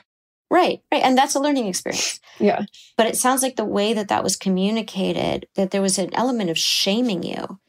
Right, 0.52 0.82
right. 0.92 1.04
And 1.04 1.16
that's 1.16 1.36
a 1.36 1.40
learning 1.40 1.68
experience. 1.68 2.20
Yeah. 2.40 2.66
But 2.98 3.06
it 3.06 3.16
sounds 3.16 3.44
like 3.44 3.56
the 3.56 3.64
way 3.64 3.94
that 3.94 4.08
that 4.08 4.24
was 4.24 4.36
communicated, 4.36 5.48
that 5.54 5.70
there 5.70 5.82
was 5.84 6.00
an 6.00 6.10
element 6.16 6.50
of 6.50 6.58
shaming 6.58 7.22
you. 7.22 7.60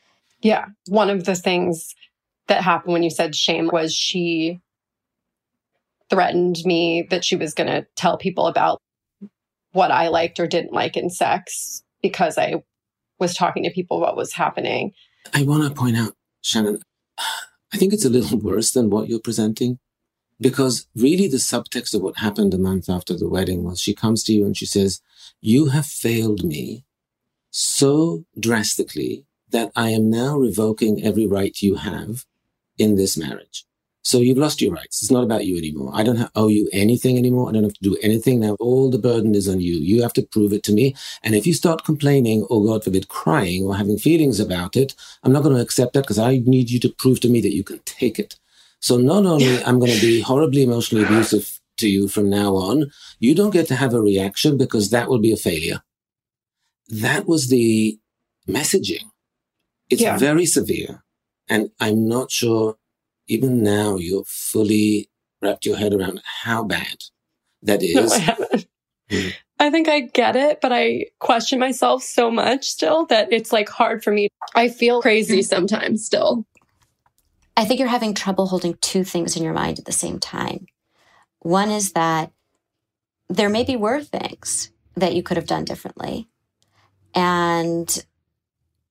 Yeah. 0.41 0.65
One 0.87 1.11
of 1.11 1.25
the 1.25 1.35
things 1.35 1.95
that 2.49 2.65
happened 2.65 2.95
when 2.95 3.03
you 3.03 3.11
said 3.11 3.37
shame 3.37 3.69
was 3.71 3.95
she 3.95 4.61
threatened 6.09 6.57
me 6.65 7.07
that 7.11 7.23
she 7.23 7.37
was 7.37 7.53
going 7.53 7.69
to 7.69 7.87
tell 7.97 8.17
people 8.17 8.47
about 8.47 8.81
what 9.73 9.91
I 9.91 10.09
liked 10.09 10.41
or 10.41 10.47
didn't 10.47 10.73
like 10.73 10.97
in 10.97 11.11
sex 11.11 11.83
because 12.03 12.39
I 12.39 12.63
was 13.19 13.35
talking 13.35 13.65
to 13.65 13.71
people 13.71 14.01
what 14.01 14.17
was 14.17 14.33
happening. 14.33 14.93
I 15.35 15.43
want 15.43 15.69
to 15.69 15.79
point 15.79 15.99
out, 15.99 16.15
Shannon, 16.41 16.81
I 17.73 17.77
think 17.77 17.93
it's 17.93 18.05
a 18.05 18.11
little 18.11 18.39
worse 18.51 18.73
than 18.73 18.91
what 18.91 19.09
you're 19.09 19.21
presenting 19.21 19.79
because 20.41 20.87
really 20.97 21.29
the 21.29 21.37
subtext 21.37 21.95
of 21.95 22.01
what 22.01 22.19
happened 22.19 22.55
a 22.55 22.59
month 22.59 22.89
after 22.89 23.17
the 23.17 23.29
wedding 23.29 23.63
was 23.63 23.81
she 23.81 23.95
comes 23.95 24.25
to 24.25 24.33
you 24.33 24.47
and 24.47 24.57
she 24.57 24.67
says, 24.67 25.03
you 25.41 25.67
have 25.67 25.87
failed 25.87 26.45
me 26.45 26.85
so 27.51 28.25
drastically 28.39 29.27
that 29.51 29.71
I 29.77 29.91
am 29.91 30.09
now 30.09 30.39
revoking 30.39 31.05
every 31.05 31.27
right 31.27 31.55
you 31.61 31.77
have 31.77 32.25
in 32.79 32.97
this 32.97 33.17
marriage. 33.17 33.67
So 34.03 34.19
you've 34.19 34.39
lost 34.39 34.63
your 34.63 34.73
rights. 34.73 35.03
It's 35.03 35.11
not 35.11 35.25
about 35.25 35.45
you 35.45 35.59
anymore. 35.59 35.91
I 35.93 36.03
don't 36.03 36.31
owe 36.35 36.49
you 36.49 36.69
anything 36.73 37.19
anymore. 37.19 37.49
I 37.49 37.53
don't 37.53 37.65
have 37.65 37.75
to 37.75 37.83
do 37.83 37.99
anything 38.03 38.41
now. 38.41 38.57
All 38.59 38.91
the 38.91 38.99
burden 38.99 39.35
is 39.35 39.47
on 39.47 39.61
you. 39.61 39.75
You 39.75 40.03
have 40.03 40.15
to 40.15 40.23
prove 40.23 40.53
it 40.53 40.63
to 40.65 40.73
me. 40.73 40.95
And 41.23 41.35
if 41.35 41.47
you 41.47 41.53
start 41.53 41.85
complaining 41.85 42.45
or 42.45 42.65
God 42.65 42.83
forbid 42.83 43.09
crying 43.09 43.65
or 43.65 43.77
having 43.77 43.99
feelings 43.99 44.41
about 44.41 44.75
it, 44.75 44.95
I'm 45.23 45.33
not 45.33 45.43
going 45.43 45.55
to 45.55 45.61
accept 45.61 45.93
that 45.93 46.03
because 46.03 46.19
I 46.19 46.39
need 46.45 46.71
you 46.71 46.81
to 46.81 46.89
prove 46.89 47.21
to 47.21 47.29
me 47.29 47.41
that 47.43 47.55
you 47.55 47.63
can 47.63 47.81
take 47.81 48.19
it. 48.19 48.37
So 48.81 48.97
not 48.97 49.27
only 49.27 49.63
I'm 49.65 49.79
going 49.79 49.93
to 49.93 50.01
be 50.01 50.23
horribly 50.23 50.63
emotionally 50.63 51.05
abusive 51.05 51.61
to 51.79 51.89
you 51.89 52.09
from 52.09 52.31
now 52.31 52.55
on, 52.57 52.91
you 53.19 53.35
don't 53.35 53.51
get 53.51 53.69
to 53.69 53.77
have 53.77 53.93
a 53.93 54.01
reaction 54.01 54.57
because 54.57 54.91
that 54.91 55.09
will 55.09 55.19
be 55.19 55.33
a 55.33 55.37
failure. 55.37 55.83
That 56.89 57.27
was 57.27 57.49
the 57.49 57.99
messaging. 58.49 59.05
It's 59.91 60.01
yeah. 60.01 60.17
very 60.17 60.47
severe. 60.47 61.05
And 61.49 61.71
I'm 61.81 62.09
not 62.09 62.31
sure 62.31 62.77
even 63.31 63.63
now 63.63 63.97
you're 63.97 64.25
fully 64.27 65.09
wrapped 65.41 65.65
your 65.65 65.77
head 65.77 65.95
around 65.95 66.21
how 66.43 66.65
bad 66.65 67.05
that 67.63 67.83
is. 67.83 67.95
No, 67.95 68.09
I 68.09 68.19
haven't. 68.19 68.67
Mm. 69.11 69.35
I 69.59 69.71
think 69.71 69.89
I 69.89 70.01
get 70.01 70.37
it, 70.37 70.61
but 70.61 70.73
I 70.73 71.07
question 71.19 71.59
myself 71.59 72.03
so 72.03 72.31
much 72.31 72.65
still 72.67 73.07
that 73.07 73.33
it's 73.33 73.53
like 73.53 73.69
hard 73.69 74.03
for 74.03 74.11
me. 74.11 74.29
I 74.55 74.69
feel 74.69 75.03
crazy 75.03 75.43
sometimes 75.43 76.05
still. 76.05 76.47
I 77.57 77.67
think 77.67 77.79
you're 77.79 77.89
having 77.89 78.15
trouble 78.15 78.47
holding 78.47 78.75
two 78.81 79.05
things 79.05 79.37
in 79.37 79.43
your 79.43 79.53
mind 79.53 79.79
at 79.79 79.85
the 79.85 79.93
same 79.93 80.19
time. 80.19 80.67
One 81.41 81.71
is 81.71 81.93
that 81.93 82.33
there 83.29 83.51
maybe 83.51 83.77
were 83.77 84.03
things 84.03 84.71
that 84.97 85.15
you 85.15 85.23
could 85.23 85.37
have 85.37 85.47
done 85.47 85.65
differently 85.65 86.29
and 87.15 88.05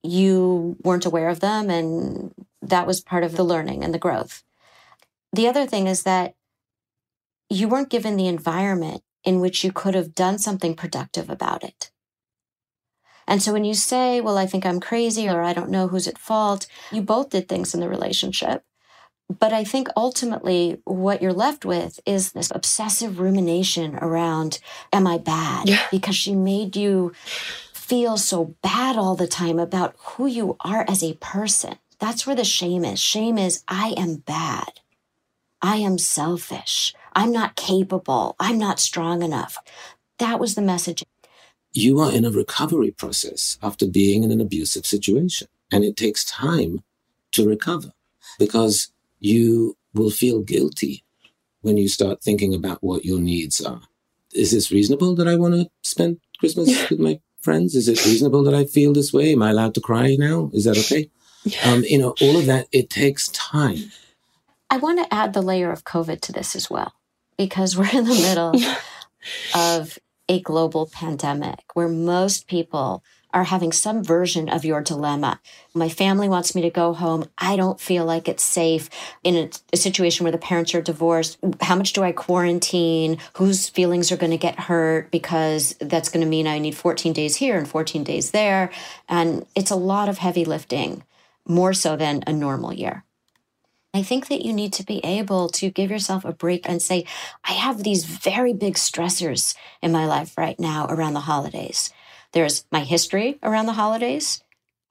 you 0.04 0.78
weren't 0.84 1.06
aware 1.06 1.30
of 1.30 1.40
them 1.40 1.70
and 1.70 2.34
that 2.62 2.88
was 2.88 3.02
part 3.02 3.24
of 3.24 3.36
the 3.36 3.44
learning 3.44 3.84
and 3.84 3.94
the 3.94 4.00
growth. 4.00 4.44
The 5.32 5.48
other 5.48 5.66
thing 5.66 5.88
is 5.88 6.04
that 6.04 6.36
you 7.50 7.68
weren't 7.68 7.90
given 7.90 8.16
the 8.16 8.28
environment 8.28 9.04
in 9.24 9.40
which 9.40 9.64
you 9.64 9.72
could 9.72 9.96
have 9.96 10.16
done 10.16 10.38
something 10.38 10.76
productive 10.76 11.30
about 11.30 11.64
it. 11.64 11.92
And 13.28 13.44
so 13.44 13.54
when 13.54 13.64
you 13.64 13.76
say, 13.76 14.22
well, 14.22 14.38
I 14.38 14.48
think 14.48 14.66
I'm 14.66 14.80
crazy 14.80 15.30
or 15.30 15.44
I 15.44 15.54
don't 15.54 15.70
know 15.70 15.88
who's 15.88 16.08
at 16.08 16.18
fault, 16.18 16.66
you 16.92 17.02
both 17.02 17.30
did 17.30 17.48
things 17.48 17.74
in 17.74 17.80
the 17.80 17.90
relationship. 17.90 18.64
But 19.30 19.54
I 19.54 19.64
think 19.64 19.90
ultimately 19.96 20.82
what 20.86 21.22
you're 21.22 21.34
left 21.34 21.64
with 21.64 22.00
is 22.08 22.32
this 22.32 22.52
obsessive 22.54 23.20
rumination 23.20 23.96
around, 23.98 24.60
am 24.92 25.06
I 25.06 25.20
bad? 25.20 25.70
Yeah. 25.70 25.86
Because 25.92 26.16
she 26.16 26.34
made 26.34 26.76
you 26.76 27.14
feel 27.72 28.18
so 28.18 28.56
bad 28.64 28.98
all 28.98 29.16
the 29.16 29.28
time 29.28 29.60
about 29.60 29.96
who 30.00 30.26
you 30.26 30.58
are 30.62 30.84
as 30.88 31.04
a 31.04 31.14
person. 31.16 31.78
That's 32.00 32.26
where 32.26 32.36
the 32.36 32.46
shame 32.46 32.86
is. 32.86 33.00
Shame 33.00 33.38
is, 33.38 33.64
I 33.68 33.94
am 33.98 34.18
bad. 34.18 34.80
I 35.62 35.78
am 35.78 35.98
selfish. 35.98 36.94
I'm 37.14 37.32
not 37.32 37.56
capable. 37.56 38.36
I'm 38.40 38.58
not 38.58 38.80
strong 38.80 39.22
enough. 39.22 39.58
That 40.18 40.40
was 40.40 40.56
the 40.56 40.62
message. 40.62 41.04
You 41.74 42.00
are 42.00 42.12
in 42.12 42.26
a 42.26 42.32
recovery 42.32 42.92
process 42.92 43.58
after 43.62 43.86
being 43.86 44.24
in 44.24 44.32
an 44.32 44.42
abusive 44.42 44.86
situation, 44.86 45.48
and 45.72 45.84
it 45.84 45.98
takes 45.98 46.26
time 46.26 46.84
to 47.34 47.48
recover 47.48 47.92
because 48.40 48.92
you 49.20 49.78
will 49.94 50.10
feel 50.10 50.42
guilty 50.42 51.04
when 51.62 51.78
you 51.78 51.88
start 51.88 52.24
thinking 52.24 52.56
about 52.56 52.82
what 52.82 53.06
your 53.06 53.20
needs 53.20 53.62
are. 53.62 53.82
Is 54.34 54.52
this 54.52 54.72
reasonable 54.72 55.16
that 55.16 55.28
I 55.28 55.36
want 55.36 55.56
to 55.56 55.70
spend 55.84 56.20
Christmas 56.40 56.90
with 56.90 57.00
my 57.00 57.20
friends? 57.42 57.76
Is 57.76 57.88
it 57.88 58.04
reasonable 58.06 58.44
that 58.44 58.54
I 58.54 58.66
feel 58.66 58.94
this 58.94 59.12
way? 59.12 59.34
Am 59.34 59.44
I 59.44 59.52
allowed 59.52 59.76
to 59.76 59.82
cry 59.82 60.16
now? 60.18 60.50
Is 60.54 60.64
that 60.64 60.78
okay? 60.78 61.10
Um, 61.66 61.84
you 61.84 61.98
know, 61.98 62.16
all 62.22 62.38
of 62.38 62.46
that, 62.48 62.68
it 62.72 62.90
takes 62.90 63.30
time. 63.30 63.92
I 64.70 64.78
want 64.78 65.00
to 65.00 65.14
add 65.14 65.34
the 65.34 65.42
layer 65.42 65.72
of 65.72 65.84
COVID 65.84 66.22
to 66.22 66.32
this 66.32 66.56
as 66.56 66.70
well, 66.70 66.94
because 67.38 67.78
we're 67.78 67.90
in 67.92 68.06
the 68.06 68.14
middle 68.14 68.54
of 69.56 69.98
a 70.28 70.40
global 70.42 70.86
pandemic 70.86 71.64
where 71.74 71.88
most 71.88 72.48
people 72.48 73.04
are 73.32 73.44
having 73.44 73.72
some 73.72 74.04
version 74.04 74.50
of 74.50 74.66
your 74.66 74.82
dilemma. 74.82 75.40
My 75.76 75.88
family 75.88 76.28
wants 76.28 76.56
me 76.56 76.64
to 76.64 76.70
go 76.70 76.94
home. 76.94 77.26
I 77.38 77.56
don't 77.58 77.80
feel 77.80 78.04
like 78.04 78.28
it's 78.28 78.44
safe 78.44 78.90
in 79.24 79.36
a, 79.36 79.50
a, 79.72 79.78
situation 79.78 80.24
where 80.24 80.32
the 80.32 80.40
parents 80.40 80.74
are 80.74 80.82
divorced. 80.82 81.38
How 81.62 81.76
much 81.76 81.94
do 81.94 82.02
I 82.02 82.12
quarantine? 82.12 83.20
Whose 83.38 83.70
feelings 83.70 84.12
are 84.12 84.18
going 84.18 84.32
to 84.32 84.38
get 84.38 84.60
hurt? 84.60 85.12
Because 85.12 85.76
that's 85.80 86.10
going 86.10 86.24
to 86.24 86.30
mean 86.30 86.48
I 86.48 86.58
need 86.58 86.76
14 86.76 87.14
days 87.14 87.36
here 87.36 87.58
and 87.58 87.68
14 87.68 88.04
days 88.04 88.32
there. 88.32 88.72
And 89.08 89.46
it's 89.56 89.72
a 89.72 89.76
lot 89.76 90.10
of 90.10 90.18
heavy 90.18 90.46
lifting 90.46 91.04
more 91.50 91.74
so 91.74 91.98
than 91.98 92.24
a 92.26 92.32
normal 92.32 92.72
year. 92.72 93.04
I 93.94 94.04
think 94.04 94.28
that 94.28 94.46
you 94.46 94.54
need 94.54 94.72
to 94.74 94.86
be 94.86 95.04
able 95.04 95.50
to 95.50 95.72
give 95.72 95.90
yourself 95.90 96.24
a 96.24 96.32
break 96.32 96.70
and 96.70 96.82
say, 96.82 97.06
I 97.44 97.54
have 97.54 97.84
these 97.84 98.06
very 98.06 98.54
big 98.54 98.76
stressors 98.76 99.56
in 99.82 99.92
my 99.92 100.06
life 100.06 100.38
right 100.38 100.60
now 100.60 100.86
around 100.88 101.14
the 101.14 101.22
holidays. 101.22 101.92
There's 102.32 102.66
my 102.72 102.82
history 102.82 103.40
around 103.42 103.66
the 103.66 103.74
holidays. 103.74 104.44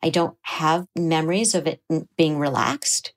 I 0.02 0.10
don't 0.10 0.36
have 0.42 0.88
memories 0.96 1.54
of 1.54 1.66
it 1.68 1.80
being 2.16 2.38
relaxed. 2.38 3.12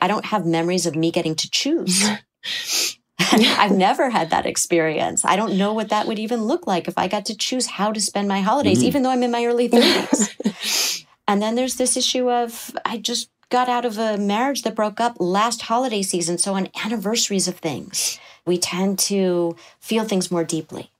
I 0.00 0.08
don't 0.08 0.26
have 0.26 0.46
memories 0.46 0.86
of 0.86 0.96
me 0.96 1.10
getting 1.10 1.34
to 1.36 1.50
choose. 1.50 2.08
I've 3.32 3.72
never 3.72 4.10
had 4.10 4.30
that 4.30 4.46
experience. 4.46 5.24
I 5.24 5.36
don't 5.36 5.56
know 5.56 5.72
what 5.72 5.88
that 5.88 6.06
would 6.06 6.18
even 6.18 6.44
look 6.44 6.66
like 6.66 6.86
if 6.86 6.98
I 6.98 7.08
got 7.08 7.26
to 7.26 7.36
choose 7.36 7.66
how 7.66 7.92
to 7.92 8.00
spend 8.00 8.28
my 8.28 8.40
holidays, 8.40 8.78
mm-hmm. 8.78 8.88
even 8.88 9.02
though 9.02 9.10
I'm 9.10 9.22
in 9.22 9.30
my 9.30 9.44
early 9.44 9.68
30s. 9.68 11.05
And 11.28 11.42
then 11.42 11.54
there's 11.54 11.76
this 11.76 11.96
issue 11.96 12.30
of 12.30 12.76
I 12.84 12.98
just 12.98 13.30
got 13.48 13.68
out 13.68 13.84
of 13.84 13.98
a 13.98 14.16
marriage 14.16 14.62
that 14.62 14.74
broke 14.74 15.00
up 15.00 15.16
last 15.18 15.62
holiday 15.62 16.02
season. 16.02 16.38
So 16.38 16.54
on 16.54 16.68
anniversaries 16.84 17.48
of 17.48 17.56
things, 17.56 18.18
we 18.44 18.58
tend 18.58 18.98
to 19.00 19.56
feel 19.80 20.04
things 20.04 20.30
more 20.30 20.44
deeply 20.44 20.90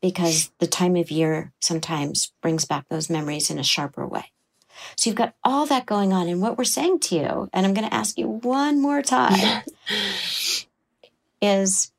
because 0.00 0.50
the 0.58 0.66
time 0.66 0.96
of 0.96 1.10
year 1.10 1.52
sometimes 1.60 2.32
brings 2.40 2.64
back 2.64 2.88
those 2.88 3.10
memories 3.10 3.50
in 3.50 3.58
a 3.58 3.64
sharper 3.64 4.06
way. 4.06 4.32
So 4.96 5.10
you've 5.10 5.16
got 5.16 5.34
all 5.44 5.66
that 5.66 5.86
going 5.86 6.12
on. 6.12 6.28
And 6.28 6.40
what 6.40 6.56
we're 6.56 6.64
saying 6.64 7.00
to 7.00 7.16
you, 7.16 7.50
and 7.52 7.66
I'm 7.66 7.74
going 7.74 7.88
to 7.88 7.94
ask 7.94 8.18
you 8.18 8.28
one 8.28 8.80
more 8.80 9.02
time, 9.02 9.62
is 11.42 11.92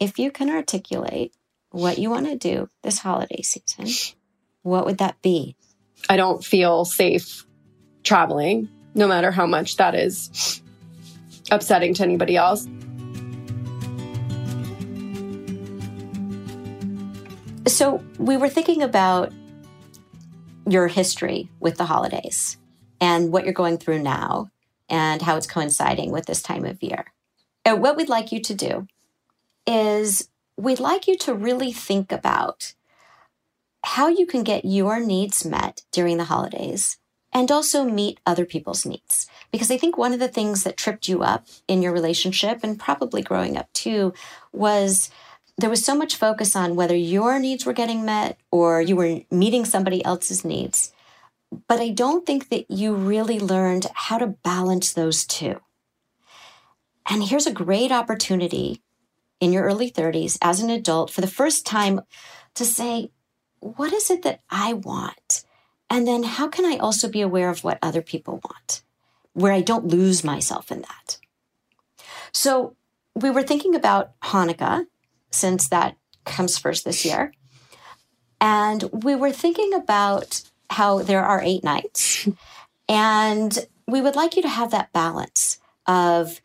if 0.00 0.18
you 0.18 0.30
can 0.30 0.50
articulate 0.50 1.32
what 1.70 1.98
you 1.98 2.10
want 2.10 2.26
to 2.26 2.36
do 2.36 2.68
this 2.82 2.98
holiday 3.00 3.42
season, 3.42 4.14
what 4.62 4.84
would 4.86 4.98
that 4.98 5.20
be? 5.22 5.55
I 6.08 6.16
don't 6.16 6.44
feel 6.44 6.84
safe 6.84 7.44
traveling 8.04 8.68
no 8.94 9.08
matter 9.08 9.30
how 9.30 9.46
much 9.46 9.76
that 9.76 9.94
is 9.94 10.62
upsetting 11.50 11.94
to 11.94 12.02
anybody 12.02 12.36
else. 12.36 12.66
So, 17.66 18.02
we 18.18 18.36
were 18.36 18.48
thinking 18.48 18.82
about 18.82 19.32
your 20.68 20.88
history 20.88 21.50
with 21.60 21.76
the 21.76 21.84
holidays 21.84 22.56
and 23.00 23.32
what 23.32 23.44
you're 23.44 23.52
going 23.52 23.78
through 23.78 24.02
now 24.02 24.50
and 24.88 25.20
how 25.20 25.36
it's 25.36 25.46
coinciding 25.46 26.10
with 26.10 26.26
this 26.26 26.42
time 26.42 26.64
of 26.64 26.82
year. 26.82 27.12
And 27.64 27.82
what 27.82 27.96
we'd 27.96 28.08
like 28.08 28.30
you 28.30 28.40
to 28.42 28.54
do 28.54 28.86
is 29.66 30.28
we'd 30.56 30.80
like 30.80 31.08
you 31.08 31.18
to 31.18 31.34
really 31.34 31.72
think 31.72 32.12
about 32.12 32.74
how 33.86 34.08
you 34.08 34.26
can 34.26 34.42
get 34.42 34.64
your 34.64 34.98
needs 34.98 35.44
met 35.44 35.82
during 35.92 36.16
the 36.16 36.24
holidays 36.24 36.98
and 37.32 37.52
also 37.52 37.84
meet 37.84 38.18
other 38.26 38.44
people's 38.44 38.84
needs. 38.84 39.28
Because 39.52 39.70
I 39.70 39.76
think 39.76 39.96
one 39.96 40.12
of 40.12 40.18
the 40.18 40.26
things 40.26 40.64
that 40.64 40.76
tripped 40.76 41.08
you 41.08 41.22
up 41.22 41.46
in 41.68 41.82
your 41.82 41.92
relationship 41.92 42.60
and 42.64 42.80
probably 42.80 43.22
growing 43.22 43.56
up 43.56 43.72
too 43.72 44.12
was 44.52 45.08
there 45.56 45.70
was 45.70 45.84
so 45.84 45.94
much 45.94 46.16
focus 46.16 46.56
on 46.56 46.74
whether 46.74 46.96
your 46.96 47.38
needs 47.38 47.64
were 47.64 47.72
getting 47.72 48.04
met 48.04 48.38
or 48.50 48.82
you 48.82 48.96
were 48.96 49.20
meeting 49.30 49.64
somebody 49.64 50.04
else's 50.04 50.44
needs. 50.44 50.92
But 51.68 51.80
I 51.80 51.90
don't 51.90 52.26
think 52.26 52.48
that 52.48 52.68
you 52.68 52.92
really 52.92 53.38
learned 53.38 53.86
how 53.94 54.18
to 54.18 54.26
balance 54.26 54.92
those 54.92 55.24
two. 55.24 55.60
And 57.08 57.22
here's 57.22 57.46
a 57.46 57.52
great 57.52 57.92
opportunity 57.92 58.82
in 59.38 59.52
your 59.52 59.62
early 59.62 59.92
30s 59.92 60.38
as 60.42 60.60
an 60.60 60.70
adult 60.70 61.10
for 61.10 61.20
the 61.20 61.28
first 61.28 61.64
time 61.64 62.00
to 62.56 62.64
say, 62.64 63.10
what 63.60 63.92
is 63.92 64.10
it 64.10 64.22
that 64.22 64.42
I 64.50 64.72
want? 64.72 65.44
And 65.88 66.06
then 66.06 66.22
how 66.22 66.48
can 66.48 66.64
I 66.64 66.76
also 66.76 67.08
be 67.08 67.20
aware 67.20 67.50
of 67.50 67.64
what 67.64 67.78
other 67.80 68.02
people 68.02 68.40
want, 68.44 68.82
where 69.34 69.52
I 69.52 69.60
don't 69.60 69.86
lose 69.86 70.24
myself 70.24 70.70
in 70.70 70.82
that? 70.82 71.18
So 72.32 72.76
we 73.14 73.30
were 73.30 73.42
thinking 73.42 73.74
about 73.74 74.18
Hanukkah 74.20 74.86
since 75.30 75.68
that 75.68 75.96
comes 76.24 76.58
first 76.58 76.84
this 76.84 77.04
year. 77.04 77.32
And 78.40 78.82
we 78.92 79.14
were 79.14 79.32
thinking 79.32 79.72
about 79.72 80.42
how 80.70 80.98
there 80.98 81.24
are 81.24 81.40
eight 81.40 81.64
nights. 81.64 82.28
And 82.88 83.66
we 83.88 84.00
would 84.00 84.14
like 84.14 84.36
you 84.36 84.42
to 84.42 84.48
have 84.48 84.70
that 84.70 84.92
balance 84.92 85.58
of 85.88 86.40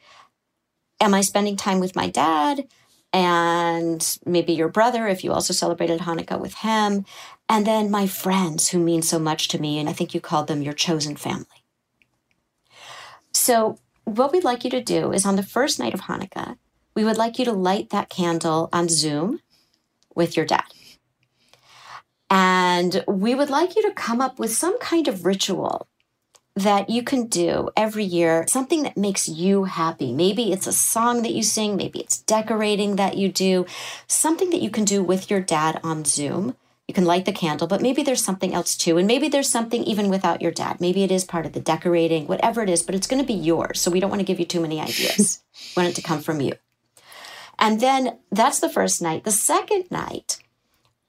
am 0.99 1.14
I 1.14 1.22
spending 1.22 1.55
time 1.55 1.80
with 1.80 1.95
my 1.95 2.09
dad 2.09 2.68
and 3.14 4.18
maybe 4.26 4.53
your 4.53 4.70
brother 4.70 5.07
if 5.07 5.24
you 5.24 5.32
also 5.32 5.53
celebrated 5.53 6.01
Hanukkah 6.01 6.39
with 6.39 6.55
him, 6.55 7.05
and 7.49 7.68
then 7.68 7.91
my 7.91 8.07
friends 8.07 8.70
who 8.70 8.80
mean 8.80 9.01
so 9.01 9.20
much 9.20 9.47
to 9.49 9.59
me. 9.59 9.80
And 9.80 9.89
I 9.89 9.93
think 9.93 10.14
you 10.14 10.22
called 10.22 10.47
them 10.47 10.62
your 10.62 10.74
chosen 10.74 11.16
family. 11.16 11.45
So, 13.34 13.78
what 14.05 14.32
we'd 14.32 14.43
like 14.43 14.64
you 14.64 14.70
to 14.72 14.84
do 14.84 15.12
is 15.12 15.26
on 15.26 15.36
the 15.36 15.43
first 15.43 15.80
night 15.80 15.93
of 15.93 16.01
Hanukkah, 16.01 16.57
we 16.95 17.03
would 17.03 17.18
like 17.18 17.38
you 17.39 17.45
to 17.45 17.51
light 17.51 17.89
that 17.89 18.09
candle 18.09 18.70
on 18.74 18.89
Zoom 18.89 19.39
with 20.16 20.36
your 20.36 20.45
dad. 20.45 20.64
And 22.30 23.03
we 23.07 23.36
would 23.36 23.49
like 23.49 23.76
you 23.76 23.82
to 23.84 23.93
come 23.93 24.22
up 24.22 24.39
with 24.39 24.53
some 24.53 24.80
kind 24.80 25.07
of 25.07 25.26
ritual 25.26 25.88
that 26.56 26.89
you 26.89 27.02
can 27.02 27.28
do 27.28 27.70
every 27.78 28.04
year, 28.04 28.45
something 28.47 28.84
that 28.84 28.97
makes 28.97 29.30
you 29.30 29.64
happy. 29.64 30.12
Maybe 30.14 30.52
it's 30.52 30.68
a 30.68 30.74
song 30.74 31.22
that 31.24 31.32
you 31.32 31.43
sing, 31.43 31.78
maybe 31.78 31.99
it's 31.99 32.20
decorating 32.20 32.97
that 32.97 33.18
you 33.18 33.32
do, 33.32 33.66
something 34.08 34.49
that 34.49 34.62
you 34.62 34.70
can 34.70 34.84
do 34.84 35.02
with 35.02 35.30
your 35.32 35.39
dad 35.39 35.80
on 35.84 36.04
Zoom. 36.04 36.56
You 36.88 36.93
can 36.93 37.06
light 37.06 37.24
the 37.24 37.32
candle, 37.32 37.68
but 37.68 37.82
maybe 37.82 38.04
there's 38.04 38.24
something 38.24 38.54
else 38.54 38.76
too. 38.76 38.97
And 38.97 39.08
maybe 39.08 39.30
there's 39.30 39.49
something 39.49 39.82
even 39.84 40.10
without 40.10 40.41
your 40.41 40.52
dad. 40.52 40.82
Maybe 40.82 41.04
it 41.04 41.12
is 41.12 41.24
part 41.24 41.45
of 41.45 41.54
the 41.54 41.62
decorating, 41.62 42.28
whatever 42.28 42.62
it 42.62 42.70
is, 42.70 42.84
but 42.84 42.95
it's 42.95 43.08
going 43.08 43.22
to 43.22 43.28
be 43.28 43.34
yours. 43.34 43.80
So 43.80 43.89
we 43.89 44.02
don't 44.02 44.10
want 44.10 44.20
to 44.20 44.26
give 44.26 44.39
you 44.39 44.45
too 44.45 44.60
many 44.60 44.82
ideas. 44.82 45.41
we 45.76 45.84
want 45.84 45.89
it 45.91 45.95
to 45.95 46.02
come 46.02 46.20
from 46.20 46.41
you. 46.41 46.54
And 47.58 47.80
then 47.80 48.18
that's 48.30 48.60
the 48.60 48.70
first 48.70 49.02
night. 49.02 49.24
The 49.24 49.32
second 49.32 49.89
night, 49.89 50.39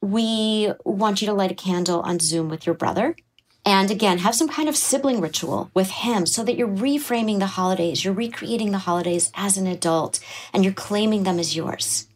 we 0.00 0.70
want 0.84 1.20
you 1.20 1.26
to 1.26 1.32
light 1.32 1.50
a 1.50 1.54
candle 1.54 2.00
on 2.02 2.20
Zoom 2.20 2.48
with 2.48 2.64
your 2.64 2.76
brother. 2.76 3.16
And 3.64 3.90
again, 3.90 4.18
have 4.18 4.34
some 4.34 4.48
kind 4.48 4.68
of 4.68 4.76
sibling 4.76 5.20
ritual 5.20 5.70
with 5.72 5.90
him 5.90 6.26
so 6.26 6.42
that 6.42 6.56
you're 6.56 6.68
reframing 6.68 7.38
the 7.38 7.46
holidays, 7.46 8.04
you're 8.04 8.14
recreating 8.14 8.72
the 8.72 8.78
holidays 8.78 9.30
as 9.34 9.56
an 9.56 9.68
adult, 9.68 10.18
and 10.52 10.64
you're 10.64 10.72
claiming 10.72 11.22
them 11.22 11.38
as 11.38 11.54
yours. 11.54 12.08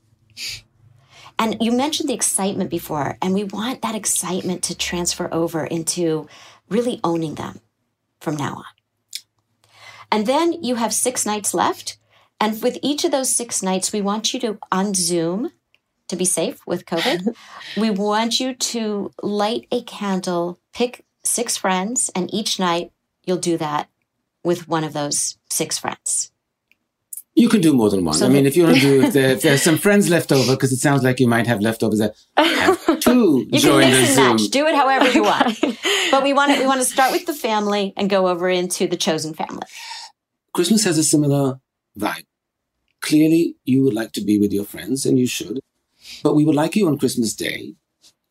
And 1.38 1.56
you 1.60 1.70
mentioned 1.70 2.08
the 2.08 2.14
excitement 2.14 2.70
before, 2.70 3.16
and 3.22 3.32
we 3.32 3.44
want 3.44 3.82
that 3.82 3.94
excitement 3.94 4.64
to 4.64 4.76
transfer 4.76 5.28
over 5.32 5.64
into 5.64 6.28
really 6.68 7.00
owning 7.04 7.36
them 7.36 7.60
from 8.20 8.36
now 8.36 8.54
on. 8.54 8.64
And 10.10 10.26
then 10.26 10.52
you 10.64 10.76
have 10.76 10.92
six 10.92 11.24
nights 11.24 11.54
left 11.54 11.98
and 12.40 12.60
with 12.62 12.78
each 12.82 13.04
of 13.04 13.10
those 13.10 13.34
six 13.34 13.62
nights, 13.62 13.92
we 13.92 14.00
want 14.00 14.34
you 14.34 14.40
to, 14.40 14.58
on 14.70 14.94
Zoom, 14.94 15.52
to 16.08 16.16
be 16.16 16.24
safe 16.24 16.60
with 16.66 16.86
COVID, 16.86 17.34
we 17.76 17.90
want 17.90 18.38
you 18.38 18.54
to 18.54 19.12
light 19.22 19.66
a 19.72 19.82
candle, 19.82 20.58
pick 20.72 21.04
six 21.26 21.56
friends, 21.56 22.10
and 22.14 22.32
each 22.32 22.58
night 22.58 22.92
you'll 23.24 23.36
do 23.36 23.56
that 23.58 23.88
with 24.44 24.68
one 24.68 24.84
of 24.84 24.92
those 24.92 25.38
six 25.50 25.78
friends. 25.78 26.30
You 27.34 27.50
can 27.50 27.60
do 27.60 27.74
more 27.74 27.90
than 27.90 28.02
one. 28.02 28.14
So 28.14 28.24
I 28.24 28.28
mean, 28.30 28.46
if 28.46 28.56
you 28.56 28.64
want 28.64 28.76
to 28.76 28.80
do, 28.80 29.02
if, 29.02 29.12
there, 29.12 29.30
if 29.32 29.42
there's 29.42 29.62
some 29.70 29.76
friends 29.76 30.08
left 30.08 30.32
over, 30.32 30.52
because 30.52 30.72
it 30.72 30.78
sounds 30.78 31.02
like 31.02 31.20
you 31.20 31.28
might 31.28 31.46
have 31.46 31.60
leftovers 31.60 31.98
there, 31.98 32.14
uh, 32.38 32.44
have 32.54 33.00
two 33.00 33.46
you 33.50 33.60
join 33.60 33.82
can 33.82 33.92
mix 33.92 33.92
the 33.92 34.06
and 34.06 34.14
Zoom. 34.14 34.36
match. 34.36 34.50
Do 34.50 34.66
it 34.66 34.74
however 34.74 35.10
you 35.10 35.22
want. 35.22 35.60
but 36.10 36.22
we 36.22 36.32
want 36.32 36.54
to, 36.54 36.60
we 36.60 36.66
want 36.66 36.80
to 36.80 36.86
start 36.86 37.12
with 37.12 37.26
the 37.26 37.34
family 37.34 37.92
and 37.96 38.08
go 38.08 38.28
over 38.28 38.48
into 38.48 38.86
the 38.86 38.96
chosen 38.96 39.34
family. 39.34 39.66
Christmas 40.54 40.84
has 40.84 40.96
a 40.96 41.04
similar 41.04 41.60
vibe. 41.98 42.24
Clearly, 43.02 43.56
you 43.64 43.82
would 43.82 43.92
like 43.92 44.12
to 44.12 44.22
be 44.22 44.38
with 44.38 44.52
your 44.52 44.64
friends, 44.64 45.04
and 45.04 45.18
you 45.18 45.26
should. 45.26 45.60
But 46.22 46.34
we 46.34 46.44
would 46.46 46.54
like 46.54 46.74
you 46.74 46.86
on 46.86 46.98
Christmas 46.98 47.34
Day 47.34 47.74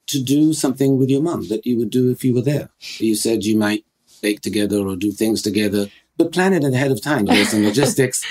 to 0.07 0.21
do 0.21 0.53
something 0.53 0.97
with 0.97 1.09
your 1.09 1.21
mum 1.21 1.47
that 1.49 1.65
you 1.65 1.77
would 1.77 1.89
do 1.89 2.11
if 2.11 2.23
you 2.23 2.33
were 2.33 2.41
there. 2.41 2.69
You 2.97 3.15
said 3.15 3.43
you 3.43 3.57
might 3.57 3.85
bake 4.21 4.41
together 4.41 4.77
or 4.77 4.95
do 4.95 5.11
things 5.11 5.41
together, 5.41 5.87
but 6.17 6.31
plan 6.31 6.53
it 6.53 6.63
ahead 6.63 6.91
of 6.91 7.01
time. 7.01 7.25
There's 7.25 7.49
some 7.53 7.63
logistics, 7.63 8.23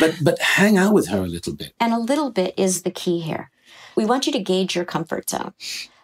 but 0.00 0.16
but 0.22 0.38
hang 0.40 0.76
out 0.76 0.94
with 0.94 1.08
her 1.08 1.22
a 1.22 1.26
little 1.26 1.54
bit. 1.54 1.72
And 1.80 1.92
a 1.92 1.98
little 1.98 2.30
bit 2.30 2.54
is 2.56 2.82
the 2.82 2.90
key 2.90 3.20
here. 3.20 3.50
We 3.96 4.04
want 4.04 4.26
you 4.26 4.32
to 4.32 4.40
gauge 4.40 4.74
your 4.74 4.84
comfort 4.84 5.30
zone. 5.30 5.54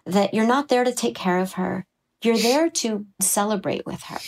That 0.06 0.32
you're 0.34 0.46
not 0.46 0.68
there 0.68 0.84
to 0.84 0.92
take 0.92 1.14
care 1.14 1.38
of 1.38 1.54
her. 1.54 1.86
You're 2.22 2.38
there 2.38 2.68
to 2.70 3.06
celebrate 3.20 3.86
with 3.86 4.02
her. 4.04 4.18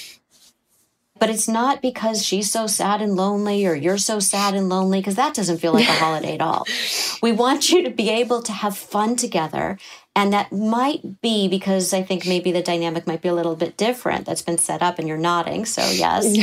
But 1.18 1.30
it's 1.30 1.46
not 1.46 1.80
because 1.80 2.24
she's 2.24 2.50
so 2.50 2.66
sad 2.66 3.00
and 3.00 3.14
lonely 3.14 3.64
or 3.64 3.74
you're 3.74 3.98
so 3.98 4.18
sad 4.18 4.54
and 4.54 4.68
lonely, 4.68 4.98
because 4.98 5.14
that 5.14 5.34
doesn't 5.34 5.58
feel 5.58 5.72
like 5.72 5.88
a 5.88 5.92
holiday 5.92 6.34
at 6.34 6.40
all. 6.40 6.66
We 7.22 7.30
want 7.30 7.70
you 7.70 7.84
to 7.84 7.90
be 7.90 8.10
able 8.10 8.42
to 8.42 8.50
have 8.50 8.76
fun 8.76 9.14
together. 9.14 9.78
And 10.14 10.32
that 10.32 10.52
might 10.52 11.22
be 11.22 11.48
because 11.48 11.94
I 11.94 12.02
think 12.02 12.26
maybe 12.26 12.52
the 12.52 12.62
dynamic 12.62 13.06
might 13.06 13.22
be 13.22 13.28
a 13.28 13.34
little 13.34 13.56
bit 13.56 13.78
different 13.78 14.26
that's 14.26 14.42
been 14.42 14.58
set 14.58 14.82
up 14.82 14.98
and 14.98 15.08
you're 15.08 15.16
nodding. 15.16 15.64
So, 15.64 15.82
yes. 15.90 16.36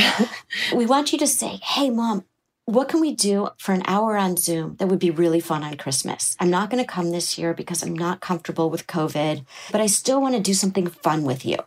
we 0.73 0.87
want 0.87 1.11
you 1.11 1.19
to 1.19 1.27
say, 1.27 1.59
hey, 1.61 1.91
mom, 1.91 2.25
what 2.65 2.87
can 2.87 3.01
we 3.01 3.15
do 3.15 3.49
for 3.57 3.73
an 3.73 3.83
hour 3.85 4.15
on 4.15 4.37
Zoom 4.37 4.75
that 4.77 4.87
would 4.87 4.99
be 4.99 5.09
really 5.09 5.39
fun 5.39 5.63
on 5.63 5.77
Christmas? 5.77 6.35
I'm 6.39 6.49
not 6.51 6.69
going 6.69 6.83
to 6.83 6.87
come 6.87 7.11
this 7.11 7.37
year 7.37 7.53
because 7.53 7.83
I'm 7.83 7.95
not 7.95 8.21
comfortable 8.21 8.69
with 8.69 8.87
COVID, 8.87 9.45
but 9.71 9.81
I 9.81 9.87
still 9.87 10.21
want 10.21 10.35
to 10.35 10.41
do 10.41 10.53
something 10.53 10.87
fun 10.87 11.23
with 11.23 11.45
you. 11.45 11.57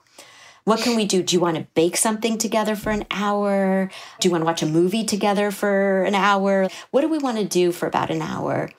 What 0.64 0.80
can 0.80 0.94
we 0.94 1.04
do? 1.04 1.24
Do 1.24 1.34
you 1.34 1.40
want 1.40 1.56
to 1.56 1.66
bake 1.74 1.96
something 1.96 2.38
together 2.38 2.76
for 2.76 2.90
an 2.90 3.04
hour? 3.10 3.90
Do 4.20 4.28
you 4.28 4.30
want 4.30 4.42
to 4.42 4.46
watch 4.46 4.62
a 4.62 4.66
movie 4.66 5.04
together 5.04 5.50
for 5.50 6.04
an 6.04 6.14
hour? 6.14 6.68
What 6.92 7.00
do 7.00 7.08
we 7.08 7.18
want 7.18 7.38
to 7.38 7.44
do 7.44 7.72
for 7.72 7.86
about 7.86 8.10
an 8.12 8.22
hour? 8.22 8.70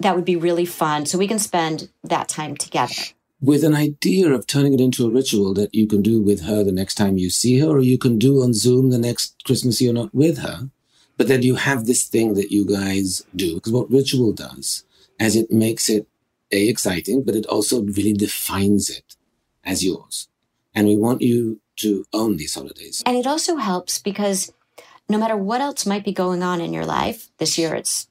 That 0.00 0.16
would 0.16 0.24
be 0.24 0.36
really 0.36 0.66
fun. 0.66 1.06
So 1.06 1.18
we 1.18 1.28
can 1.28 1.38
spend 1.38 1.88
that 2.02 2.28
time 2.28 2.56
together. 2.56 2.94
With 3.40 3.64
an 3.64 3.74
idea 3.74 4.32
of 4.32 4.46
turning 4.46 4.74
it 4.74 4.80
into 4.80 5.06
a 5.06 5.10
ritual 5.10 5.54
that 5.54 5.74
you 5.74 5.86
can 5.86 6.02
do 6.02 6.20
with 6.20 6.42
her 6.42 6.64
the 6.64 6.72
next 6.72 6.94
time 6.94 7.18
you 7.18 7.30
see 7.30 7.58
her, 7.58 7.68
or 7.68 7.80
you 7.80 7.98
can 7.98 8.18
do 8.18 8.42
on 8.42 8.54
Zoom 8.54 8.90
the 8.90 8.98
next 8.98 9.42
Christmas 9.44 9.80
you're 9.80 9.92
not 9.92 10.14
with 10.14 10.38
her. 10.38 10.70
But 11.16 11.28
then 11.28 11.42
you 11.42 11.54
have 11.56 11.84
this 11.84 12.04
thing 12.04 12.34
that 12.34 12.50
you 12.50 12.66
guys 12.66 13.24
do. 13.36 13.54
Because 13.54 13.72
what 13.72 13.90
ritual 13.90 14.32
does, 14.32 14.84
as 15.20 15.36
it 15.36 15.50
makes 15.50 15.88
it 15.88 16.06
A, 16.50 16.68
exciting, 16.68 17.22
but 17.22 17.36
it 17.36 17.46
also 17.46 17.82
really 17.82 18.14
defines 18.14 18.90
it 18.90 19.16
as 19.64 19.84
yours. 19.84 20.28
And 20.74 20.86
we 20.88 20.96
want 20.96 21.22
you 21.22 21.60
to 21.76 22.04
own 22.12 22.36
these 22.36 22.54
holidays. 22.54 23.02
And 23.06 23.16
it 23.16 23.26
also 23.26 23.56
helps 23.56 23.98
because 23.98 24.52
no 25.08 25.18
matter 25.18 25.36
what 25.36 25.60
else 25.60 25.86
might 25.86 26.04
be 26.04 26.12
going 26.12 26.42
on 26.42 26.60
in 26.60 26.72
your 26.72 26.86
life, 26.86 27.30
this 27.38 27.58
year 27.58 27.74
it's 27.74 28.08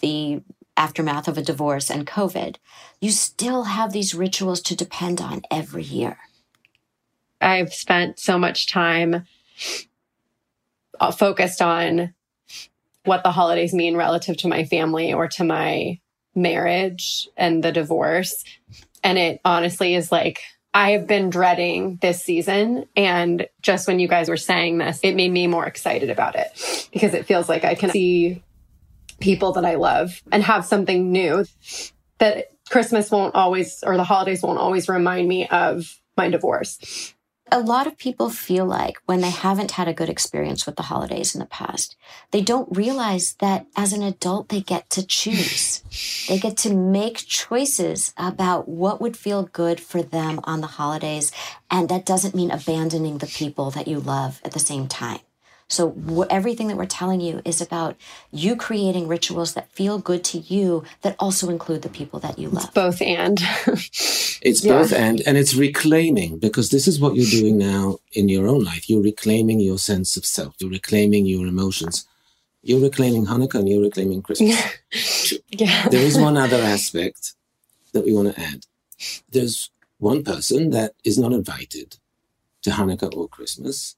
the 0.00 0.42
aftermath 0.76 1.28
of 1.28 1.38
a 1.38 1.42
divorce 1.42 1.90
and 1.90 2.06
COVID, 2.06 2.56
you 3.00 3.10
still 3.10 3.64
have 3.64 3.92
these 3.92 4.14
rituals 4.14 4.60
to 4.62 4.76
depend 4.76 5.20
on 5.20 5.42
every 5.50 5.82
year. 5.82 6.18
I've 7.40 7.72
spent 7.72 8.18
so 8.18 8.38
much 8.38 8.66
time 8.66 9.26
uh, 11.00 11.10
focused 11.10 11.60
on 11.60 12.14
what 13.04 13.22
the 13.22 13.32
holidays 13.32 13.74
mean 13.74 13.96
relative 13.96 14.36
to 14.38 14.48
my 14.48 14.64
family 14.64 15.12
or 15.12 15.28
to 15.28 15.44
my 15.44 16.00
marriage 16.34 17.28
and 17.36 17.62
the 17.62 17.72
divorce. 17.72 18.44
And 19.02 19.18
it 19.18 19.40
honestly 19.44 19.94
is 19.94 20.10
like 20.10 20.40
I 20.72 20.90
have 20.90 21.06
been 21.06 21.30
dreading 21.30 21.98
this 22.02 22.22
season. 22.22 22.86
And 22.96 23.46
just 23.62 23.86
when 23.86 24.00
you 24.00 24.08
guys 24.08 24.28
were 24.28 24.36
saying 24.36 24.78
this, 24.78 24.98
it 25.02 25.14
made 25.14 25.30
me 25.30 25.46
more 25.46 25.66
excited 25.66 26.10
about 26.10 26.34
it 26.34 26.88
because 26.92 27.14
it 27.14 27.26
feels 27.26 27.48
like 27.48 27.64
I 27.64 27.76
can 27.76 27.90
see 27.90 28.42
people 29.20 29.52
that 29.52 29.64
I 29.64 29.74
love 29.74 30.22
and 30.32 30.42
have 30.42 30.64
something 30.64 31.12
new 31.12 31.44
that 32.18 32.48
Christmas 32.68 33.10
won't 33.10 33.34
always, 33.34 33.82
or 33.84 33.96
the 33.96 34.04
holidays 34.04 34.42
won't 34.42 34.58
always 34.58 34.88
remind 34.88 35.28
me 35.28 35.46
of 35.48 36.00
my 36.16 36.28
divorce 36.30 37.14
a 37.52 37.60
lot 37.60 37.86
of 37.86 37.98
people 37.98 38.30
feel 38.30 38.64
like 38.64 38.96
when 39.06 39.20
they 39.20 39.30
haven't 39.30 39.72
had 39.72 39.86
a 39.86 39.94
good 39.94 40.08
experience 40.08 40.66
with 40.66 40.76
the 40.76 40.82
holidays 40.82 41.34
in 41.34 41.38
the 41.38 41.46
past, 41.46 41.96
they 42.30 42.40
don't 42.40 42.76
realize 42.76 43.34
that 43.34 43.66
as 43.76 43.92
an 43.92 44.02
adult, 44.02 44.48
they 44.48 44.60
get 44.60 44.88
to 44.90 45.06
choose. 45.06 45.82
they 46.28 46.38
get 46.38 46.56
to 46.58 46.74
make 46.74 47.18
choices 47.18 48.12
about 48.16 48.68
what 48.68 49.00
would 49.00 49.16
feel 49.16 49.44
good 49.44 49.78
for 49.78 50.02
them 50.02 50.40
on 50.44 50.62
the 50.62 50.66
holidays. 50.66 51.30
And 51.70 51.88
that 51.90 52.06
doesn't 52.06 52.34
mean 52.34 52.50
abandoning 52.50 53.18
the 53.18 53.26
people 53.26 53.70
that 53.72 53.88
you 53.88 54.00
love 54.00 54.40
at 54.44 54.52
the 54.52 54.58
same 54.58 54.88
time. 54.88 55.20
So 55.68 55.90
w- 55.90 56.26
everything 56.28 56.68
that 56.68 56.76
we're 56.76 56.86
telling 56.86 57.20
you 57.20 57.40
is 57.44 57.60
about 57.60 57.96
you 58.30 58.56
creating 58.56 59.08
rituals 59.08 59.54
that 59.54 59.70
feel 59.72 59.98
good 59.98 60.22
to 60.24 60.38
you 60.38 60.84
that 61.02 61.16
also 61.18 61.48
include 61.48 61.82
the 61.82 61.88
people 61.88 62.20
that 62.20 62.38
you 62.38 62.48
love. 62.48 62.64
It's 62.64 62.74
both 62.74 63.02
and. 63.02 63.40
it's 64.42 64.64
yeah. 64.64 64.72
both 64.72 64.92
and, 64.92 65.22
and 65.26 65.38
it's 65.38 65.54
reclaiming 65.54 66.38
because 66.38 66.70
this 66.70 66.86
is 66.86 67.00
what 67.00 67.16
you're 67.16 67.30
doing 67.30 67.56
now 67.58 67.98
in 68.12 68.28
your 68.28 68.46
own 68.46 68.62
life. 68.62 68.90
You're 68.90 69.02
reclaiming 69.02 69.60
your 69.60 69.78
sense 69.78 70.16
of 70.16 70.26
self. 70.26 70.54
You're 70.58 70.70
reclaiming 70.70 71.26
your 71.26 71.46
emotions. 71.46 72.06
You're 72.62 72.80
reclaiming 72.80 73.26
Hanukkah 73.26 73.56
and 73.56 73.68
you're 73.68 73.82
reclaiming 73.82 74.22
Christmas. 74.22 75.34
yeah. 75.50 75.88
There 75.88 76.02
is 76.02 76.18
one 76.18 76.36
other 76.36 76.60
aspect 76.60 77.34
that 77.92 78.04
we 78.04 78.14
want 78.14 78.34
to 78.34 78.40
add. 78.40 78.66
There's 79.30 79.70
one 79.98 80.24
person 80.24 80.70
that 80.70 80.92
is 81.04 81.18
not 81.18 81.32
invited 81.32 81.96
to 82.62 82.70
Hanukkah 82.70 83.14
or 83.14 83.28
Christmas, 83.28 83.96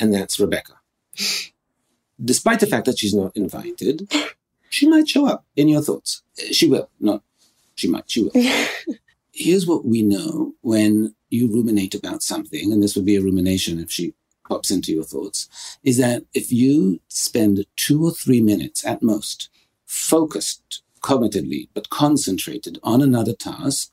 and 0.00 0.14
that's 0.14 0.38
Rebecca 0.38 0.74
despite 2.22 2.60
the 2.60 2.66
fact 2.66 2.86
that 2.86 2.98
she's 2.98 3.14
not 3.14 3.36
invited, 3.36 4.10
she 4.68 4.88
might 4.88 5.08
show 5.08 5.26
up 5.26 5.44
in 5.56 5.68
your 5.68 5.82
thoughts. 5.82 6.22
She 6.52 6.68
will, 6.68 6.90
not 7.00 7.22
she 7.76 7.88
might, 7.88 8.10
she 8.10 8.24
will. 8.24 8.32
Here's 9.32 9.66
what 9.66 9.84
we 9.84 10.02
know 10.02 10.54
when 10.62 11.14
you 11.28 11.46
ruminate 11.48 11.94
about 11.94 12.22
something, 12.22 12.72
and 12.72 12.82
this 12.82 12.96
would 12.96 13.04
be 13.04 13.16
a 13.16 13.22
rumination 13.22 13.78
if 13.78 13.90
she 13.90 14.14
pops 14.48 14.70
into 14.70 14.92
your 14.92 15.04
thoughts, 15.04 15.78
is 15.84 15.98
that 15.98 16.24
if 16.32 16.50
you 16.50 17.00
spend 17.08 17.66
two 17.76 18.04
or 18.04 18.10
three 18.10 18.40
minutes 18.40 18.84
at 18.86 19.02
most 19.02 19.50
focused 19.84 20.82
cognitively, 21.02 21.68
but 21.74 21.90
concentrated 21.90 22.78
on 22.82 23.02
another 23.02 23.34
task, 23.34 23.90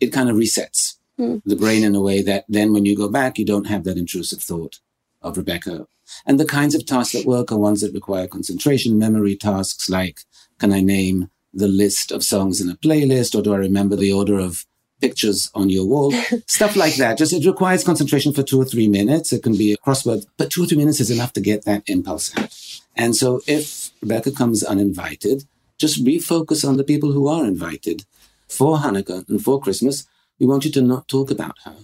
it 0.00 0.08
kind 0.08 0.28
of 0.28 0.36
resets 0.36 0.96
mm. 1.18 1.40
the 1.44 1.56
brain 1.56 1.84
in 1.84 1.94
a 1.94 2.00
way 2.00 2.22
that 2.22 2.44
then 2.48 2.72
when 2.72 2.84
you 2.84 2.96
go 2.96 3.08
back, 3.08 3.38
you 3.38 3.44
don't 3.44 3.66
have 3.68 3.84
that 3.84 3.96
intrusive 3.96 4.42
thought 4.42 4.80
of 5.22 5.36
Rebecca 5.36 5.86
and 6.26 6.38
the 6.38 6.44
kinds 6.44 6.74
of 6.74 6.86
tasks 6.86 7.12
that 7.12 7.26
work 7.26 7.52
are 7.52 7.58
ones 7.58 7.80
that 7.80 7.94
require 7.94 8.26
concentration, 8.26 8.98
memory 8.98 9.36
tasks 9.36 9.88
like, 9.88 10.20
can 10.58 10.72
I 10.72 10.80
name 10.80 11.30
the 11.52 11.68
list 11.68 12.10
of 12.10 12.22
songs 12.22 12.60
in 12.60 12.68
a 12.68 12.76
playlist 12.76 13.38
or 13.38 13.42
do 13.42 13.54
I 13.54 13.58
remember 13.58 13.96
the 13.96 14.12
order 14.12 14.38
of 14.38 14.66
pictures 15.00 15.50
on 15.54 15.70
your 15.70 15.86
wall? 15.86 16.12
Stuff 16.46 16.76
like 16.76 16.96
that. 16.96 17.18
Just 17.18 17.32
it 17.32 17.46
requires 17.46 17.84
concentration 17.84 18.32
for 18.32 18.42
two 18.42 18.60
or 18.60 18.64
three 18.64 18.88
minutes. 18.88 19.32
It 19.32 19.42
can 19.42 19.56
be 19.56 19.72
a 19.72 19.76
crossword, 19.78 20.26
but 20.36 20.50
two 20.50 20.64
or 20.64 20.66
three 20.66 20.78
minutes 20.78 21.00
is 21.00 21.10
enough 21.10 21.32
to 21.34 21.40
get 21.40 21.64
that 21.64 21.82
impulse 21.86 22.36
out. 22.36 22.54
And 22.96 23.14
so 23.16 23.40
if 23.46 23.90
Rebecca 24.00 24.30
comes 24.32 24.62
uninvited, 24.62 25.44
just 25.78 26.04
refocus 26.04 26.66
on 26.66 26.76
the 26.76 26.84
people 26.84 27.12
who 27.12 27.28
are 27.28 27.44
invited 27.44 28.04
for 28.48 28.78
Hanukkah 28.78 29.28
and 29.28 29.42
for 29.42 29.60
Christmas. 29.60 30.06
We 30.38 30.46
want 30.46 30.64
you 30.64 30.70
to 30.72 30.82
not 30.82 31.08
talk 31.08 31.30
about 31.30 31.56
her 31.64 31.76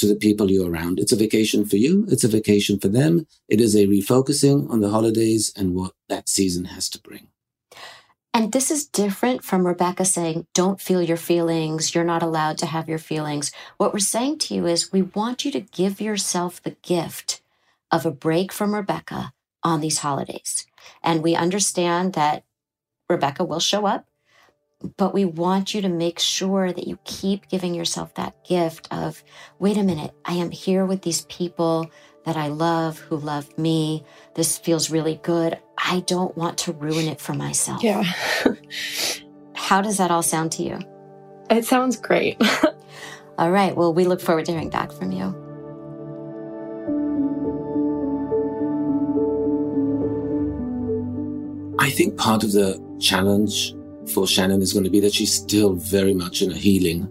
to 0.00 0.06
the 0.06 0.16
people 0.16 0.50
you're 0.50 0.70
around. 0.70 0.98
It's 0.98 1.12
a 1.12 1.16
vacation 1.16 1.64
for 1.64 1.76
you. 1.76 2.06
It's 2.08 2.24
a 2.24 2.28
vacation 2.28 2.78
for 2.78 2.88
them. 2.88 3.26
It 3.48 3.60
is 3.60 3.74
a 3.74 3.86
refocusing 3.86 4.68
on 4.70 4.80
the 4.80 4.90
holidays 4.90 5.52
and 5.56 5.74
what 5.74 5.92
that 6.08 6.28
season 6.28 6.66
has 6.66 6.88
to 6.90 7.00
bring. 7.00 7.28
And 8.32 8.52
this 8.52 8.70
is 8.70 8.86
different 8.86 9.44
from 9.44 9.66
Rebecca 9.66 10.04
saying, 10.04 10.46
don't 10.54 10.80
feel 10.80 11.02
your 11.02 11.16
feelings. 11.16 11.94
You're 11.94 12.04
not 12.04 12.22
allowed 12.22 12.58
to 12.58 12.66
have 12.66 12.88
your 12.88 12.98
feelings. 12.98 13.50
What 13.76 13.92
we're 13.92 13.98
saying 13.98 14.38
to 14.38 14.54
you 14.54 14.66
is, 14.66 14.92
we 14.92 15.02
want 15.02 15.44
you 15.44 15.50
to 15.50 15.60
give 15.60 16.00
yourself 16.00 16.62
the 16.62 16.76
gift 16.82 17.40
of 17.90 18.06
a 18.06 18.10
break 18.10 18.52
from 18.52 18.74
Rebecca 18.74 19.32
on 19.62 19.80
these 19.80 19.98
holidays. 19.98 20.66
And 21.02 21.22
we 21.22 21.34
understand 21.34 22.12
that 22.12 22.44
Rebecca 23.08 23.44
will 23.44 23.58
show 23.58 23.86
up 23.86 24.06
but 24.96 25.12
we 25.12 25.24
want 25.24 25.74
you 25.74 25.82
to 25.82 25.88
make 25.88 26.18
sure 26.18 26.72
that 26.72 26.86
you 26.86 26.98
keep 27.04 27.48
giving 27.48 27.74
yourself 27.74 28.14
that 28.14 28.42
gift 28.44 28.88
of, 28.90 29.22
wait 29.58 29.76
a 29.76 29.82
minute, 29.82 30.12
I 30.24 30.34
am 30.34 30.50
here 30.50 30.86
with 30.86 31.02
these 31.02 31.22
people 31.26 31.90
that 32.24 32.36
I 32.36 32.48
love 32.48 32.98
who 32.98 33.16
love 33.16 33.56
me. 33.58 34.04
This 34.34 34.58
feels 34.58 34.90
really 34.90 35.20
good. 35.22 35.58
I 35.78 36.00
don't 36.06 36.36
want 36.36 36.58
to 36.58 36.72
ruin 36.72 37.06
it 37.06 37.20
for 37.20 37.34
myself. 37.34 37.82
Yeah. 37.82 38.04
How 39.54 39.82
does 39.82 39.98
that 39.98 40.10
all 40.10 40.22
sound 40.22 40.52
to 40.52 40.62
you? 40.62 40.78
It 41.50 41.64
sounds 41.64 41.96
great. 41.96 42.40
all 43.38 43.50
right. 43.50 43.76
Well, 43.76 43.92
we 43.92 44.04
look 44.04 44.20
forward 44.20 44.46
to 44.46 44.52
hearing 44.52 44.70
back 44.70 44.92
from 44.92 45.12
you. 45.12 45.36
I 51.78 51.90
think 51.90 52.18
part 52.18 52.44
of 52.44 52.52
the 52.52 52.78
challenge 53.00 53.74
for 54.08 54.26
Shannon 54.26 54.62
is 54.62 54.72
going 54.72 54.84
to 54.84 54.90
be 54.90 55.00
that 55.00 55.14
she's 55.14 55.32
still 55.32 55.74
very 55.74 56.14
much 56.14 56.42
in 56.42 56.50
a 56.50 56.56
healing 56.56 57.08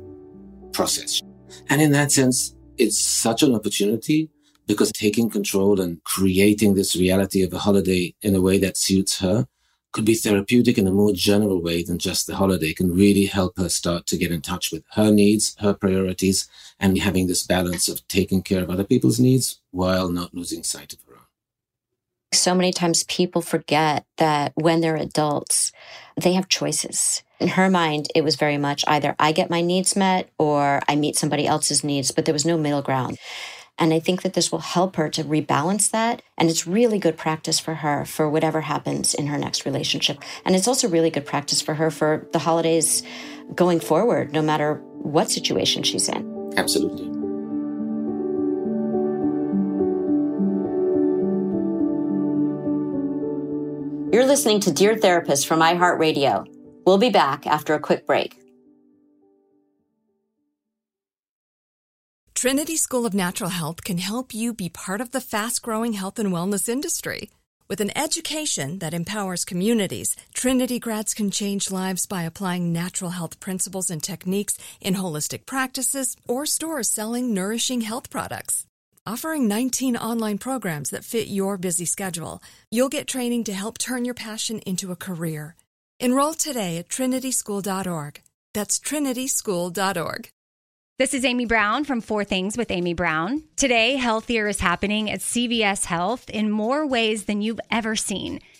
process. 0.73 1.21
And 1.69 1.81
in 1.81 1.91
that 1.91 2.11
sense, 2.11 2.55
it's 2.77 2.99
such 2.99 3.43
an 3.43 3.53
opportunity 3.53 4.29
because 4.67 4.91
taking 4.91 5.29
control 5.29 5.81
and 5.81 6.03
creating 6.03 6.75
this 6.75 6.95
reality 6.95 7.41
of 7.43 7.53
a 7.53 7.59
holiday 7.59 8.13
in 8.21 8.35
a 8.35 8.41
way 8.41 8.57
that 8.59 8.77
suits 8.77 9.19
her 9.19 9.47
could 9.91 10.05
be 10.05 10.13
therapeutic 10.13 10.77
in 10.77 10.87
a 10.87 10.91
more 10.91 11.11
general 11.13 11.61
way 11.61 11.83
than 11.83 11.97
just 11.97 12.27
the 12.27 12.35
holiday 12.35 12.73
can 12.73 12.93
really 12.93 13.25
help 13.25 13.57
her 13.57 13.69
start 13.69 14.05
to 14.05 14.17
get 14.17 14.31
in 14.31 14.41
touch 14.41 14.71
with 14.71 14.83
her 14.91 15.11
needs, 15.11 15.55
her 15.59 15.73
priorities, 15.73 16.47
and 16.79 16.97
having 16.99 17.25
this 17.25 17.45
balance 17.45 17.87
of 17.87 18.07
taking 18.07 18.43
care 18.43 18.61
of 18.61 18.69
other 18.69 18.83
people's 18.83 19.19
needs 19.19 19.59
while 19.71 20.09
not 20.09 20.33
losing 20.33 20.63
sight 20.63 20.93
of 20.93 20.99
her. 21.07 21.08
So 22.31 22.53
many 22.53 22.71
times 22.71 23.03
people 23.03 23.41
forget 23.41 24.05
that 24.17 24.51
when 24.55 24.81
they're 24.81 24.95
adults, 24.95 25.71
they 26.15 26.33
have 26.33 26.47
choices. 26.47 27.23
In 27.39 27.49
her 27.49 27.69
mind, 27.69 28.07
it 28.13 28.23
was 28.23 28.35
very 28.35 28.57
much 28.57 28.83
either 28.87 29.15
I 29.17 29.31
get 29.31 29.49
my 29.49 29.61
needs 29.61 29.95
met 29.95 30.29
or 30.37 30.81
I 30.87 30.95
meet 30.95 31.15
somebody 31.15 31.47
else's 31.47 31.83
needs, 31.83 32.11
but 32.11 32.25
there 32.25 32.33
was 32.33 32.45
no 32.45 32.57
middle 32.57 32.81
ground. 32.81 33.17
And 33.79 33.93
I 33.93 33.99
think 33.99 34.23
that 34.23 34.33
this 34.33 34.51
will 34.51 34.59
help 34.59 34.97
her 34.97 35.09
to 35.09 35.23
rebalance 35.23 35.89
that. 35.91 36.21
And 36.37 36.49
it's 36.49 36.67
really 36.67 36.99
good 36.99 37.17
practice 37.17 37.59
for 37.59 37.75
her 37.75 38.03
for 38.03 38.29
whatever 38.29 38.61
happens 38.61 39.13
in 39.13 39.27
her 39.27 39.37
next 39.37 39.65
relationship. 39.65 40.21
And 40.43 40.55
it's 40.55 40.67
also 40.67 40.89
really 40.89 41.09
good 41.09 41.25
practice 41.25 41.61
for 41.61 41.75
her 41.75 41.89
for 41.89 42.27
the 42.33 42.39
holidays 42.39 43.03
going 43.55 43.79
forward, 43.79 44.33
no 44.33 44.41
matter 44.41 44.75
what 45.01 45.31
situation 45.31 45.83
she's 45.83 46.09
in. 46.09 46.53
Absolutely. 46.57 47.18
You're 54.11 54.25
listening 54.25 54.59
to 54.61 54.71
Dear 54.71 54.97
Therapist 54.97 55.45
from 55.45 55.59
iHeartRadio. 55.59 56.47
We'll 56.83 56.97
be 56.97 57.11
back 57.11 57.45
after 57.45 57.75
a 57.75 57.79
quick 57.79 58.07
break. 58.07 58.39
Trinity 62.33 62.75
School 62.75 63.05
of 63.05 63.13
Natural 63.13 63.51
Health 63.51 63.83
can 63.83 63.99
help 63.99 64.33
you 64.33 64.51
be 64.51 64.67
part 64.67 64.99
of 64.99 65.11
the 65.11 65.21
fast 65.21 65.61
growing 65.61 65.93
health 65.93 66.17
and 66.17 66.33
wellness 66.33 66.67
industry. 66.67 67.29
With 67.67 67.81
an 67.81 67.95
education 67.95 68.79
that 68.79 68.95
empowers 68.95 69.45
communities, 69.45 70.15
Trinity 70.33 70.79
grads 70.79 71.13
can 71.13 71.29
change 71.29 71.69
lives 71.69 72.07
by 72.07 72.23
applying 72.23 72.73
natural 72.73 73.11
health 73.11 73.39
principles 73.39 73.91
and 73.91 74.01
techniques 74.01 74.57
in 74.81 74.95
holistic 74.95 75.45
practices 75.45 76.17
or 76.27 76.47
stores 76.47 76.89
selling 76.89 77.31
nourishing 77.31 77.81
health 77.81 78.09
products 78.09 78.65
offering 79.09 79.47
19 79.47 79.97
online 79.97 80.37
programs 80.37 80.91
that 80.91 81.03
fit 81.03 81.27
your 81.27 81.57
busy 81.57 81.85
schedule. 81.85 82.43
You'll 82.69 82.89
get 82.89 83.07
training 83.07 83.45
to 83.45 83.53
help 83.53 83.79
turn 83.79 84.05
your 84.05 84.13
passion 84.13 84.59
into 84.59 84.91
a 84.91 84.95
career. 84.95 85.55
Enroll 85.99 86.35
today 86.35 86.77
at 86.77 86.89
trinityschool.org. 86.89 88.21
That's 88.53 88.79
trinityschool.org. 88.79 90.29
This 90.99 91.13
is 91.13 91.25
Amy 91.25 91.45
Brown 91.45 91.85
from 91.85 92.01
Four 92.01 92.23
Things 92.23 92.55
with 92.55 92.69
Amy 92.69 92.93
Brown. 92.93 93.45
Today, 93.55 93.95
healthier 93.95 94.47
is 94.47 94.59
happening 94.59 95.09
at 95.09 95.21
CVS 95.21 95.85
Health 95.85 96.29
in 96.29 96.51
more 96.51 96.85
ways 96.85 97.23
than 97.23 97.41
you've 97.41 97.61
ever 97.71 97.95
seen. 97.95 98.41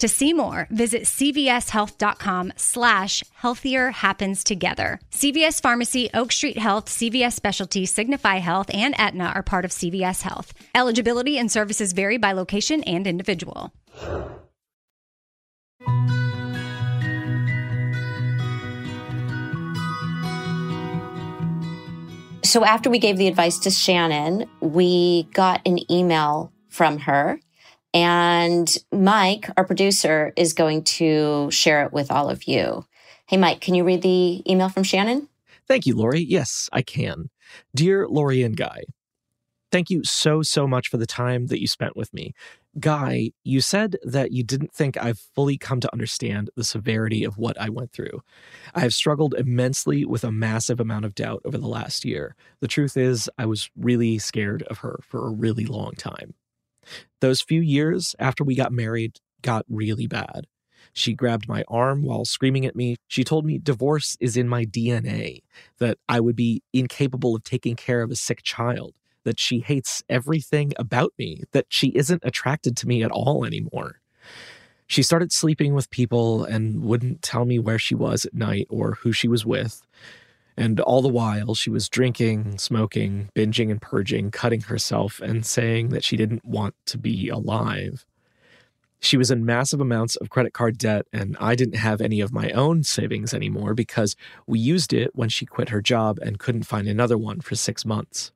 To 0.00 0.08
see 0.08 0.32
more, 0.32 0.66
visit 0.70 1.02
cvshealth.com 1.02 2.54
slash 2.56 3.22
healthier 3.34 3.90
happens 3.90 4.42
together. 4.42 4.98
CVS 5.10 5.60
Pharmacy, 5.60 6.08
Oak 6.14 6.32
Street 6.32 6.56
Health, 6.56 6.86
CVS 6.86 7.34
Specialty, 7.34 7.84
Signify 7.84 8.36
Health, 8.36 8.70
and 8.72 8.98
Aetna 8.98 9.32
are 9.34 9.42
part 9.42 9.66
of 9.66 9.72
CVS 9.72 10.22
Health. 10.22 10.54
Eligibility 10.74 11.36
and 11.36 11.52
services 11.52 11.92
vary 11.92 12.16
by 12.16 12.32
location 12.32 12.82
and 12.84 13.06
individual. 13.06 13.74
So 22.42 22.64
after 22.64 22.88
we 22.88 22.98
gave 22.98 23.18
the 23.18 23.28
advice 23.28 23.58
to 23.60 23.70
Shannon, 23.70 24.48
we 24.60 25.24
got 25.34 25.60
an 25.66 25.78
email 25.92 26.52
from 26.70 26.98
her. 27.00 27.38
And 27.92 28.76
Mike, 28.92 29.50
our 29.56 29.64
producer, 29.64 30.32
is 30.36 30.52
going 30.52 30.84
to 30.84 31.50
share 31.50 31.84
it 31.84 31.92
with 31.92 32.10
all 32.10 32.30
of 32.30 32.44
you. 32.44 32.84
Hey, 33.26 33.36
Mike, 33.36 33.60
can 33.60 33.74
you 33.74 33.84
read 33.84 34.02
the 34.02 34.42
email 34.50 34.68
from 34.68 34.82
Shannon? 34.82 35.28
Thank 35.66 35.86
you, 35.86 35.96
Lori. 35.96 36.20
Yes, 36.20 36.68
I 36.72 36.82
can. 36.82 37.30
Dear 37.74 38.08
Lori 38.08 38.42
and 38.42 38.56
Guy, 38.56 38.82
thank 39.70 39.90
you 39.90 40.02
so, 40.04 40.42
so 40.42 40.66
much 40.66 40.88
for 40.88 40.96
the 40.96 41.06
time 41.06 41.46
that 41.46 41.60
you 41.60 41.66
spent 41.66 41.96
with 41.96 42.12
me. 42.12 42.32
Guy, 42.78 43.32
you 43.42 43.60
said 43.60 43.96
that 44.04 44.30
you 44.30 44.44
didn't 44.44 44.72
think 44.72 44.96
I've 44.96 45.18
fully 45.34 45.58
come 45.58 45.80
to 45.80 45.92
understand 45.92 46.50
the 46.54 46.64
severity 46.64 47.24
of 47.24 47.38
what 47.38 47.60
I 47.60 47.68
went 47.68 47.92
through. 47.92 48.22
I 48.74 48.80
have 48.80 48.94
struggled 48.94 49.34
immensely 49.34 50.04
with 50.04 50.22
a 50.22 50.30
massive 50.30 50.78
amount 50.78 51.04
of 51.04 51.16
doubt 51.16 51.42
over 51.44 51.58
the 51.58 51.66
last 51.66 52.04
year. 52.04 52.36
The 52.60 52.68
truth 52.68 52.96
is, 52.96 53.28
I 53.38 53.46
was 53.46 53.70
really 53.76 54.18
scared 54.18 54.62
of 54.64 54.78
her 54.78 55.00
for 55.02 55.26
a 55.26 55.32
really 55.32 55.66
long 55.66 55.92
time. 55.92 56.34
Those 57.20 57.40
few 57.40 57.60
years 57.60 58.14
after 58.18 58.44
we 58.44 58.54
got 58.54 58.72
married 58.72 59.20
got 59.42 59.64
really 59.68 60.06
bad. 60.06 60.46
She 60.92 61.14
grabbed 61.14 61.48
my 61.48 61.64
arm 61.68 62.02
while 62.02 62.24
screaming 62.24 62.66
at 62.66 62.74
me. 62.74 62.96
She 63.06 63.22
told 63.22 63.44
me 63.44 63.58
divorce 63.58 64.16
is 64.20 64.36
in 64.36 64.48
my 64.48 64.64
DNA, 64.64 65.42
that 65.78 65.98
I 66.08 66.20
would 66.20 66.36
be 66.36 66.62
incapable 66.72 67.36
of 67.36 67.44
taking 67.44 67.76
care 67.76 68.02
of 68.02 68.10
a 68.10 68.16
sick 68.16 68.42
child 68.42 68.94
that 69.24 69.38
she 69.38 69.60
hates 69.60 70.02
everything 70.08 70.72
about 70.78 71.12
me, 71.18 71.42
that 71.52 71.66
she 71.68 71.88
isn't 71.88 72.22
attracted 72.24 72.76
to 72.78 72.88
me 72.88 73.02
at 73.02 73.10
all 73.10 73.44
anymore. 73.44 74.00
She 74.86 75.02
started 75.02 75.30
sleeping 75.30 75.74
with 75.74 75.90
people 75.90 76.44
and 76.44 76.82
wouldn't 76.82 77.22
tell 77.22 77.44
me 77.44 77.58
where 77.58 77.78
she 77.78 77.94
was 77.94 78.24
at 78.24 78.34
night 78.34 78.66
or 78.70 78.94
who 78.94 79.12
she 79.12 79.28
was 79.28 79.46
with. 79.46 79.82
And 80.60 80.78
all 80.78 81.00
the 81.00 81.08
while, 81.08 81.54
she 81.54 81.70
was 81.70 81.88
drinking, 81.88 82.58
smoking, 82.58 83.30
binging 83.34 83.70
and 83.70 83.80
purging, 83.80 84.30
cutting 84.30 84.60
herself, 84.60 85.18
and 85.18 85.46
saying 85.46 85.88
that 85.88 86.04
she 86.04 86.18
didn't 86.18 86.44
want 86.44 86.74
to 86.84 86.98
be 86.98 87.30
alive. 87.30 88.04
She 89.00 89.16
was 89.16 89.30
in 89.30 89.46
massive 89.46 89.80
amounts 89.80 90.16
of 90.16 90.28
credit 90.28 90.52
card 90.52 90.76
debt, 90.76 91.06
and 91.14 91.34
I 91.40 91.54
didn't 91.54 91.76
have 91.76 92.02
any 92.02 92.20
of 92.20 92.34
my 92.34 92.50
own 92.50 92.82
savings 92.82 93.32
anymore 93.32 93.72
because 93.72 94.16
we 94.46 94.58
used 94.58 94.92
it 94.92 95.12
when 95.14 95.30
she 95.30 95.46
quit 95.46 95.70
her 95.70 95.80
job 95.80 96.18
and 96.18 96.38
couldn't 96.38 96.64
find 96.64 96.86
another 96.86 97.16
one 97.16 97.40
for 97.40 97.54
six 97.54 97.86
months. 97.86 98.30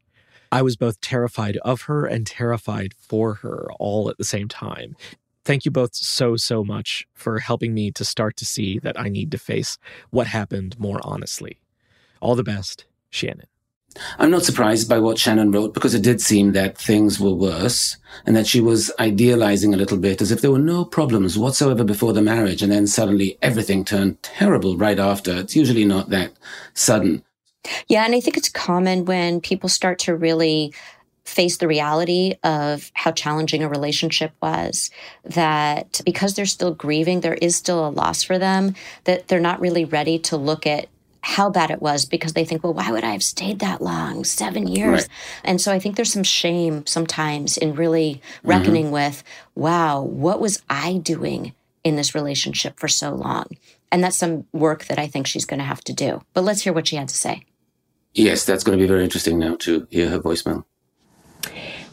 I 0.51 0.63
was 0.63 0.79
both 0.79 1.03
terrified 1.03 1.59
of 1.59 1.83
her 1.83 2.07
and 2.07 2.27
terrified 2.27 2.95
for 2.99 3.35
her 3.35 3.69
all 3.79 4.09
at 4.09 4.17
the 4.17 4.25
same 4.25 4.49
time. 4.49 4.97
Thank 5.45 5.67
you 5.67 5.71
both 5.71 5.95
so, 5.95 6.37
so 6.37 6.65
much 6.65 7.07
for 7.13 7.41
helping 7.41 7.75
me 7.75 7.91
to 7.91 8.03
start 8.03 8.35
to 8.39 8.47
see 8.47 8.79
that 8.79 8.99
I 8.99 9.11
need 9.11 9.31
to 9.33 9.39
face 9.39 9.77
what 10.09 10.27
happened 10.27 10.81
more 10.81 11.01
honestly. 11.03 11.59
All 12.25 12.35
the 12.35 12.43
best, 12.43 12.87
Shannon. 13.11 13.47
I'm 14.19 14.31
not 14.31 14.45
surprised 14.45 14.89
by 14.89 14.99
what 14.99 15.19
Shannon 15.19 15.51
wrote 15.51 15.75
because 15.75 15.95
it 15.95 16.03
did 16.03 16.23
seem 16.23 16.53
that 16.53 16.79
things 16.79 17.21
were 17.21 17.35
worse 17.35 17.99
and 18.25 18.35
that 18.35 18.47
she 18.47 18.63
was 18.63 18.91
idealizing 18.99 19.75
a 19.75 19.77
little 19.77 19.99
bit 19.99 20.23
as 20.23 20.33
if 20.33 20.41
there 20.41 20.51
were 20.51 20.59
no 20.59 20.87
problems 20.87 21.37
whatsoever 21.37 21.85
before 21.85 22.15
the 22.15 22.23
marriage 22.23 22.63
and 22.63 22.73
then 22.73 22.87
suddenly 22.87 23.37
everything 23.43 23.85
turned 23.85 24.23
terrible 24.23 24.79
right 24.79 24.99
after. 24.99 25.37
It's 25.37 25.55
usually 25.55 25.85
not 25.85 26.09
that 26.09 26.33
sudden. 26.73 27.23
Yeah, 27.89 28.07
and 28.07 28.15
I 28.15 28.21
think 28.21 28.39
it's 28.39 28.49
common 28.49 29.05
when 29.05 29.43
people 29.43 29.69
start 29.69 29.99
to 30.01 30.17
really 30.17 30.73
face 31.27 31.59
the 31.59 31.69
reality 31.69 32.37
of 32.43 32.91
how 32.95 33.13
challenging 33.13 33.63
a 33.63 33.69
relationship 33.69 34.33
was 34.43 34.91
that 35.25 36.01
because 36.07 36.35
they're 36.35 36.47
still 36.47 36.75
grieving 36.75 37.21
there 37.21 37.35
is 37.35 37.55
still 37.57 37.87
a 37.87 37.91
loss 37.91 38.23
for 38.23 38.39
them 38.39 38.75
that 39.05 39.29
they're 39.29 39.41
not 39.41 39.61
really 39.61 39.85
ready 39.85 40.19
to 40.19 40.37
look 40.37 40.67
at 40.67 40.89
how 41.25 41.51
bad 41.51 41.71
it 41.71 41.81
was 41.83 42.05
because 42.05 42.35
they 42.35 42.45
think 42.45 42.63
well 42.63 42.75
why 42.75 42.91
would 42.91 43.05
i 43.05 43.13
have 43.13 43.23
stayed 43.23 43.59
that 43.59 43.81
long 43.81 44.25
7 44.25 44.67
years 44.67 45.03
right. 45.03 45.09
and 45.43 45.61
so 45.61 45.73
i 45.73 45.79
think 45.79 45.97
there's 45.97 46.13
some 46.13 46.23
shame 46.23 46.87
sometimes 46.87 47.57
in 47.57 47.75
really 47.75 48.15
mm-hmm. 48.15 48.49
reckoning 48.49 48.85
mm-hmm. 48.87 48.95
with 48.95 49.25
wow 49.55 50.03
what 50.03 50.41
was 50.41 50.63
i 50.69 50.99
doing 50.99 51.55
in 51.83 51.97
this 51.97 52.15
relationship 52.15 52.79
for 52.79 52.89
so 52.89 53.15
long 53.15 53.47
and 53.91 54.05
that's 54.05 54.17
some 54.17 54.47
work 54.53 54.85
that 54.87 54.99
i 54.99 55.07
think 55.07 55.27
she's 55.27 55.47
going 55.47 55.61
to 55.61 55.65
have 55.65 55.83
to 55.83 55.93
do 55.93 56.23
but 56.35 56.45
let's 56.45 56.63
hear 56.63 56.73
what 56.73 56.87
she 56.87 56.97
had 56.97 57.09
to 57.09 57.17
say 57.17 57.45
Yes, 58.15 58.45
that's 58.45 58.63
going 58.63 58.79
to 58.79 58.83
be 58.83 58.89
very 58.89 59.03
interesting 59.03 59.39
now 59.39 59.57
to 59.57 59.87
hear 59.91 60.09
her 60.09 60.21
voicemail. 60.21 60.65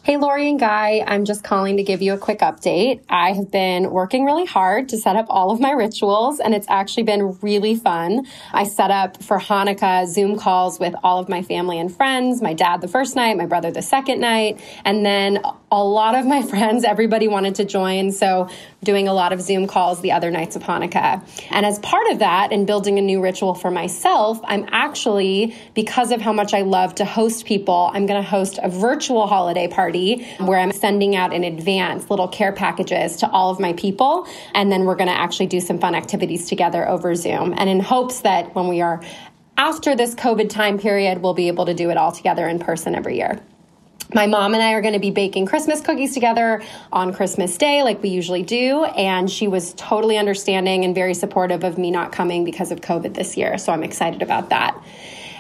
Hey, 0.04 0.18
Lori 0.18 0.50
and 0.50 0.60
Guy, 0.60 1.04
I'm 1.06 1.26
just 1.26 1.44
calling 1.44 1.78
to 1.78 1.84
give 1.84 2.02
you 2.02 2.14
a 2.14 2.18
quick 2.18 2.40
update. 2.40 3.04
I 3.08 3.34
have 3.34 3.52
been 3.52 3.92
working 3.92 4.26
really 4.26 4.46
hard 4.48 4.90
to 4.90 4.98
set 4.98 5.16
up 5.16 5.28
all 5.30 5.52
of 5.52 5.60
my 5.60 5.70
rituals, 5.74 6.40
and 6.40 6.56
it's 6.56 6.68
actually 6.70 7.04
been 7.04 7.38
really 7.42 7.76
fun. 7.76 8.26
I 8.52 8.64
set 8.64 8.90
up 8.90 9.22
for 9.22 9.38
Hanukkah 9.38 10.08
Zoom 10.08 10.40
calls 10.40 10.80
with 10.80 10.96
all 11.04 11.20
of 11.20 11.30
my 11.30 11.44
family 11.44 11.78
and 11.78 11.96
friends, 11.96 12.42
my 12.42 12.56
dad 12.56 12.82
the 12.82 12.88
first 12.88 13.16
night, 13.16 13.38
my 13.38 13.46
brother 13.46 13.70
the 13.70 13.84
second 13.84 14.20
night, 14.20 14.60
and 14.84 15.06
then 15.06 15.40
a 15.72 15.82
lot 15.82 16.16
of 16.16 16.26
my 16.26 16.42
friends, 16.52 16.84
everybody 16.84 17.28
wanted 17.28 17.56
to 17.56 17.66
join. 17.66 18.12
So, 18.12 18.50
doing 18.84 19.08
a 19.08 19.14
lot 19.14 19.32
of 19.32 19.42
Zoom 19.42 19.68
calls 19.68 20.02
the 20.02 20.12
other 20.12 20.32
nights 20.32 20.56
of 20.56 20.64
Hanukkah. 20.64 21.24
And 21.52 21.66
as 21.66 21.80
part 21.80 22.08
of 22.12 22.20
that, 22.20 22.52
and 22.52 22.66
building 22.68 22.98
a 22.98 23.02
new 23.02 23.22
ritual 23.22 23.54
for 23.54 23.72
myself, 23.72 24.40
I'm 24.44 24.68
actually, 24.72 25.56
because 25.76 26.12
of 26.12 26.20
how 26.20 26.34
much 26.34 26.54
I 26.54 26.62
love 26.62 26.96
to 26.96 27.06
host 27.06 27.46
people, 27.46 27.92
I'm 27.94 28.06
going 28.08 28.22
to 28.22 28.28
host 28.28 28.60
a 28.62 28.70
virtual 28.70 29.28
holiday 29.28 29.68
party 29.68 30.26
where 30.40 30.60
I'm 30.60 30.72
sending 30.72 31.16
out 31.16 31.32
in 31.32 31.44
advance 31.44 32.10
little 32.10 32.28
care 32.28 32.52
packages 32.52 33.18
to 33.18 33.30
all 33.30 33.52
of 33.52 33.60
my 33.60 33.74
people. 33.74 34.28
And 34.56 34.72
then 34.72 34.86
we're 34.86 34.96
going 34.96 35.10
to 35.10 35.18
actually 35.18 35.48
do 35.48 35.60
some 35.60 35.78
fun 35.78 35.96
activities 35.96 36.48
together 36.48 36.88
over 36.90 37.14
Zoom. 37.16 37.54
And 37.56 37.70
in 37.70 37.80
hopes 37.80 38.22
that 38.22 38.54
when 38.56 38.68
we 38.68 38.82
are 38.82 39.02
after 39.58 39.96
this 39.96 40.16
COVID 40.16 40.50
time 40.50 40.80
period, 40.80 41.20
we'll 41.20 41.36
be 41.36 41.48
able 41.48 41.68
to 41.68 41.74
do 41.76 41.92
it 41.92 41.98
all 41.98 42.12
together 42.12 42.48
in 42.48 42.58
person 42.58 42.96
every 42.96 43.18
year 43.18 43.40
my 44.14 44.28
mom 44.28 44.54
and 44.54 44.62
I 44.62 44.74
are 44.74 44.82
going 44.82 44.94
to 44.94 45.00
be 45.00 45.12
baking 45.12 45.46
Christmas 45.46 45.82
cookies 45.82 46.14
together 46.14 46.62
on 46.92 47.14
Christmas 47.14 47.58
Day, 47.58 47.84
like 47.84 48.02
we 48.02 48.10
usually 48.10 48.44
do. 48.44 48.84
And 48.84 49.30
she 49.30 49.48
was 49.48 49.74
totally 49.76 50.18
understanding 50.18 50.86
and 50.86 50.94
very 50.94 51.14
supportive 51.14 51.64
of 51.64 51.78
me 51.78 51.92
not 51.92 52.12
coming 52.12 52.44
because 52.44 52.72
of 52.72 52.82
COVID 52.82 53.14
this 53.14 53.38
year. 53.38 53.58
So 53.58 53.72
I'm 53.72 53.84
excited 53.84 54.22
about 54.22 54.50
that. 54.50 54.82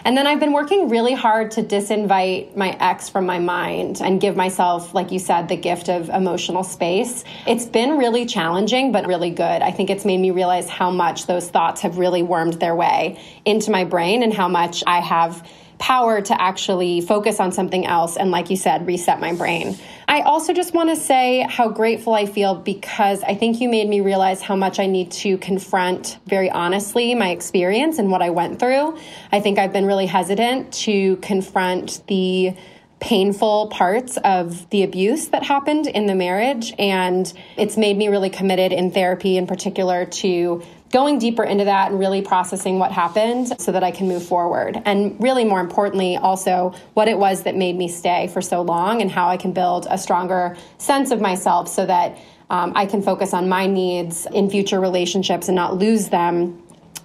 And 0.03 0.17
then 0.17 0.25
I've 0.25 0.39
been 0.39 0.53
working 0.53 0.89
really 0.89 1.13
hard 1.13 1.51
to 1.51 1.63
disinvite 1.63 2.55
my 2.55 2.75
ex 2.79 3.07
from 3.07 3.27
my 3.27 3.37
mind 3.37 4.01
and 4.01 4.19
give 4.19 4.35
myself, 4.35 4.95
like 4.95 5.11
you 5.11 5.19
said, 5.19 5.47
the 5.47 5.55
gift 5.55 5.89
of 5.89 6.09
emotional 6.09 6.63
space. 6.63 7.23
It's 7.45 7.65
been 7.65 7.99
really 7.99 8.25
challenging, 8.25 8.91
but 8.91 9.05
really 9.05 9.29
good. 9.29 9.61
I 9.61 9.69
think 9.69 9.91
it's 9.91 10.03
made 10.03 10.17
me 10.17 10.31
realize 10.31 10.67
how 10.67 10.89
much 10.89 11.27
those 11.27 11.49
thoughts 11.49 11.81
have 11.81 11.99
really 11.99 12.23
wormed 12.23 12.53
their 12.53 12.75
way 12.75 13.19
into 13.45 13.69
my 13.69 13.83
brain 13.83 14.23
and 14.23 14.33
how 14.33 14.47
much 14.47 14.83
I 14.87 15.01
have 15.01 15.47
power 15.81 16.21
to 16.21 16.39
actually 16.39 17.01
focus 17.01 17.39
on 17.39 17.51
something 17.51 17.85
else 17.87 18.15
and, 18.15 18.29
like 18.29 18.51
you 18.51 18.55
said, 18.55 18.85
reset 18.85 19.19
my 19.19 19.33
brain. 19.33 19.75
I 20.07 20.21
also 20.21 20.53
just 20.53 20.75
want 20.75 20.89
to 20.91 20.95
say 20.95 21.45
how 21.49 21.69
grateful 21.69 22.13
I 22.13 22.27
feel 22.27 22.53
because 22.53 23.23
I 23.23 23.33
think 23.33 23.59
you 23.59 23.67
made 23.67 23.89
me 23.89 23.99
realize 23.99 24.41
how 24.41 24.55
much 24.55 24.79
I 24.79 24.85
need 24.85 25.11
to 25.11 25.37
confront 25.39 26.19
very 26.27 26.51
honestly 26.51 27.15
my 27.15 27.31
experience 27.31 27.97
and 27.97 28.11
what 28.11 28.21
I 28.21 28.29
went 28.29 28.59
through. 28.59 28.97
I 29.31 29.39
think 29.39 29.57
I've 29.57 29.73
been 29.73 29.87
really 29.87 30.05
hesitant 30.05 30.71
to 30.85 31.15
confront 31.17 32.05
the 32.07 32.55
painful 32.99 33.67
parts 33.69 34.17
of 34.17 34.69
the 34.69 34.83
abuse 34.83 35.29
that 35.29 35.43
happened 35.43 35.87
in 35.87 36.05
the 36.05 36.13
marriage. 36.13 36.73
And 36.77 37.31
it's 37.57 37.75
made 37.75 37.97
me 37.97 38.07
really 38.09 38.29
committed 38.29 38.71
in 38.71 38.91
therapy 38.91 39.35
in 39.35 39.47
particular 39.47 40.05
to 40.05 40.61
going 40.91 41.19
deeper 41.19 41.43
into 41.43 41.65
that 41.65 41.91
and 41.91 41.99
really 41.99 42.21
processing 42.21 42.79
what 42.79 42.91
happened 42.91 43.59
so 43.59 43.71
that 43.71 43.83
I 43.83 43.91
can 43.91 44.07
move 44.07 44.23
forward. 44.23 44.81
And 44.85 45.21
really, 45.21 45.45
more 45.45 45.59
importantly, 45.59 46.17
also 46.17 46.73
what 46.93 47.07
it 47.07 47.17
was 47.17 47.43
that 47.43 47.55
made 47.55 47.77
me 47.77 47.87
stay 47.87 48.27
for 48.27 48.41
so 48.41 48.61
long 48.61 49.01
and 49.01 49.09
how 49.09 49.29
I 49.29 49.37
can 49.37 49.53
build 49.53 49.87
a 49.89 49.97
stronger 49.97 50.57
sense 50.77 51.11
of 51.11 51.21
myself 51.21 51.67
so 51.67 51.85
that 51.85 52.17
um, 52.49 52.73
I 52.75 52.85
can 52.85 53.01
focus 53.01 53.33
on 53.33 53.47
my 53.47 53.65
needs 53.65 54.27
in 54.33 54.49
future 54.49 54.79
relationships 54.79 55.47
and 55.47 55.55
not 55.55 55.77
lose 55.77 56.09
them 56.09 56.61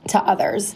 to 0.08 0.18
others. 0.18 0.74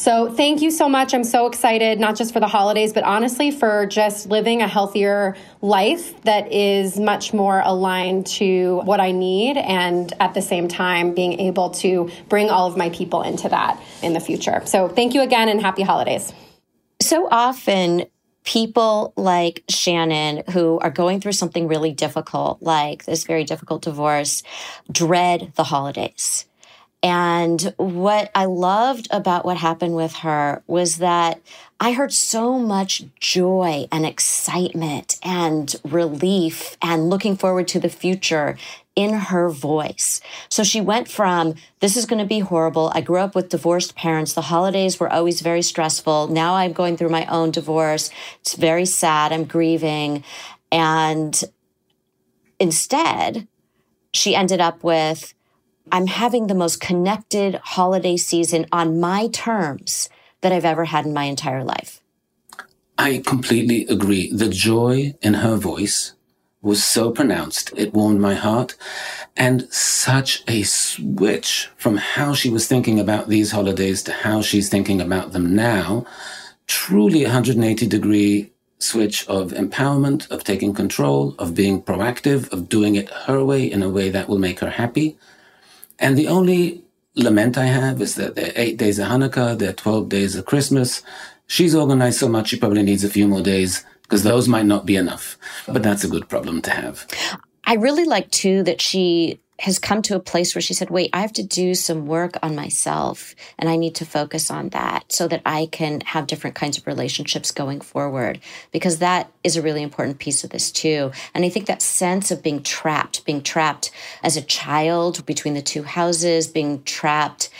So 0.00 0.32
thank 0.32 0.62
you 0.62 0.70
so 0.70 0.88
much. 0.88 1.12
I'm 1.12 1.24
so 1.24 1.46
excited, 1.46 2.00
not 2.00 2.16
just 2.16 2.32
for 2.32 2.40
the 2.40 2.46
holidays, 2.46 2.94
but 2.94 3.04
honestly 3.04 3.50
for 3.50 3.84
just 3.84 4.30
living 4.30 4.62
a 4.62 4.66
healthier 4.66 5.36
life 5.60 6.18
that 6.22 6.50
is 6.50 6.98
much 6.98 7.34
more 7.34 7.60
aligned 7.62 8.26
to 8.28 8.80
what 8.84 8.98
I 8.98 9.12
need 9.12 9.58
and 9.58 10.10
at 10.18 10.32
the 10.32 10.40
same 10.40 10.68
time 10.68 11.12
being 11.12 11.38
able 11.38 11.68
to 11.84 12.10
bring 12.30 12.48
all 12.48 12.66
of 12.66 12.78
my 12.78 12.88
people 12.88 13.20
into 13.20 13.50
that 13.50 13.78
in 14.02 14.14
the 14.14 14.20
future. 14.20 14.62
So 14.64 14.88
thank 14.88 15.12
you 15.12 15.20
again 15.20 15.50
and 15.50 15.60
happy 15.60 15.82
holidays. 15.82 16.32
So 17.02 17.28
often 17.30 18.06
people 18.42 19.12
like 19.18 19.64
Shannon 19.68 20.44
who 20.50 20.78
are 20.78 20.90
going 20.90 21.20
through 21.20 21.32
something 21.32 21.68
really 21.68 21.92
difficult, 21.92 22.62
like 22.62 23.04
this 23.04 23.24
very 23.24 23.44
difficult 23.44 23.82
divorce, 23.82 24.44
dread 24.90 25.52
the 25.56 25.64
holidays. 25.64 26.46
And 27.02 27.72
what 27.78 28.30
I 28.34 28.44
loved 28.44 29.08
about 29.10 29.46
what 29.46 29.56
happened 29.56 29.96
with 29.96 30.16
her 30.16 30.62
was 30.66 30.98
that 30.98 31.40
I 31.78 31.92
heard 31.92 32.12
so 32.12 32.58
much 32.58 33.04
joy 33.18 33.88
and 33.90 34.04
excitement 34.04 35.18
and 35.22 35.74
relief 35.82 36.76
and 36.82 37.08
looking 37.08 37.38
forward 37.38 37.68
to 37.68 37.80
the 37.80 37.88
future 37.88 38.58
in 38.94 39.14
her 39.14 39.48
voice. 39.48 40.20
So 40.50 40.62
she 40.62 40.82
went 40.82 41.08
from, 41.08 41.54
this 41.78 41.96
is 41.96 42.04
going 42.04 42.18
to 42.18 42.26
be 42.26 42.40
horrible. 42.40 42.92
I 42.94 43.00
grew 43.00 43.20
up 43.20 43.34
with 43.34 43.48
divorced 43.48 43.96
parents. 43.96 44.34
The 44.34 44.42
holidays 44.42 45.00
were 45.00 45.10
always 45.10 45.40
very 45.40 45.62
stressful. 45.62 46.28
Now 46.28 46.56
I'm 46.56 46.74
going 46.74 46.98
through 46.98 47.08
my 47.08 47.24
own 47.26 47.50
divorce. 47.50 48.10
It's 48.40 48.56
very 48.56 48.84
sad. 48.84 49.32
I'm 49.32 49.44
grieving. 49.44 50.22
And 50.70 51.42
instead, 52.58 53.48
she 54.12 54.34
ended 54.34 54.60
up 54.60 54.84
with, 54.84 55.32
I'm 55.92 56.06
having 56.06 56.46
the 56.46 56.54
most 56.54 56.80
connected 56.80 57.56
holiday 57.56 58.16
season 58.16 58.66
on 58.72 59.00
my 59.00 59.28
terms 59.28 60.08
that 60.40 60.52
I've 60.52 60.64
ever 60.64 60.84
had 60.84 61.06
in 61.06 61.12
my 61.12 61.24
entire 61.24 61.64
life. 61.64 62.00
I 62.98 63.22
completely 63.24 63.86
agree. 63.86 64.30
The 64.32 64.48
joy 64.48 65.14
in 65.22 65.34
her 65.34 65.56
voice 65.56 66.12
was 66.62 66.84
so 66.84 67.10
pronounced, 67.10 67.72
it 67.76 67.94
warmed 67.94 68.20
my 68.20 68.34
heart. 68.34 68.76
And 69.36 69.72
such 69.72 70.42
a 70.46 70.62
switch 70.62 71.70
from 71.76 71.96
how 71.96 72.34
she 72.34 72.50
was 72.50 72.66
thinking 72.66 73.00
about 73.00 73.28
these 73.28 73.52
holidays 73.52 74.02
to 74.02 74.12
how 74.12 74.42
she's 74.42 74.68
thinking 74.68 75.00
about 75.00 75.32
them 75.32 75.54
now. 75.54 76.04
Truly 76.66 77.22
180 77.22 77.86
degree 77.86 78.52
switch 78.78 79.26
of 79.28 79.52
empowerment, 79.52 80.30
of 80.30 80.44
taking 80.44 80.74
control, 80.74 81.34
of 81.38 81.54
being 81.54 81.82
proactive, 81.82 82.52
of 82.52 82.68
doing 82.68 82.96
it 82.96 83.08
her 83.10 83.44
way 83.44 83.64
in 83.64 83.82
a 83.82 83.88
way 83.88 84.10
that 84.10 84.28
will 84.28 84.38
make 84.38 84.60
her 84.60 84.70
happy. 84.70 85.18
And 86.00 86.16
the 86.16 86.28
only 86.28 86.82
lament 87.14 87.58
I 87.58 87.66
have 87.66 88.00
is 88.00 88.14
that 88.16 88.34
there 88.34 88.46
are 88.48 88.52
eight 88.56 88.78
days 88.78 88.98
of 88.98 89.08
Hanukkah, 89.08 89.58
there 89.58 89.70
are 89.70 89.74
12 89.74 90.08
days 90.08 90.34
of 90.34 90.46
Christmas. 90.46 91.02
She's 91.46 91.74
organized 91.74 92.18
so 92.18 92.28
much, 92.28 92.48
she 92.48 92.58
probably 92.58 92.82
needs 92.82 93.04
a 93.04 93.10
few 93.10 93.28
more 93.28 93.42
days 93.42 93.84
because 94.02 94.22
those 94.22 94.48
might 94.48 94.66
not 94.66 94.86
be 94.86 94.96
enough. 94.96 95.36
But 95.66 95.82
that's 95.82 96.02
a 96.02 96.08
good 96.08 96.28
problem 96.28 96.62
to 96.62 96.70
have. 96.70 97.06
I 97.64 97.74
really 97.74 98.04
like 98.04 98.30
too 98.30 98.62
that 98.64 98.80
she 98.80 99.40
has 99.60 99.78
come 99.78 100.00
to 100.02 100.16
a 100.16 100.20
place 100.20 100.54
where 100.54 100.62
she 100.62 100.72
said, 100.72 100.88
wait, 100.88 101.10
I 101.12 101.20
have 101.20 101.34
to 101.34 101.42
do 101.42 101.74
some 101.74 102.06
work 102.06 102.36
on 102.42 102.54
myself 102.54 103.34
and 103.58 103.68
I 103.68 103.76
need 103.76 103.94
to 103.96 104.06
focus 104.06 104.50
on 104.50 104.70
that 104.70 105.12
so 105.12 105.28
that 105.28 105.42
I 105.44 105.66
can 105.70 106.00
have 106.00 106.26
different 106.26 106.56
kinds 106.56 106.78
of 106.78 106.86
relationships 106.86 107.50
going 107.50 107.82
forward. 107.82 108.40
Because 108.72 108.98
that 108.98 109.30
is 109.44 109.56
a 109.56 109.62
really 109.62 109.82
important 109.82 110.18
piece 110.18 110.44
of 110.44 110.50
this 110.50 110.72
too. 110.72 111.12
And 111.34 111.44
I 111.44 111.50
think 111.50 111.66
that 111.66 111.82
sense 111.82 112.30
of 112.30 112.42
being 112.42 112.62
trapped, 112.62 113.24
being 113.26 113.42
trapped 113.42 113.90
as 114.22 114.36
a 114.36 114.42
child 114.42 115.26
between 115.26 115.54
the 115.54 115.62
two 115.62 115.82
houses, 115.82 116.46
being 116.46 116.82
trapped 116.84 117.50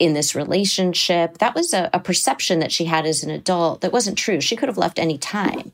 in 0.00 0.14
this 0.14 0.34
relationship. 0.34 1.38
That 1.38 1.54
was 1.54 1.74
a, 1.74 1.90
a, 1.92 2.00
perception 2.00 2.58
that 2.60 2.72
she 2.72 2.86
had 2.86 3.04
as 3.04 3.22
an 3.22 3.30
adult 3.30 3.82
that 3.82 3.92
wasn't 3.92 4.16
true. 4.16 4.40
She 4.40 4.56
could 4.56 4.70
have 4.70 4.78
left 4.78 4.98
any 4.98 5.18
time. 5.18 5.72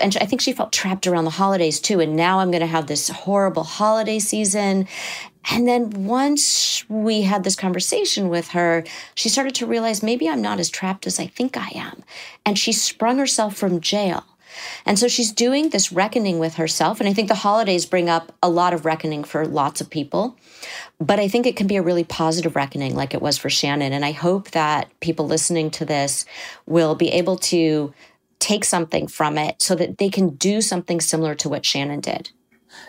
And 0.00 0.18
I 0.20 0.26
think 0.26 0.40
she 0.40 0.52
felt 0.52 0.72
trapped 0.72 1.06
around 1.06 1.24
the 1.24 1.30
holidays 1.30 1.78
too. 1.78 2.00
And 2.00 2.16
now 2.16 2.40
I'm 2.40 2.50
going 2.50 2.60
to 2.60 2.66
have 2.66 2.88
this 2.88 3.08
horrible 3.08 3.62
holiday 3.62 4.18
season. 4.18 4.88
And 5.50 5.68
then 5.68 6.04
once 6.06 6.84
we 6.90 7.22
had 7.22 7.44
this 7.44 7.54
conversation 7.54 8.28
with 8.28 8.48
her, 8.48 8.84
she 9.14 9.28
started 9.28 9.54
to 9.54 9.66
realize 9.66 10.02
maybe 10.02 10.28
I'm 10.28 10.42
not 10.42 10.58
as 10.58 10.68
trapped 10.68 11.06
as 11.06 11.20
I 11.20 11.28
think 11.28 11.56
I 11.56 11.70
am. 11.76 12.02
And 12.44 12.58
she 12.58 12.72
sprung 12.72 13.18
herself 13.18 13.56
from 13.56 13.80
jail. 13.80 14.24
And 14.84 14.98
so 14.98 15.08
she's 15.08 15.32
doing 15.32 15.70
this 15.70 15.92
reckoning 15.92 16.38
with 16.38 16.54
herself. 16.54 17.00
And 17.00 17.08
I 17.08 17.12
think 17.12 17.28
the 17.28 17.34
holidays 17.34 17.86
bring 17.86 18.08
up 18.08 18.32
a 18.42 18.48
lot 18.48 18.72
of 18.72 18.84
reckoning 18.84 19.24
for 19.24 19.46
lots 19.46 19.80
of 19.80 19.90
people. 19.90 20.36
But 21.00 21.20
I 21.20 21.28
think 21.28 21.46
it 21.46 21.56
can 21.56 21.66
be 21.66 21.76
a 21.76 21.82
really 21.82 22.04
positive 22.04 22.56
reckoning, 22.56 22.94
like 22.94 23.14
it 23.14 23.22
was 23.22 23.38
for 23.38 23.50
Shannon. 23.50 23.92
And 23.92 24.04
I 24.04 24.12
hope 24.12 24.50
that 24.52 24.88
people 25.00 25.26
listening 25.26 25.70
to 25.72 25.84
this 25.84 26.24
will 26.66 26.94
be 26.94 27.10
able 27.10 27.36
to 27.36 27.92
take 28.38 28.64
something 28.64 29.06
from 29.06 29.36
it 29.38 29.60
so 29.62 29.74
that 29.74 29.98
they 29.98 30.08
can 30.08 30.30
do 30.36 30.60
something 30.60 31.00
similar 31.00 31.34
to 31.36 31.48
what 31.48 31.66
Shannon 31.66 32.00
did. 32.00 32.30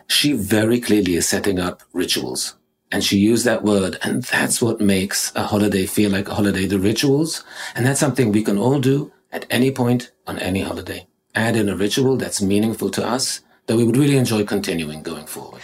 She 0.08 0.34
very 0.34 0.80
clearly 0.80 1.16
is 1.16 1.28
setting 1.28 1.60
up 1.60 1.84
rituals. 1.94 2.56
And 2.92 3.04
she 3.04 3.20
used 3.20 3.46
that 3.46 3.64
word, 3.64 4.00
and 4.02 4.24
that's 4.24 4.62
what 4.62 4.82
makes 4.82 5.32
a 5.36 5.44
holiday 5.44 5.86
feel 5.86 6.10
like 6.10 6.28
a 6.28 6.34
holiday, 6.34 6.66
the 6.66 6.80
rituals. 6.80 7.44
And 7.76 7.86
that's 7.86 8.00
something 8.00 8.32
we 8.32 8.44
can 8.44 8.58
all 8.58 8.80
do 8.80 9.12
at 9.32 9.46
any 9.52 9.70
point 9.70 10.12
on 10.26 10.40
any 10.40 10.62
holiday. 10.62 11.06
Add 11.40 11.56
in 11.56 11.70
a 11.70 11.76
ritual 11.76 12.18
that's 12.18 12.42
meaningful 12.42 12.90
to 12.90 13.08
us 13.08 13.40
that 13.68 13.78
we 13.78 13.86
would 13.86 13.96
really 13.96 14.18
enjoy 14.18 14.44
continuing 14.44 15.02
going 15.02 15.26
forward. 15.26 15.62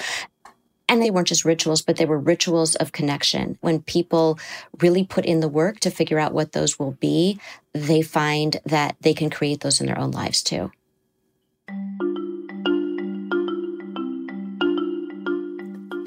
And 0.87 1.01
they 1.01 1.11
weren't 1.11 1.27
just 1.27 1.43
rituals, 1.43 1.81
but 1.81 1.97
they 1.97 2.05
were 2.05 2.17
rituals 2.17 2.75
of 2.75 2.93
connection. 2.93 3.57
When 3.59 3.81
people 3.81 4.39
really 4.79 5.03
put 5.03 5.25
in 5.25 5.41
the 5.41 5.49
work 5.49 5.81
to 5.81 5.91
figure 5.91 6.17
out 6.17 6.33
what 6.33 6.53
those 6.53 6.79
will 6.79 6.93
be, 6.93 7.41
they 7.73 8.01
find 8.01 8.55
that 8.65 8.95
they 9.01 9.13
can 9.13 9.29
create 9.29 9.59
those 9.59 9.81
in 9.81 9.87
their 9.87 9.99
own 9.99 10.11
lives 10.11 10.41
too. 10.41 10.71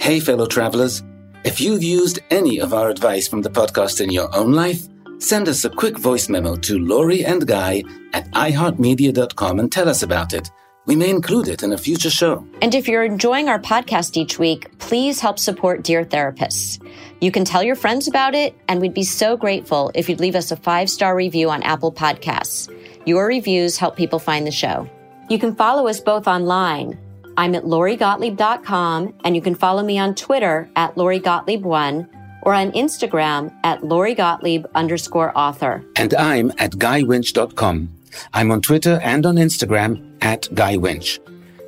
Hey, 0.00 0.18
fellow 0.18 0.46
travelers. 0.46 1.02
If 1.44 1.60
you've 1.60 1.82
used 1.82 2.20
any 2.30 2.58
of 2.58 2.72
our 2.72 2.88
advice 2.88 3.28
from 3.28 3.42
the 3.42 3.50
podcast 3.50 4.00
in 4.00 4.10
your 4.10 4.34
own 4.34 4.52
life, 4.52 4.88
send 5.18 5.48
us 5.48 5.64
a 5.64 5.70
quick 5.70 5.98
voice 5.98 6.28
memo 6.28 6.56
to 6.56 6.78
Lori 6.78 7.24
and 7.24 7.46
Guy 7.46 7.82
at 8.12 8.30
iheartmedia.com 8.32 9.58
and 9.60 9.70
tell 9.70 9.88
us 9.88 10.02
about 10.02 10.32
it. 10.32 10.50
We 10.86 10.96
may 10.96 11.10
include 11.10 11.48
it 11.48 11.62
in 11.62 11.74
a 11.74 11.78
future 11.78 12.08
show. 12.08 12.46
And 12.62 12.74
if 12.74 12.88
you're 12.88 13.04
enjoying 13.04 13.50
our 13.50 13.60
podcast 13.60 14.16
each 14.16 14.38
week, 14.38 14.78
please 14.78 15.20
help 15.20 15.38
support 15.38 15.82
Dear 15.82 16.02
Therapists. 16.02 16.82
You 17.20 17.30
can 17.30 17.44
tell 17.44 17.62
your 17.62 17.76
friends 17.76 18.08
about 18.08 18.34
it, 18.34 18.56
and 18.68 18.80
we'd 18.80 18.94
be 18.94 19.04
so 19.04 19.36
grateful 19.36 19.90
if 19.94 20.08
you'd 20.08 20.18
leave 20.18 20.34
us 20.34 20.50
a 20.50 20.56
five 20.56 20.88
star 20.88 21.14
review 21.14 21.50
on 21.50 21.62
Apple 21.62 21.92
Podcasts. 21.92 22.74
Your 23.04 23.26
reviews 23.26 23.76
help 23.76 23.96
people 23.96 24.18
find 24.18 24.46
the 24.46 24.50
show. 24.50 24.88
You 25.28 25.38
can 25.38 25.54
follow 25.54 25.88
us 25.88 26.00
both 26.00 26.26
online. 26.26 26.98
I'm 27.36 27.54
at 27.54 27.64
lorigottlieb.com, 27.64 29.14
and 29.24 29.36
you 29.36 29.42
can 29.42 29.54
follow 29.54 29.82
me 29.82 29.98
on 29.98 30.14
Twitter 30.14 30.70
at 30.74 30.94
lorigottlieb1 30.94 32.08
or 32.48 32.54
on 32.54 32.72
Instagram 32.72 33.52
at 33.62 33.84
Lori 33.84 34.14
Gottlieb 34.14 34.64
underscore 34.74 35.36
author. 35.36 35.84
And 35.96 36.14
I'm 36.14 36.50
at 36.56 36.72
guywinch.com. 36.72 37.90
I'm 38.32 38.50
on 38.50 38.62
Twitter 38.62 38.98
and 39.02 39.26
on 39.26 39.36
Instagram 39.36 40.16
at 40.22 40.44
guywinch. 40.54 41.18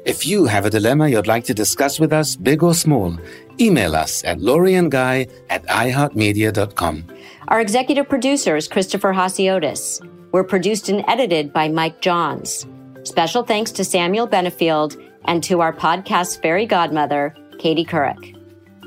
If 0.07 0.27
you 0.27 0.47
have 0.47 0.65
a 0.65 0.71
dilemma 0.71 1.11
you'd 1.11 1.27
like 1.27 1.45
to 1.45 1.55
discuss 1.55 2.01
with 2.01 2.15
us, 2.15 2.35
big 2.35 2.63
or 2.63 2.73
small, 2.73 3.15
email 3.61 3.95
us 3.95 4.25
at 4.25 4.39
loriandguy 4.39 5.31
at 5.51 5.67
iheartmedia.com. 5.67 7.05
Our 7.49 7.61
executive 7.61 8.09
producer 8.09 8.57
is 8.57 8.67
Christopher 8.67 9.13
Hasiotis. 9.13 10.01
We're 10.33 10.45
produced 10.45 10.89
and 10.89 11.05
edited 11.07 11.53
by 11.53 11.69
Mike 11.69 12.01
Johns. 12.01 12.67
Special 13.03 13.43
thanks 13.43 13.71
to 13.73 13.85
Samuel 13.85 14.27
Benefield 14.27 14.97
and 15.27 15.45
to 15.45 15.61
our 15.61 15.75
podcast 15.75 16.41
fairy 16.41 16.65
godmother, 16.65 17.37
Katie 17.59 17.85
Couric. 17.85 18.35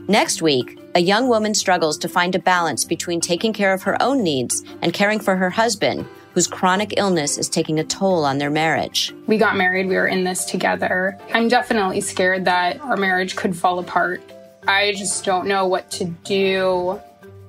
Next 0.08 0.42
week, 0.42 0.80
a 0.96 1.00
young 1.00 1.28
woman 1.28 1.54
struggles 1.54 1.98
to 2.00 2.08
find 2.08 2.36
a 2.36 2.40
balance 2.40 2.86
between 2.86 3.20
taking 3.20 3.54
care 3.54 3.74
of 3.74 3.84
her 3.84 4.02
own 4.02 4.24
needs 4.24 4.64
and 4.82 4.94
caring 4.94 5.20
for 5.20 5.36
her 5.36 5.50
husband 5.50 6.06
whose 6.34 6.48
chronic 6.48 6.94
illness 6.98 7.38
is 7.38 7.48
taking 7.48 7.80
a 7.80 7.84
toll 7.84 8.26
on 8.26 8.38
their 8.38 8.50
marriage. 8.50 9.14
We 9.28 9.38
got 9.38 9.56
married, 9.56 9.88
we 9.88 9.96
were 9.96 10.08
in 10.08 10.24
this 10.24 10.46
together. 10.46 11.18
I'm 11.32 11.48
definitely 11.48 12.02
scared 12.02 12.46
that 12.46 12.82
our 12.82 12.98
marriage 12.98 13.36
could 13.36 13.56
fall 13.56 13.80
apart. 13.80 14.22
I 14.68 14.94
just 14.94 15.24
don't 15.26 15.48
know 15.48 15.68
what 15.68 15.92
to 15.92 16.06
do 16.06 17.00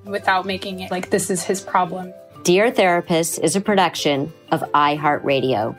without 0.05 0.45
making 0.45 0.81
it 0.81 0.91
like 0.91 1.11
this 1.11 1.31
is 1.31 1.43
his 1.43 1.61
problem. 1.61 2.13
Dear 2.43 2.71
Therapist 2.71 3.39
is 3.39 3.57
a 3.57 3.61
production 3.61 4.33
of 4.51 4.61
iHeartRadio. 4.73 5.79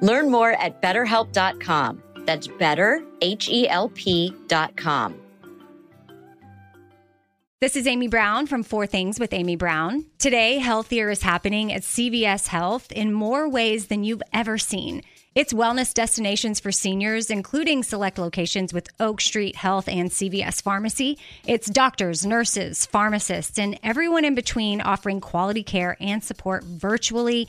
Learn 0.00 0.30
more 0.30 0.52
at 0.52 0.82
betterhelp.com. 0.82 2.02
That's 2.26 2.48
better, 2.48 3.02
H 3.20 3.48
E 3.48 3.68
L 3.68 3.88
P.com. 3.90 5.20
This 7.58 7.74
is 7.74 7.86
Amy 7.86 8.06
Brown 8.06 8.46
from 8.46 8.62
Four 8.62 8.86
Things 8.86 9.18
with 9.18 9.32
Amy 9.32 9.56
Brown. 9.56 10.04
Today, 10.18 10.58
healthier 10.58 11.08
is 11.08 11.22
happening 11.22 11.72
at 11.72 11.82
CVS 11.82 12.48
Health 12.48 12.92
in 12.92 13.14
more 13.14 13.48
ways 13.48 13.86
than 13.86 14.04
you've 14.04 14.22
ever 14.32 14.58
seen. 14.58 15.02
It's 15.34 15.54
wellness 15.54 15.94
destinations 15.94 16.60
for 16.60 16.70
seniors, 16.70 17.30
including 17.30 17.82
select 17.82 18.18
locations 18.18 18.74
with 18.74 18.88
Oak 19.00 19.22
Street 19.22 19.56
Health 19.56 19.88
and 19.88 20.10
CVS 20.10 20.62
Pharmacy. 20.62 21.18
It's 21.46 21.68
doctors, 21.68 22.26
nurses, 22.26 22.84
pharmacists, 22.84 23.58
and 23.58 23.78
everyone 23.82 24.24
in 24.26 24.34
between 24.34 24.80
offering 24.82 25.20
quality 25.20 25.62
care 25.62 25.96
and 25.98 26.22
support 26.22 26.62
virtually, 26.64 27.48